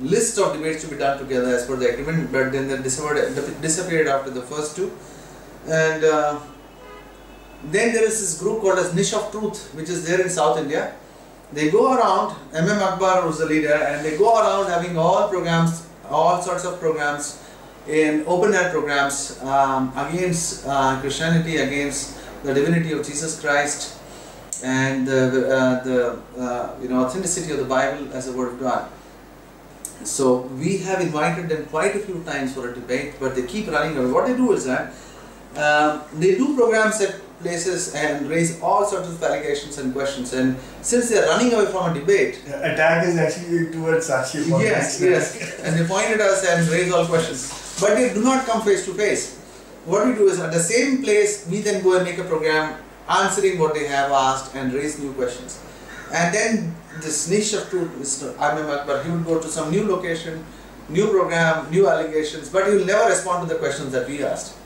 list 0.00 0.38
of 0.38 0.52
debates 0.56 0.82
to 0.84 0.88
be 0.90 0.96
done 0.98 1.18
together 1.18 1.48
as 1.56 1.66
per 1.66 1.76
the 1.76 1.88
agreement, 1.92 2.30
but 2.30 2.52
then 2.52 2.68
they 2.68 2.76
disappeared, 2.82 3.34
disappeared 3.62 4.06
after 4.06 4.30
the 4.30 4.42
first 4.42 4.76
two. 4.76 4.92
And 5.66 6.04
uh, 6.04 6.38
then 7.72 7.92
there 7.94 8.04
is 8.04 8.20
this 8.20 8.38
group 8.40 8.60
called 8.60 8.78
as 8.78 8.94
Niche 8.94 9.14
of 9.14 9.30
Truth, 9.32 9.74
which 9.74 9.88
is 9.88 10.06
there 10.06 10.20
in 10.20 10.28
South 10.28 10.58
India. 10.58 10.94
They 11.52 11.70
go 11.70 11.96
around, 11.96 12.36
MM 12.52 12.80
Akbar 12.80 13.26
was 13.26 13.38
the 13.38 13.46
leader, 13.46 13.72
and 13.72 14.04
they 14.04 14.18
go 14.18 14.38
around 14.38 14.68
having 14.68 14.98
all 14.98 15.28
programs, 15.28 15.86
all 16.10 16.42
sorts 16.42 16.64
of 16.64 16.78
programs, 16.78 17.42
in 17.86 18.22
open 18.26 18.52
air 18.52 18.70
programs 18.70 19.40
um, 19.42 19.92
against 19.96 20.66
uh, 20.66 21.00
Christianity, 21.00 21.56
against 21.56 22.18
the 22.42 22.52
divinity 22.52 22.92
of 22.92 23.04
Jesus 23.04 23.40
Christ, 23.40 23.98
and 24.62 25.06
the, 25.06 25.48
uh, 25.48 25.84
the 25.84 26.18
uh, 26.38 26.76
you 26.82 26.88
know 26.88 27.04
authenticity 27.04 27.52
of 27.52 27.58
the 27.58 27.64
Bible 27.64 28.12
as 28.12 28.28
a 28.28 28.32
word 28.32 28.52
of 28.52 28.60
God. 28.60 28.90
So 30.04 30.42
we 30.60 30.78
have 30.78 31.00
invited 31.00 31.48
them 31.48 31.64
quite 31.66 31.96
a 31.96 31.98
few 31.98 32.22
times 32.24 32.54
for 32.54 32.70
a 32.70 32.74
debate, 32.74 33.14
but 33.18 33.34
they 33.34 33.46
keep 33.46 33.68
running 33.68 33.96
away. 33.96 34.10
What 34.10 34.26
they 34.26 34.36
do 34.36 34.52
is 34.52 34.64
that 34.66 34.92
um, 35.58 36.02
they 36.14 36.36
do 36.36 36.56
programs 36.56 37.00
at 37.00 37.16
places 37.40 37.94
and 37.94 38.28
raise 38.28 38.60
all 38.60 38.84
sorts 38.84 39.08
of 39.08 39.22
allegations 39.22 39.78
and 39.78 39.92
questions. 39.94 40.32
And 40.32 40.56
since 40.82 41.08
they 41.08 41.18
are 41.18 41.26
running 41.28 41.52
away 41.52 41.66
from 41.66 41.90
a 41.90 41.94
debate, 41.94 42.42
The 42.44 42.58
attack 42.74 43.06
is 43.06 43.16
actually 43.16 43.70
towards 43.70 44.08
Sakshi. 44.10 44.48
for 44.50 44.60
yes, 44.62 45.00
yes, 45.00 45.60
and 45.62 45.78
they 45.78 45.86
point 45.86 46.08
at 46.10 46.20
us 46.20 46.44
and 46.46 46.66
raise 46.68 46.92
all 46.92 47.06
questions, 47.06 47.40
but 47.80 47.94
they 47.94 48.12
do 48.14 48.22
not 48.22 48.44
come 48.46 48.62
face 48.62 48.84
to 48.86 48.94
face. 48.94 49.36
What 49.84 50.06
we 50.06 50.14
do 50.14 50.28
is 50.28 50.38
at 50.40 50.52
the 50.52 50.58
same 50.60 51.02
place, 51.04 51.46
we 51.50 51.60
then 51.60 51.82
go 51.82 51.96
and 51.96 52.04
make 52.04 52.18
a 52.18 52.24
program 52.24 52.74
answering 53.08 53.58
what 53.58 53.72
they 53.74 53.86
have 53.86 54.10
asked 54.10 54.54
and 54.54 54.72
raise 54.72 54.98
new 54.98 55.12
questions. 55.14 55.62
And 56.12 56.34
then 56.34 56.74
this 57.00 57.28
niche 57.30 57.54
of 57.54 57.70
truth, 57.70 57.88
Mr. 57.98 58.36
Imam 58.38 58.68
Akbar, 58.68 59.02
he 59.04 59.10
would 59.10 59.24
go 59.24 59.38
to 59.40 59.48
some 59.48 59.70
new 59.70 59.84
location, 59.86 60.44
new 60.88 61.06
program, 61.08 61.70
new 61.70 61.88
allegations, 61.88 62.48
but 62.50 62.66
he 62.66 62.74
will 62.76 62.84
never 62.84 63.08
respond 63.08 63.46
to 63.48 63.54
the 63.54 63.58
questions 63.60 63.92
that 63.92 64.08
we 64.08 64.22
asked. 64.24 64.56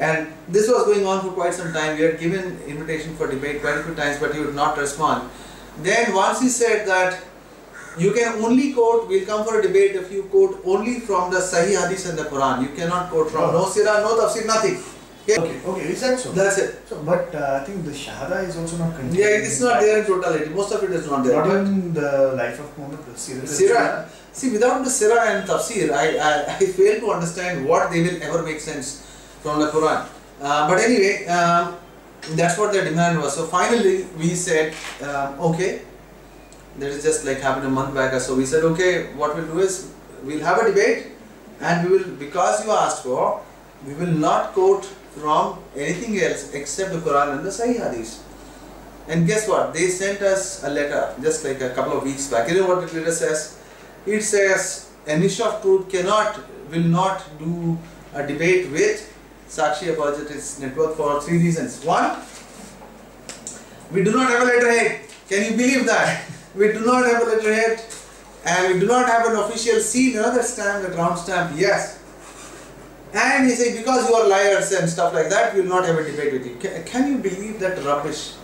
And 0.00 0.32
this 0.48 0.66
was 0.66 0.84
going 0.84 1.06
on 1.06 1.20
for 1.20 1.32
quite 1.32 1.52
some 1.52 1.72
time. 1.72 1.96
We 1.98 2.04
had 2.04 2.18
given 2.18 2.58
invitation 2.66 3.16
for 3.16 3.30
debate 3.30 3.60
quite 3.60 3.76
a 3.78 3.82
few 3.82 3.94
times, 3.94 4.18
but 4.18 4.34
he 4.34 4.40
would 4.40 4.54
not 4.54 4.78
respond. 4.78 5.30
Then 5.82 6.14
once 6.14 6.40
he 6.40 6.48
said 6.48 6.88
that 6.88 7.22
you 7.98 8.12
can 8.12 8.42
only 8.42 8.72
quote, 8.72 9.08
we'll 9.08 9.26
come 9.26 9.44
for 9.44 9.58
a 9.58 9.62
debate 9.62 9.96
if 9.96 10.10
you 10.10 10.22
quote 10.24 10.62
only 10.64 11.00
from 11.00 11.30
the 11.30 11.38
Sahih 11.38 11.76
Hadith 11.82 12.08
and 12.08 12.18
the 12.18 12.24
Quran. 12.24 12.62
You 12.62 12.68
cannot 12.68 13.10
quote 13.10 13.30
from 13.30 13.52
no 13.52 13.64
sirah, 13.66 14.00
no 14.00 14.16
tafsir, 14.20 14.46
nothing. 14.46 14.78
Okay? 15.22 15.38
Okay, 15.38 15.60
okay, 15.66 15.82
is 15.82 16.00
that 16.00 16.18
so? 16.18 16.32
That's 16.32 16.56
it. 16.56 16.88
so 16.88 17.02
but 17.02 17.34
uh, 17.34 17.60
I 17.60 17.64
think 17.64 17.84
the 17.84 17.90
Shahada 17.90 18.48
is 18.48 18.56
also 18.56 18.78
not 18.78 18.96
contained. 18.96 19.16
Yeah, 19.18 19.26
it's 19.26 19.60
not 19.60 19.80
there 19.80 20.00
in 20.00 20.06
totality. 20.06 20.48
Most 20.48 20.72
of 20.72 20.82
it 20.82 20.90
is 20.92 21.06
not 21.06 21.24
there. 21.24 21.44
Not 21.44 21.94
the 21.94 22.32
life 22.36 22.58
of 22.58 22.78
Muhammad, 22.78 23.04
the 23.04 23.12
Sirah. 23.12 23.44
Sirah, 23.44 24.08
see, 24.32 24.50
without 24.50 24.82
the 24.82 24.90
Sirah 24.90 25.26
and 25.34 25.46
Tafsir, 25.46 25.92
I, 25.92 26.16
I, 26.16 26.56
I 26.56 26.58
fail 26.58 27.00
to 27.00 27.10
understand 27.10 27.66
what 27.66 27.90
they 27.90 28.02
will 28.02 28.22
ever 28.22 28.42
make 28.42 28.60
sense 28.60 29.06
from 29.42 29.60
the 29.60 29.66
Quran. 29.66 30.06
Uh, 30.40 30.68
but 30.68 30.80
anyway, 30.80 31.26
um, 31.26 31.76
that's 32.36 32.58
what 32.58 32.72
the 32.72 32.82
demand 32.82 33.18
was. 33.18 33.34
So 33.34 33.46
finally, 33.46 34.04
we 34.18 34.34
said, 34.34 34.74
um, 35.02 35.40
okay, 35.40 35.82
that 36.78 36.88
is 36.88 37.02
just 37.02 37.24
like 37.24 37.40
happened 37.40 37.66
a 37.66 37.70
month 37.70 37.94
back 37.94 38.18
so. 38.20 38.36
We 38.36 38.46
said, 38.46 38.64
okay, 38.64 39.12
what 39.14 39.36
we'll 39.36 39.46
do 39.46 39.58
is 39.60 39.92
we'll 40.22 40.44
have 40.44 40.58
a 40.58 40.68
debate, 40.68 41.08
and 41.60 41.88
we 41.88 41.96
will, 41.96 42.10
because 42.16 42.64
you 42.64 42.70
asked 42.70 43.02
for, 43.02 43.42
we 43.86 43.94
will 43.94 44.12
not 44.12 44.52
quote 44.52 44.84
from 44.84 45.58
anything 45.76 46.18
else 46.20 46.52
except 46.54 46.92
the 46.92 46.98
Quran 46.98 47.36
and 47.36 47.44
the 47.44 47.50
Sahih 47.50 47.90
Hadith. 47.90 48.24
And 49.08 49.26
guess 49.26 49.48
what? 49.48 49.74
They 49.74 49.88
sent 49.88 50.22
us 50.22 50.62
a 50.62 50.70
letter 50.70 51.14
just 51.20 51.44
like 51.44 51.60
a 51.60 51.70
couple 51.70 51.96
of 51.98 52.04
weeks 52.04 52.28
back. 52.28 52.48
You 52.48 52.60
know 52.60 52.68
what 52.68 52.88
the 52.88 52.98
letter 52.98 53.12
says? 53.12 53.58
It 54.06 54.22
says 54.22 54.90
a 55.06 55.18
niche 55.18 55.40
of 55.40 55.60
truth 55.62 55.90
cannot, 55.90 56.38
will 56.70 56.84
not 56.84 57.24
do 57.38 57.76
a 58.14 58.26
debate 58.26 58.70
with 58.70 59.12
Sakshi 59.50 59.92
Apologetics 59.92 60.60
Network 60.60 60.96
for 60.96 61.20
three 61.20 61.38
reasons. 61.38 61.84
One, 61.84 62.20
we 63.90 64.04
do 64.04 64.12
not 64.12 64.30
have 64.30 64.42
a 64.42 64.44
letterhead. 64.44 65.00
Can 65.28 65.50
you 65.50 65.56
believe 65.56 65.86
that? 65.86 66.24
We 66.52 66.72
do 66.72 66.84
not 66.84 67.06
have 67.06 67.22
a 67.22 67.26
letterhead 67.26 67.80
and 68.44 68.74
we 68.74 68.80
do 68.80 68.86
not 68.86 69.06
have 69.06 69.24
an 69.26 69.36
official 69.36 69.78
seal, 69.78 70.18
another 70.18 70.42
stamp, 70.42 70.84
the 70.84 70.92
ground 70.92 71.16
stamp, 71.16 71.52
yes. 71.56 72.02
And 73.14 73.46
he 73.46 73.54
said, 73.54 73.78
because 73.78 74.08
you 74.08 74.14
are 74.16 74.26
liars 74.26 74.72
and 74.72 74.90
stuff 74.90 75.14
like 75.14 75.28
that, 75.30 75.54
we 75.54 75.60
will 75.60 75.68
not 75.68 75.84
have 75.84 75.96
a 75.96 76.02
debate 76.02 76.32
with 76.32 76.44
you. 76.44 76.56
Can, 76.56 76.82
can 76.84 77.08
you 77.08 77.18
believe 77.18 77.60
that 77.60 77.84
rubbish? 77.84 78.34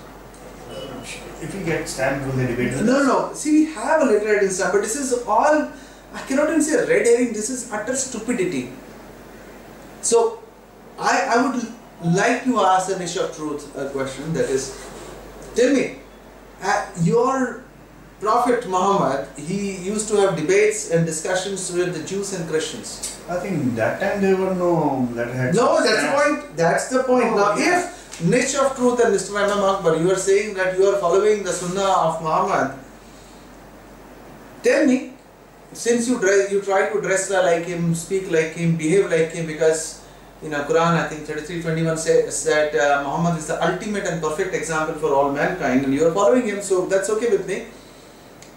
If 1.43 1.53
we 1.53 1.65
get 1.65 1.89
stamped, 1.89 2.27
will 2.27 2.35
they 2.35 2.47
debate? 2.47 2.75
No, 2.75 2.83
no, 2.83 3.03
no. 3.03 3.35
See, 3.35 3.67
we 3.67 3.75
have 3.75 4.03
a 4.03 4.05
letterhead 4.05 4.45
in 4.45 4.51
stamp, 4.51 4.73
but 4.73 4.83
this 4.83 4.95
is 4.95 5.13
all, 5.27 5.69
I 6.15 6.23
cannot 6.29 6.49
even 6.49 6.63
say 6.63 6.77
red 6.77 7.07
herring, 7.07 7.33
this 7.33 7.51
is 7.51 7.73
utter 7.73 7.97
stupidity. 7.97 8.73
So, 10.01 10.45
I, 10.99 11.37
I 11.37 11.43
would 11.43 11.63
like 12.15 12.45
to 12.45 12.61
ask 12.61 12.89
the 12.89 12.99
niche 12.99 13.17
of 13.17 13.37
truth 13.37 13.75
a 13.77 13.91
question 13.91 14.33
that 14.35 14.49
is, 14.51 14.77
tell 15.55 15.73
me, 15.73 15.99
uh, 16.63 16.87
your 17.03 17.65
Prophet 18.21 18.67
Muhammad, 18.67 19.29
he 19.37 19.77
used 19.77 20.09
to 20.09 20.17
have 20.17 20.37
debates 20.37 20.91
and 20.91 21.05
discussions 21.05 21.71
with 21.71 21.93
the 21.93 22.03
Jews 22.09 22.33
and 22.33 22.49
Christians. 22.49 23.21
I 23.29 23.37
think 23.41 23.75
that 23.77 24.01
time 24.01 24.23
there 24.23 24.37
were 24.37 24.55
no 24.55 25.07
letterheads. 25.13 25.57
No, 25.57 25.83
that's 25.85 26.01
the 26.01 26.13
point. 26.17 26.57
That's 26.57 26.89
the 26.89 27.03
point. 27.03 27.27
Oh, 27.27 27.37
now, 27.37 27.57
yeah. 27.57 27.85
if 27.85 28.25
niche 28.25 28.57
of 28.57 28.75
truth 28.75 29.05
and 29.05 29.15
Mr. 29.15 29.37
Imam 29.37 29.61
Akbar, 29.61 29.97
you 29.97 30.11
are 30.11 30.17
saying 30.17 30.55
that 30.55 30.79
you 30.79 30.87
are 30.87 30.99
following 30.99 31.43
the 31.43 31.53
Sunnah 31.53 32.09
of 32.09 32.23
Muhammad, 32.23 32.79
tell 34.63 34.87
me, 34.87 35.13
since 35.75 36.09
you 36.09 36.19
dress, 36.19 36.51
you 36.51 36.63
try 36.63 36.89
to 36.89 37.01
dress 37.03 37.29
like 37.29 37.67
him, 37.67 37.95
speak 37.95 38.31
like 38.31 38.55
him, 38.55 38.77
behave 38.77 39.11
like 39.11 39.33
him, 39.33 39.47
because 39.47 40.06
in 40.43 40.51
the 40.51 40.59
Quran, 40.69 40.95
I 41.03 41.09
think 41.09 41.27
33:21 41.27 41.99
says 41.99 42.45
that 42.45 42.75
uh, 42.75 43.03
Muhammad 43.05 43.39
is 43.39 43.47
the 43.47 43.59
ultimate 43.65 44.05
and 44.05 44.21
perfect 44.21 44.55
example 44.55 44.95
for 44.95 45.15
all 45.15 45.33
mankind, 45.33 45.85
and 45.85 45.95
you 45.95 46.07
are 46.07 46.13
following 46.13 46.47
him, 46.47 46.61
so 46.63 46.87
that's 46.87 47.09
okay 47.11 47.31
with 47.31 47.47
me. 47.49 47.67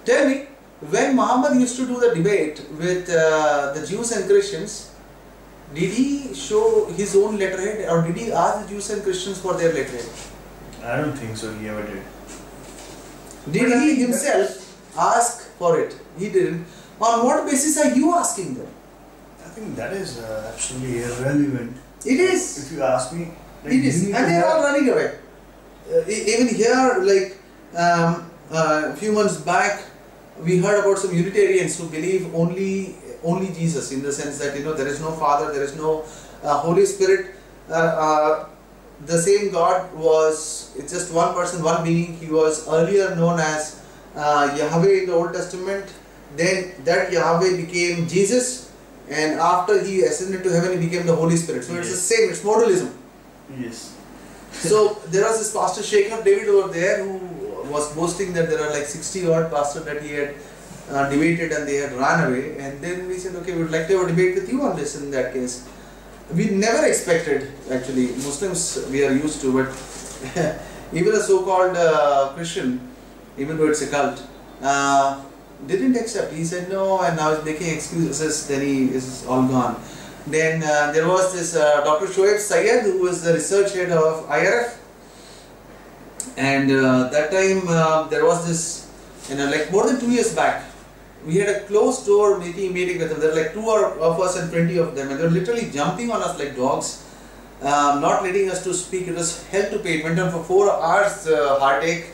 Tell 0.05 0.27
me, 0.29 0.47
when 0.81 1.15
Muhammad 1.15 1.59
used 1.59 1.75
to 1.77 1.85
do 1.85 1.99
the 1.99 2.13
debate 2.15 2.61
with 2.77 3.09
uh, 3.09 3.73
the 3.73 3.85
Jews 3.85 4.11
and 4.11 4.25
Christians, 4.29 4.91
did 5.73 5.91
he 5.91 6.33
show 6.33 6.87
his 6.97 7.15
own 7.15 7.37
letterhead 7.37 7.87
or 7.89 8.01
did 8.01 8.17
he 8.17 8.31
ask 8.31 8.65
the 8.65 8.73
Jews 8.73 8.89
and 8.89 9.03
Christians 9.03 9.39
for 9.39 9.53
their 9.53 9.71
letterhead? 9.73 10.09
I 10.83 10.95
don't 10.97 11.13
think 11.13 11.37
so. 11.37 11.53
He 11.53 11.67
ever 11.67 11.83
did. 11.83 12.01
Did 13.51 13.69
But 13.69 13.81
he 13.81 13.95
himself 13.95 14.49
ask 14.97 15.47
for 15.59 15.79
it? 15.79 15.99
He 16.17 16.29
didn't. 16.29 16.65
On 16.99 17.25
what 17.25 17.45
basis 17.45 17.77
are 17.77 17.93
you 17.93 18.15
asking 18.15 18.55
them? 18.55 18.67
I 19.49 19.51
think 19.51 19.75
that 19.77 19.93
is 19.93 20.19
uh, 20.19 20.51
absolutely 20.53 21.01
irrelevant. 21.01 21.75
It 22.05 22.19
is. 22.19 22.41
If 22.63 22.77
you 22.77 22.83
ask 22.83 23.11
me, 23.11 23.31
like, 23.63 23.73
It 23.73 23.83
is, 23.83 24.05
and 24.05 24.25
they 24.29 24.37
are 24.37 24.45
all 24.45 24.61
running 24.63 24.87
away. 24.89 25.17
Uh, 25.89 26.05
even 26.07 26.53
here, 26.53 27.01
like 27.01 27.37
um, 27.75 28.29
uh, 28.51 28.93
a 28.93 28.95
few 28.95 29.11
months 29.11 29.37
back, 29.37 29.81
we 30.43 30.59
heard 30.59 30.79
about 30.79 30.99
some 30.99 31.15
Unitarians 31.15 31.79
who 31.79 31.89
believe 31.89 32.33
only 32.35 32.93
only 33.23 33.47
Jesus, 33.47 33.91
in 33.91 34.03
the 34.03 34.13
sense 34.13 34.37
that 34.37 34.55
you 34.55 34.63
know 34.63 34.73
there 34.73 34.87
is 34.87 35.01
no 35.01 35.11
Father, 35.13 35.51
there 35.51 35.63
is 35.63 35.75
no 35.75 36.05
uh, 36.43 36.59
Holy 36.59 36.85
Spirit. 36.85 37.33
Uh, 37.67 37.73
uh, 37.73 38.49
the 39.07 39.17
same 39.17 39.51
God 39.51 39.91
was 39.95 40.75
it's 40.77 40.93
just 40.93 41.11
one 41.11 41.33
person, 41.33 41.63
one 41.63 41.83
being. 41.83 42.17
He 42.17 42.27
was 42.27 42.67
earlier 42.67 43.15
known 43.15 43.39
as 43.39 43.81
uh, 44.15 44.55
Yahweh 44.55 45.01
in 45.01 45.05
the 45.07 45.13
Old 45.13 45.33
Testament. 45.33 45.91
Then 46.37 46.71
that 46.85 47.11
Yahweh 47.11 47.57
became 47.57 48.07
Jesus, 48.07 48.68
and 49.09 49.39
after 49.39 49.83
he 49.83 50.01
ascended 50.01 50.43
to 50.43 50.51
heaven, 50.51 50.79
he 50.79 50.87
became 50.87 51.05
the 51.05 51.15
Holy 51.15 51.35
Spirit. 51.35 51.63
So 51.63 51.75
it's 51.75 51.89
the 51.89 51.97
same. 51.97 52.29
It's 52.29 52.41
modalism. 52.41 52.93
Yes. 53.57 53.95
So 54.51 54.99
there 55.07 55.23
was 55.25 55.39
this 55.39 55.53
pastor 55.53 55.81
Shekhar 55.81 56.23
David 56.23 56.49
over 56.49 56.71
there 56.73 57.03
who 57.03 57.17
was 57.71 57.93
boasting 57.95 58.33
that 58.33 58.49
there 58.49 58.61
are 58.61 58.71
like 58.71 58.85
60 58.85 59.27
odd 59.27 59.51
pastors 59.51 59.85
that 59.85 60.01
he 60.01 60.13
had 60.13 60.35
uh, 60.89 61.09
debated 61.09 61.51
and 61.51 61.67
they 61.67 61.75
had 61.75 61.93
run 61.93 62.27
away. 62.27 62.57
And 62.59 62.81
then 62.81 63.07
we 63.07 63.15
said, 63.15 63.35
okay, 63.37 63.53
we 63.55 63.63
would 63.63 63.71
like 63.71 63.87
to 63.87 63.97
have 63.97 64.07
a 64.07 64.09
debate 64.09 64.35
with 64.35 64.49
you 64.49 64.61
on 64.63 64.75
this 64.75 64.99
in 64.99 65.11
that 65.11 65.33
case. 65.33 65.67
We 66.33 66.49
never 66.49 66.85
expected, 66.85 67.51
actually, 67.71 68.07
Muslims 68.07 68.87
we 68.91 69.03
are 69.03 69.11
used 69.11 69.41
to, 69.41 69.53
but 69.53 69.69
even 70.93 71.15
a 71.15 71.19
so 71.19 71.43
called 71.43 71.75
uh, 71.75 72.33
Christian, 72.35 72.87
even 73.37 73.57
though 73.57 73.67
it's 73.67 73.81
a 73.81 73.87
cult, 73.87 74.21
uh, 74.61 75.23
didn't 75.67 75.95
accept. 75.95 76.33
He 76.33 76.43
said 76.43 76.69
no, 76.69 77.01
and 77.01 77.19
I 77.19 77.31
was 77.31 77.43
making 77.43 77.73
excuses, 77.73 78.47
then 78.47 78.61
he 78.61 78.89
is 78.89 79.25
all 79.25 79.47
gone. 79.47 79.81
Then 80.27 80.63
uh, 80.63 80.91
there 80.91 81.07
was 81.07 81.33
this 81.33 81.55
uh, 81.55 81.83
Dr. 81.83 82.05
Shoaib 82.05 82.39
Sayed, 82.39 82.83
who 82.83 83.01
was 83.01 83.23
the 83.23 83.33
research 83.33 83.73
head 83.73 83.91
of 83.91 84.27
IRF, 84.29 84.77
and 86.37 86.71
uh, 86.71 87.09
that 87.09 87.31
time 87.31 87.67
uh, 87.67 88.07
there 88.07 88.25
was 88.25 88.47
this, 88.47 88.89
you 89.29 89.35
know, 89.35 89.49
like 89.49 89.71
more 89.71 89.87
than 89.87 89.99
two 89.99 90.11
years 90.11 90.33
back, 90.35 90.65
we 91.25 91.35
had 91.35 91.49
a 91.49 91.61
closed 91.65 92.05
door 92.05 92.39
meeting 92.39 92.73
meeting 92.73 92.99
with 92.99 93.09
them. 93.09 93.19
There 93.19 93.29
were 93.31 93.41
like 93.41 93.53
two 93.53 93.69
of 93.69 94.19
us 94.19 94.37
and 94.37 94.51
twenty 94.51 94.77
of 94.77 94.95
them, 94.95 95.09
and 95.09 95.19
they 95.19 95.23
were 95.23 95.29
literally 95.29 95.69
jumping 95.71 96.11
on 96.11 96.21
us 96.21 96.37
like 96.39 96.55
dogs, 96.55 97.03
um, 97.61 97.99
not 98.01 98.23
letting 98.23 98.49
us 98.49 98.63
to 98.63 98.73
speak. 98.73 99.07
It 99.07 99.15
was 99.15 99.45
hell 99.47 99.69
to 99.71 99.79
pay. 99.79 99.99
It 99.99 100.03
went 100.03 100.19
on 100.19 100.31
for 100.31 100.43
four 100.43 100.71
hours, 100.71 101.27
uh, 101.27 101.59
heartache, 101.59 102.11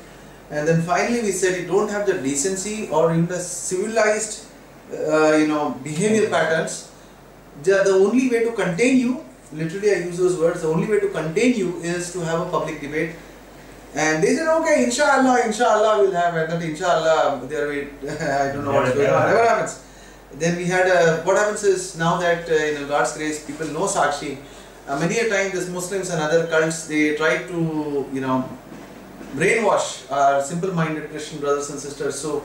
and 0.50 0.68
then 0.68 0.82
finally 0.82 1.22
we 1.22 1.32
said, 1.32 1.60
you 1.60 1.68
don't 1.68 1.90
have 1.90 2.06
the 2.06 2.14
decency 2.14 2.88
or 2.90 3.12
even 3.12 3.28
the 3.28 3.40
civilized, 3.40 4.46
uh, 4.92 5.36
you 5.36 5.48
know, 5.48 5.72
behavior 5.84 6.30
patterns 6.30 6.92
the, 7.64 7.84
the 7.84 7.92
only 7.92 8.30
way 8.30 8.44
to 8.44 8.52
contain 8.52 8.98
you, 8.98 9.24
literally 9.54 9.92
I 9.92 9.98
use 10.00 10.18
those 10.18 10.38
words, 10.38 10.62
the 10.62 10.68
only 10.68 10.88
way 10.88 11.00
to 11.00 11.10
contain 11.10 11.56
you 11.56 11.78
is 11.78 12.12
to 12.14 12.20
have 12.26 12.42
a 12.42 12.50
public 12.50 12.82
debate. 12.82 13.16
And 13.94 14.22
they 14.22 14.36
said, 14.36 14.48
okay, 14.48 14.84
inshallah, 14.84 15.46
inshallah, 15.46 16.04
we'll 16.04 16.12
have, 16.12 16.36
and 16.36 16.52
then 16.52 16.70
inshallah, 16.70 17.46
there 17.48 17.70
we, 17.70 17.82
I 18.10 18.52
don't 18.52 18.66
know 18.66 18.74
what's 18.74 18.94
going 18.94 19.10
on, 19.10 19.28
never 19.28 19.48
happens. 19.48 19.84
Then 20.34 20.58
we 20.58 20.66
had, 20.66 20.88
a, 20.88 21.24
what 21.24 21.38
happens 21.38 21.64
is 21.64 21.98
now 21.98 22.18
that, 22.18 22.50
uh, 22.50 22.80
know, 22.82 22.88
God's 22.88 23.16
grace, 23.16 23.46
people 23.46 23.68
know 23.68 23.86
Sakshi, 23.86 24.38
uh, 24.88 25.00
many 25.00 25.18
a 25.18 25.30
time 25.30 25.52
these 25.52 25.70
Muslims 25.70 26.10
and 26.10 26.22
other 26.22 26.46
cults, 26.48 26.88
they 26.88 27.16
try 27.16 27.38
to, 27.44 28.10
you 28.12 28.20
know, 28.20 28.48
brainwash 29.36 30.10
our 30.12 30.42
simple-minded 30.42 31.10
Christian 31.10 31.40
brothers 31.40 31.70
and 31.70 31.80
sisters. 31.80 32.20
So 32.20 32.44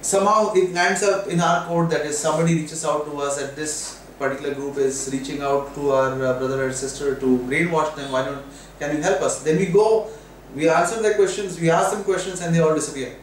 somehow 0.00 0.52
it 0.54 0.72
lands 0.72 1.02
up 1.02 1.26
in 1.26 1.40
our 1.40 1.66
court 1.66 1.90
that 1.90 2.06
is 2.06 2.18
somebody 2.18 2.54
reaches 2.54 2.84
out 2.84 3.04
to 3.06 3.20
us 3.20 3.38
that 3.40 3.56
this 3.56 4.00
particular 4.18 4.54
group 4.54 4.76
is 4.78 5.10
reaching 5.12 5.42
out 5.42 5.74
to 5.74 5.90
our 5.90 6.12
uh, 6.12 6.38
brother 6.38 6.66
or 6.66 6.72
sister 6.72 7.14
to 7.16 7.38
brainwash 7.48 7.94
them 7.96 8.12
why 8.12 8.24
don't 8.24 8.42
can 8.78 8.96
you 8.96 9.02
help 9.02 9.20
us 9.20 9.42
then 9.42 9.58
we 9.58 9.66
go 9.66 10.08
we 10.54 10.68
answer 10.68 11.02
their 11.02 11.14
questions 11.14 11.60
we 11.60 11.68
ask 11.68 11.90
them 11.92 12.02
questions 12.04 12.40
and 12.40 12.54
they 12.54 12.60
all 12.60 12.74
disappear 12.74 13.14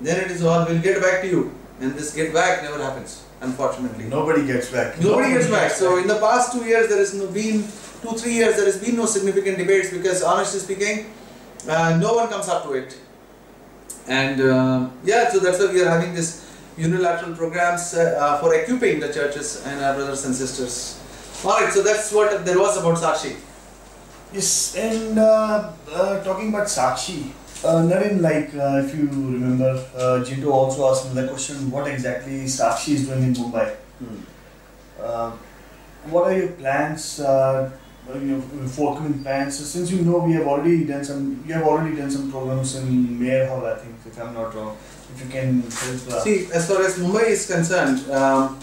then 0.00 0.24
it 0.24 0.30
is 0.30 0.42
all 0.42 0.66
we'll 0.66 0.82
get 0.82 1.00
back 1.00 1.20
to 1.20 1.28
you 1.28 1.54
and 1.80 1.94
this 1.94 2.14
get 2.14 2.32
back 2.34 2.62
never 2.64 2.82
happens 2.82 3.22
unfortunately 3.40 4.04
Nobody 4.04 4.46
gets 4.46 4.70
back. 4.70 5.00
Nobody 5.00 5.30
gets 5.32 5.48
back. 5.48 5.70
So 5.70 5.96
in 5.98 6.06
the 6.06 6.18
past 6.18 6.52
two 6.52 6.64
years, 6.64 6.88
there 6.88 6.98
has 6.98 7.14
no 7.14 7.26
been 7.26 7.62
two 8.02 8.12
three 8.16 8.34
years 8.34 8.56
there 8.56 8.66
has 8.66 8.78
been 8.78 8.96
no 8.96 9.06
significant 9.06 9.58
debates 9.58 9.90
because 9.90 10.22
honestly 10.22 10.60
speaking, 10.60 11.10
uh, 11.68 11.96
no 11.98 12.14
one 12.14 12.28
comes 12.28 12.48
up 12.48 12.64
to 12.64 12.72
it. 12.72 12.96
And 14.06 14.40
uh, 14.40 14.88
yeah, 15.04 15.28
so 15.30 15.38
that's 15.40 15.58
why 15.58 15.72
we 15.72 15.82
are 15.82 15.90
having 15.90 16.14
this 16.14 16.46
unilateral 16.76 17.36
programs 17.36 17.94
uh, 17.94 18.16
uh, 18.18 18.40
for 18.40 18.54
equipping 18.54 19.00
the 19.00 19.12
churches 19.12 19.64
and 19.66 19.80
our 19.84 19.94
brothers 19.94 20.24
and 20.24 20.34
sisters. 20.34 20.98
All 21.44 21.60
right, 21.60 21.72
so 21.72 21.82
that's 21.82 22.12
what 22.12 22.44
there 22.44 22.58
was 22.58 22.76
about 22.76 22.96
Sakshi. 22.96 23.36
Yes, 24.32 24.76
and 24.76 25.18
uh, 25.18 25.72
uh, 25.92 26.22
talking 26.24 26.48
about 26.50 26.66
Sakshi, 26.68 27.30
uh, 27.64 27.82
Naren, 27.82 28.20
like 28.20 28.54
uh, 28.54 28.84
if 28.84 28.94
you 28.96 29.06
remember, 29.06 29.84
uh, 29.96 30.24
Jinto 30.24 30.50
also 30.50 30.90
asked 30.90 31.08
me 31.08 31.20
the 31.20 31.28
question 31.28 31.70
what 31.70 31.86
exactly 31.88 32.44
Sakshi 32.44 32.94
is 32.94 33.06
doing 33.06 33.22
in 33.22 33.34
Mumbai. 33.34 33.76
Uh, 35.00 35.32
what 36.08 36.24
are 36.28 36.36
your 36.36 36.48
plans? 36.48 37.20
You 38.14 38.20
know, 38.20 38.40
forthcoming 38.66 39.22
plans. 39.22 39.58
So 39.58 39.64
since 39.64 39.90
you 39.90 40.02
know 40.02 40.18
we 40.18 40.32
have 40.32 40.46
already 40.46 40.84
done 40.84 41.04
some, 41.04 41.44
you 41.46 41.54
have 41.54 41.64
already 41.64 41.96
done 41.96 42.10
some 42.10 42.30
programs 42.30 42.74
in 42.76 43.20
Mayor 43.20 43.46
Hall, 43.46 43.64
I 43.64 43.76
think, 43.76 43.94
if 44.06 44.20
I'm 44.20 44.34
not 44.34 44.54
wrong. 44.54 44.76
If 45.14 45.24
you 45.24 45.30
can 45.30 45.60
help. 45.62 46.22
See, 46.22 46.48
as 46.52 46.68
far 46.68 46.82
as 46.82 46.98
Mumbai 46.98 47.28
is 47.28 47.46
concerned, 47.46 48.10
um, 48.10 48.58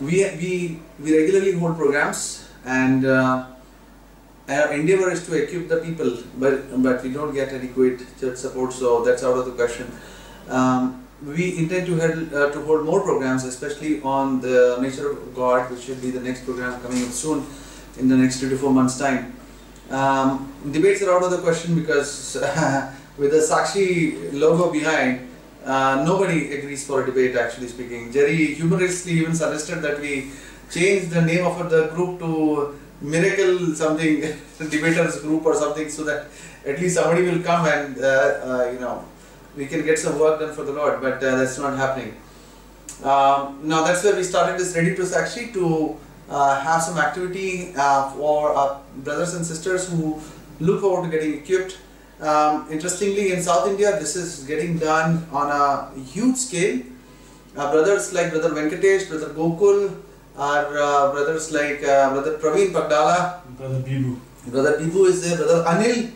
we, 0.00 0.24
we, 0.36 0.80
we 0.98 1.18
regularly 1.18 1.52
hold 1.52 1.76
programs 1.76 2.48
and 2.64 3.04
uh, 3.04 3.46
our 4.48 4.72
endeavor 4.72 5.10
is 5.10 5.24
to 5.26 5.34
equip 5.42 5.68
the 5.68 5.76
people, 5.78 6.18
but, 6.38 6.82
but 6.82 7.02
we 7.02 7.12
don't 7.12 7.34
get 7.34 7.52
adequate 7.52 8.00
church 8.18 8.36
support, 8.36 8.72
so 8.72 9.04
that's 9.04 9.22
out 9.22 9.36
of 9.36 9.44
the 9.44 9.52
question. 9.52 9.90
Um, 10.48 11.06
we 11.22 11.58
intend 11.58 11.86
to, 11.86 12.00
hold, 12.00 12.32
uh, 12.32 12.50
to 12.50 12.60
hold 12.62 12.84
more 12.86 13.02
programs, 13.02 13.44
especially 13.44 14.00
on 14.02 14.40
the 14.40 14.78
nature 14.80 15.10
of 15.10 15.34
God, 15.34 15.70
which 15.70 15.82
should 15.82 16.00
be 16.00 16.10
the 16.10 16.20
next 16.20 16.44
program 16.44 16.80
coming 16.80 17.04
up 17.04 17.10
soon 17.10 17.44
in 17.98 18.08
the 18.08 18.16
next 18.16 18.40
three 18.40 18.50
to 18.50 18.56
four 18.56 18.72
months' 18.72 18.98
time. 18.98 19.34
Um, 19.90 20.52
debates 20.70 21.02
are 21.02 21.16
out 21.16 21.24
of 21.24 21.30
the 21.30 21.38
question 21.38 21.74
because 21.74 22.34
with 23.18 23.32
the 23.32 23.38
Sakshi 23.38 24.32
logo 24.32 24.70
behind, 24.70 25.28
uh, 25.64 26.02
nobody 26.06 26.52
agrees 26.56 26.86
for 26.86 27.02
a 27.02 27.06
debate, 27.06 27.36
actually 27.36 27.68
speaking. 27.68 28.12
Jerry 28.12 28.54
humorously 28.54 29.12
even 29.12 29.34
suggested 29.34 29.80
that 29.82 30.00
we 30.00 30.30
change 30.70 31.10
the 31.10 31.20
name 31.20 31.44
of 31.44 31.68
the 31.68 31.88
group 31.88 32.18
to 32.20 32.78
Miracle 33.02 33.74
something, 33.74 34.20
debaters 34.58 35.20
group 35.22 35.44
or 35.44 35.54
something, 35.54 35.88
so 35.88 36.04
that 36.04 36.26
at 36.66 36.78
least 36.78 36.96
somebody 36.96 37.22
will 37.22 37.42
come 37.42 37.66
and, 37.66 37.98
uh, 37.98 38.02
uh, 38.04 38.70
you 38.72 38.78
know, 38.78 39.04
we 39.56 39.66
can 39.66 39.84
get 39.84 39.98
some 39.98 40.18
work 40.18 40.38
done 40.38 40.54
for 40.54 40.62
the 40.62 40.72
Lord, 40.72 41.00
but 41.00 41.14
uh, 41.14 41.36
that's 41.36 41.58
not 41.58 41.76
happening. 41.76 42.14
Um, 43.02 43.60
now 43.62 43.82
that's 43.82 44.04
where 44.04 44.14
we 44.14 44.22
started 44.22 44.60
this 44.60 44.76
Ready 44.76 44.94
to 44.94 45.02
Sakshi 45.02 45.52
to 45.54 45.96
uh, 46.30 46.60
have 46.60 46.82
some 46.82 46.96
activity 46.96 47.74
uh, 47.76 48.10
for 48.12 48.52
our 48.52 48.80
brothers 48.98 49.34
and 49.34 49.44
sisters 49.44 49.88
who 49.88 50.20
look 50.60 50.80
forward 50.80 51.10
to 51.10 51.10
getting 51.10 51.34
equipped. 51.34 51.78
Um, 52.20 52.66
interestingly, 52.70 53.32
in 53.32 53.42
South 53.42 53.68
India, 53.68 53.98
this 53.98 54.14
is 54.14 54.44
getting 54.44 54.78
done 54.78 55.26
on 55.32 55.50
a 55.50 56.00
huge 56.00 56.36
scale. 56.36 56.82
Uh, 57.56 57.72
brothers 57.72 58.12
like 58.12 58.30
Brother 58.30 58.50
Venkatesh, 58.50 59.08
Brother 59.08 59.34
Gokul, 59.34 59.96
our 60.36 60.78
uh, 60.78 61.12
brothers 61.12 61.50
like 61.50 61.82
uh, 61.82 62.10
Brother 62.12 62.38
Praveen 62.38 62.72
Pagdala, 62.72 63.42
Brother 63.56 63.80
Bibu. 63.80 64.18
Brother 64.46 64.78
Bibu 64.78 65.06
is 65.06 65.22
there, 65.22 65.36
Brother 65.36 65.64
Anil, 65.64 66.12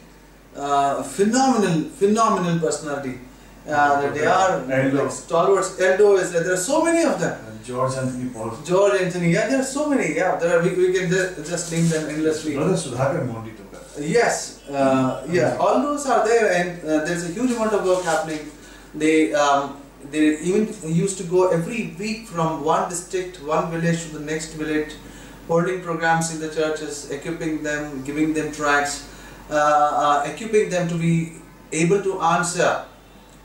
uh, 0.57 1.03
phenomenal, 1.03 1.91
phenomenal 1.91 2.61
personality. 2.61 3.19
Uh, 3.67 4.11
they 4.11 4.27
are 4.27 4.61
Eldo. 4.61 5.05
like 5.05 5.11
stalwarts. 5.11 5.71
Eldo 5.81 6.19
is 6.21 6.33
there. 6.33 6.45
There 6.45 6.53
are 6.55 6.57
so 6.57 6.85
many 6.85 7.03
of 7.05 7.19
them. 7.19 7.33
Uh, 7.33 7.65
George 7.65 7.95
Anthony 7.95 8.29
Paul. 8.29 8.57
George 8.65 9.01
Anthony, 9.01 9.33
yeah, 9.33 9.49
there 9.49 9.61
are 9.61 9.65
so 9.65 9.89
many. 9.89 10.15
Yeah, 10.15 10.37
there 10.37 10.59
are, 10.59 10.63
we, 10.63 10.71
we 10.75 10.93
can 10.93 11.09
just, 11.09 11.49
just 11.49 11.73
name 11.73 11.89
them 11.89 12.11
endlessly. 12.11 12.55
Brother 12.55 12.75
Sudhakar 12.75 13.27
Mondithoka. 13.27 13.81
Yes, 13.99 14.69
uh, 14.69 15.27
yeah, 15.31 15.57
all 15.59 15.81
those 15.81 16.05
are 16.07 16.27
there, 16.27 16.53
and 16.53 16.83
uh, 16.83 17.05
there's 17.07 17.25
a 17.31 17.33
huge 17.33 17.53
amount 17.53 17.73
of 17.73 17.87
work 17.87 18.05
happening. 18.05 18.51
They 18.95 19.33
um, 19.33 19.81
they 20.11 20.39
even 20.41 20.75
used 20.85 21.17
to 21.19 21.25
go 21.25 21.49
every 21.49 21.95
week 21.99 22.27
from 22.27 22.63
one 22.65 22.91
district, 22.91 23.43
one 23.43 23.71
village 23.71 24.03
to 24.05 24.19
the 24.19 24.25
next 24.25 24.55
village, 24.55 24.93
holding 25.49 25.81
programs 25.81 26.35
in 26.35 26.41
the 26.41 26.55
churches, 26.55 27.11
equipping 27.11 27.63
them, 27.63 28.05
giving 28.05 28.35
them 28.35 28.53
tracks, 28.53 29.09
uh, 29.51 29.55
uh, 29.55 30.31
equipping 30.31 30.69
them 30.69 30.87
to 30.89 30.97
be 30.97 31.37
able 31.73 32.03
to 32.03 32.21
answer 32.21 32.85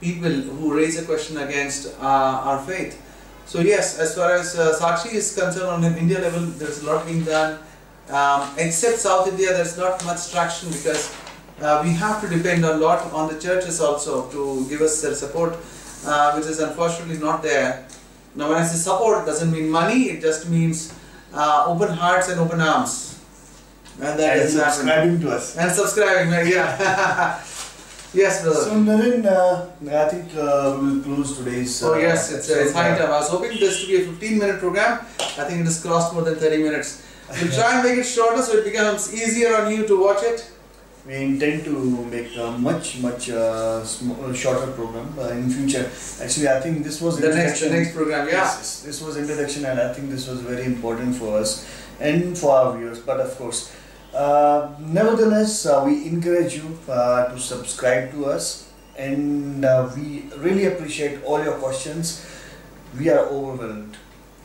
people 0.02 0.32
who 0.32 0.76
raise 0.76 0.98
a 0.98 1.06
question 1.06 1.38
against 1.38 1.88
uh, 2.00 2.48
our 2.48 2.60
faith. 2.62 3.02
So 3.46 3.62
yes, 3.62 3.98
as 3.98 4.16
far 4.16 4.36
as 4.36 4.58
uh, 4.58 4.78
Sakshi 4.80 5.14
is 5.14 5.36
concerned 5.36 5.68
on 5.68 5.84
an 5.84 5.98
India 5.98 6.20
level, 6.20 6.42
there's 6.42 6.84
a 6.84 6.86
lot 6.86 7.06
being 7.06 7.24
done. 7.24 7.60
Um, 8.10 8.50
except 8.58 9.00
South 9.00 9.28
India, 9.28 9.54
there's 9.54 9.78
not 9.78 10.04
much 10.06 10.32
traction 10.32 10.70
because 10.70 11.14
uh, 11.62 11.82
we 11.84 11.92
have 11.94 12.22
to 12.22 12.28
depend 12.30 12.64
a 12.64 12.78
lot 12.78 13.12
on 13.12 13.32
the 13.32 13.40
churches 13.40 13.82
also 13.82 14.30
to 14.32 14.68
give 14.70 14.82
us 14.82 15.02
their 15.02 15.14
support, 15.14 15.58
uh, 16.06 16.34
which 16.34 16.46
is 16.46 16.60
unfortunately 16.60 17.18
not 17.18 17.44
there. 17.44 17.88
Now, 18.36 18.50
when 18.50 18.58
I 18.60 18.64
say 18.64 18.78
support, 18.78 19.24
it 19.24 19.26
doesn't 19.26 19.52
mean 19.52 19.70
money; 19.70 20.12
it 20.12 20.22
just 20.22 20.50
means 20.50 20.94
uh, 21.34 21.66
open 21.68 21.90
hearts 21.90 22.30
and 22.30 22.40
open 22.40 22.62
arms, 22.62 23.20
and 24.02 24.18
that 24.20 24.38
and 24.38 24.42
is 24.42 24.56
happening. 24.56 24.74
subscribing 24.74 25.22
to 25.22 25.32
us. 25.32 25.58
And 25.58 25.72
subscribing, 25.72 26.52
yeah. 26.52 27.44
yes, 28.14 28.44
brother. 28.44 28.62
So 28.62 28.72
Naren, 28.72 29.26
uh, 29.26 29.66
I 29.96 30.10
think 30.10 30.36
uh, 30.36 30.78
we'll 30.82 31.02
close 31.02 31.38
today's. 31.38 31.84
Oh 31.84 31.94
uh, 31.94 31.98
yes, 31.98 32.32
it's, 32.32 32.50
uh, 32.50 32.56
it's 32.60 32.74
high 32.74 32.98
time. 32.98 33.08
I 33.08 33.20
was 33.20 33.30
hoping 33.30 33.60
this 33.60 33.82
to 33.82 33.88
be 33.88 33.96
a 33.98 34.06
15 34.06 34.38
minute 34.40 34.60
program. 34.60 35.00
I 35.20 35.44
think 35.46 35.62
it 35.62 35.66
has 35.66 35.82
crossed 35.82 36.14
more 36.14 36.24
than 36.24 36.36
30 36.36 36.64
minutes. 36.64 37.06
We'll 37.30 37.52
try 37.52 37.76
and 37.76 37.88
make 37.88 37.98
it 38.00 38.06
shorter 38.06 38.42
so 38.42 38.54
it 38.58 38.66
becomes 38.66 39.14
easier 39.14 39.56
on 39.56 39.72
you 39.72 39.86
to 39.88 40.02
watch 40.02 40.24
it. 40.24 40.50
We 41.06 41.16
intend 41.16 41.64
to 41.66 41.72
make 42.06 42.36
a 42.38 42.52
much 42.52 43.00
much 43.00 43.30
uh, 43.30 43.84
sm- 43.84 44.12
uh, 44.12 44.34
shorter 44.34 44.72
program 44.74 45.14
uh, 45.18 45.30
in 45.30 45.50
future. 45.50 45.90
Actually, 46.22 46.50
I 46.50 46.60
think 46.60 46.84
this 46.84 47.02
was 47.02 47.20
The 47.20 47.34
next, 47.34 47.62
the 47.62 47.70
next 47.70 47.96
program, 47.96 48.28
yeah. 48.28 48.34
Yes, 48.34 48.58
yes, 48.58 48.82
this 48.84 49.02
was 49.02 49.18
introduction, 49.18 49.66
and 49.66 49.80
I 49.80 49.94
think 49.94 50.10
this 50.10 50.28
was 50.28 50.42
very 50.42 50.66
important 50.66 51.16
for 51.16 51.38
us 51.38 51.66
and 52.00 52.38
for 52.38 52.52
our 52.56 52.78
viewers. 52.78 53.00
But 53.00 53.22
of 53.22 53.36
course, 53.38 53.74
uh, 54.14 54.70
nevertheless, 54.80 55.66
uh, 55.66 55.84
we 55.86 56.08
encourage 56.08 56.56
you 56.56 56.78
uh, 56.90 57.28
to 57.32 57.40
subscribe 57.40 58.12
to 58.12 58.26
us, 58.26 58.70
and 58.98 59.64
uh, 59.66 59.90
we 59.96 60.24
really 60.38 60.66
appreciate 60.66 61.24
all 61.24 61.44
your 61.44 61.56
questions. 61.56 62.26
We 62.98 63.10
are 63.10 63.26
overwhelmed. 63.28 63.98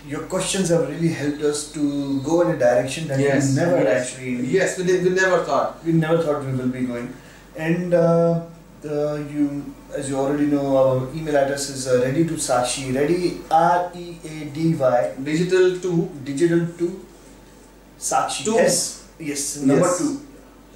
Your 0.06 0.20
questions 0.24 0.68
have 0.68 0.86
really 0.88 1.08
helped 1.08 1.40
us 1.42 1.72
to 1.72 2.20
go 2.20 2.42
in 2.42 2.50
a 2.54 2.58
direction 2.58 3.08
that 3.08 3.18
Yes, 3.18 3.48
we 3.50 3.54
never 3.56 3.82
yes. 3.82 4.12
actually 4.12 4.46
Yes, 4.46 4.76
we, 4.78 4.84
we 4.84 5.08
never 5.10 5.42
thought. 5.44 5.82
we 5.82 5.92
never 5.92 6.18
thought 6.22 6.44
we 6.44 6.52
will 6.52 6.68
be 6.68 6.82
going. 6.84 7.14
And 7.56 7.94
uh, 7.94 8.42
the, 8.82 9.26
you, 9.32 9.64
as 9.96 10.10
you 10.10 10.16
already 10.18 10.44
know, 10.46 10.76
our 10.76 11.08
email 11.14 11.34
address 11.34 11.70
is 11.70 11.88
uh, 11.88 12.02
ready 12.04 12.26
to 12.26 12.34
Sakshi, 12.34 12.94
ready 12.94 13.40
R 13.50 13.90
E 13.94 14.18
A 14.28 14.44
D 14.52 14.74
Y, 14.74 15.14
Digital 15.24 15.80
2. 15.80 16.10
digital 16.22 16.66
to 16.76 17.06
Sakshi. 17.98 18.44
Two. 18.44 18.58
S, 18.58 19.03
yes, 19.18 19.56
number 19.62 19.86
Yes. 19.86 19.98
two. 19.98 20.20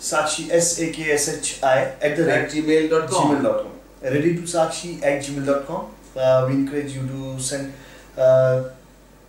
Sakshi, 0.01 0.51
S 0.51 0.79
A 0.81 0.91
K 0.93 1.11
S 1.13 1.29
H 1.29 1.59
I, 1.63 1.79
at 2.01 2.17
the 2.17 2.33
At 2.33 2.51
gmail.com. 2.51 3.09
gmail.com. 3.37 3.73
Ready 4.03 4.37
to 4.37 4.43
Sakshi 4.43 5.03
at 5.03 5.23
gmail.com. 5.25 5.87
Uh, 6.17 6.47
we 6.49 6.55
encourage 6.55 6.95
you 6.95 7.07
to 7.07 7.41
send. 7.41 7.73
Uh, 8.17 8.63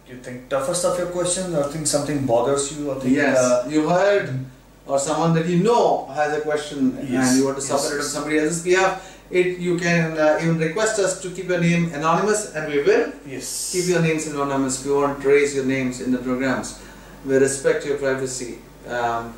you 0.07 0.17
think 0.17 0.49
toughest 0.49 0.85
of 0.85 0.97
your 0.97 1.07
questions, 1.07 1.53
or 1.55 1.63
think 1.63 1.85
something 1.87 2.25
bothers 2.25 2.77
you, 2.77 2.89
or 2.91 2.95
think 2.99 3.15
Yes, 3.15 3.37
uh, 3.37 3.67
you 3.69 3.87
heard 3.89 4.29
or 4.87 4.97
someone 4.97 5.33
that 5.35 5.45
you 5.47 5.59
know 5.61 6.05
has 6.07 6.35
a 6.35 6.41
question 6.41 6.97
Yes, 7.07 7.29
and 7.29 7.37
you 7.39 7.45
want 7.45 7.57
to 7.61 7.67
yes, 7.67 7.91
it 7.91 7.97
on 7.97 8.01
somebody 8.03 8.39
else's 8.39 8.63
behalf, 8.63 9.19
it 9.29 9.59
you 9.59 9.77
can 9.77 10.17
uh, 10.17 10.39
even 10.41 10.57
request 10.57 10.97
us 10.97 11.21
to 11.21 11.29
keep 11.29 11.47
your 11.47 11.59
name 11.61 11.93
anonymous 11.93 12.55
and 12.55 12.71
we 12.73 12.81
will. 12.81 13.11
yes, 13.27 13.69
Keep 13.71 13.85
your 13.93 14.01
names 14.01 14.25
anonymous 14.25 14.79
if 14.79 14.87
you 14.87 14.95
want 14.95 15.21
to 15.21 15.27
raise 15.27 15.53
your 15.55 15.65
names 15.65 16.01
in 16.01 16.11
the 16.11 16.17
programs. 16.17 16.79
We 17.23 17.37
respect 17.37 17.85
your 17.85 17.97
privacy. 17.99 18.57
Um, 18.89 19.33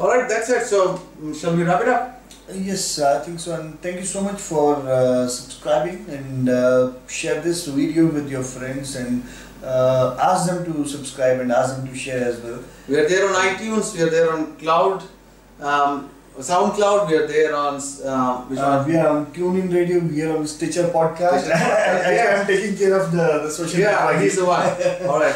Alright, 0.00 0.28
that's 0.28 0.48
it. 0.50 0.64
So, 0.66 0.98
mm, 1.20 1.34
shall 1.38 1.56
we 1.56 1.62
wrap 1.64 1.80
it 1.82 1.88
up? 1.88 2.22
Yes, 2.54 2.98
I 3.00 3.18
think 3.20 3.40
so. 3.40 3.54
And 3.60 3.80
thank 3.82 3.96
you 3.98 4.04
so 4.06 4.20
much 4.22 4.40
for 4.40 4.76
uh, 4.76 5.26
subscribing 5.28 6.06
and 6.08 6.48
uh, 6.48 6.92
share 7.08 7.40
this 7.40 7.66
video 7.66 8.06
with 8.06 8.30
your 8.30 8.42
friends 8.42 8.96
and 8.96 9.22
uh, 9.62 10.16
ask 10.22 10.48
them 10.48 10.64
to 10.72 10.86
subscribe 10.88 11.40
and 11.40 11.50
ask 11.52 11.76
them 11.76 11.88
to 11.88 11.94
share 11.94 12.24
as 12.24 12.40
well. 12.40 12.60
We 12.88 12.96
are 12.96 13.08
there 13.08 13.28
on 13.28 13.34
iTunes, 13.34 13.94
we 13.94 14.02
are 14.02 14.08
there 14.10 14.32
on 14.32 14.56
Cloud, 14.56 15.02
um, 15.60 16.08
SoundCloud, 16.38 17.08
we 17.10 17.16
are 17.16 17.26
there 17.26 17.54
on. 17.56 17.74
Uh, 17.74 18.42
which 18.48 18.60
Uh, 18.60 18.78
one? 18.78 18.86
we 18.88 18.96
are 18.96 19.08
on 19.08 19.26
TuneIn 19.26 19.74
Radio, 19.74 19.98
we 19.98 20.22
are 20.22 20.36
on 20.38 20.46
Stitcher 20.46 20.84
Podcast. 20.84 21.40
Stitcher 21.40 21.54
Podcast, 21.54 22.06
I, 22.06 22.14
yeah. 22.14 22.40
am 22.40 22.46
taking 22.46 22.76
care 22.78 22.94
of 23.00 23.10
the, 23.10 23.26
the 23.42 23.50
social 23.50 23.80
yeah, 23.80 24.20
he's 24.20 24.36
the 24.36 24.44
one. 24.46 24.64
Alright, 25.10 25.34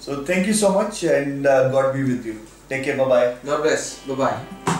So 0.00 0.24
thank 0.24 0.48
you 0.48 0.52
so 0.52 0.72
much 0.74 1.04
and 1.04 1.46
uh, 1.46 1.68
God 1.70 1.94
be 1.94 2.02
with 2.02 2.26
you. 2.26 2.40
Take 2.72 2.84
care. 2.84 2.96
Bye 2.96 3.04
bye. 3.04 3.36
God 3.44 3.60
bless. 3.60 3.98
Bye 4.08 4.14
bye. 4.14 4.78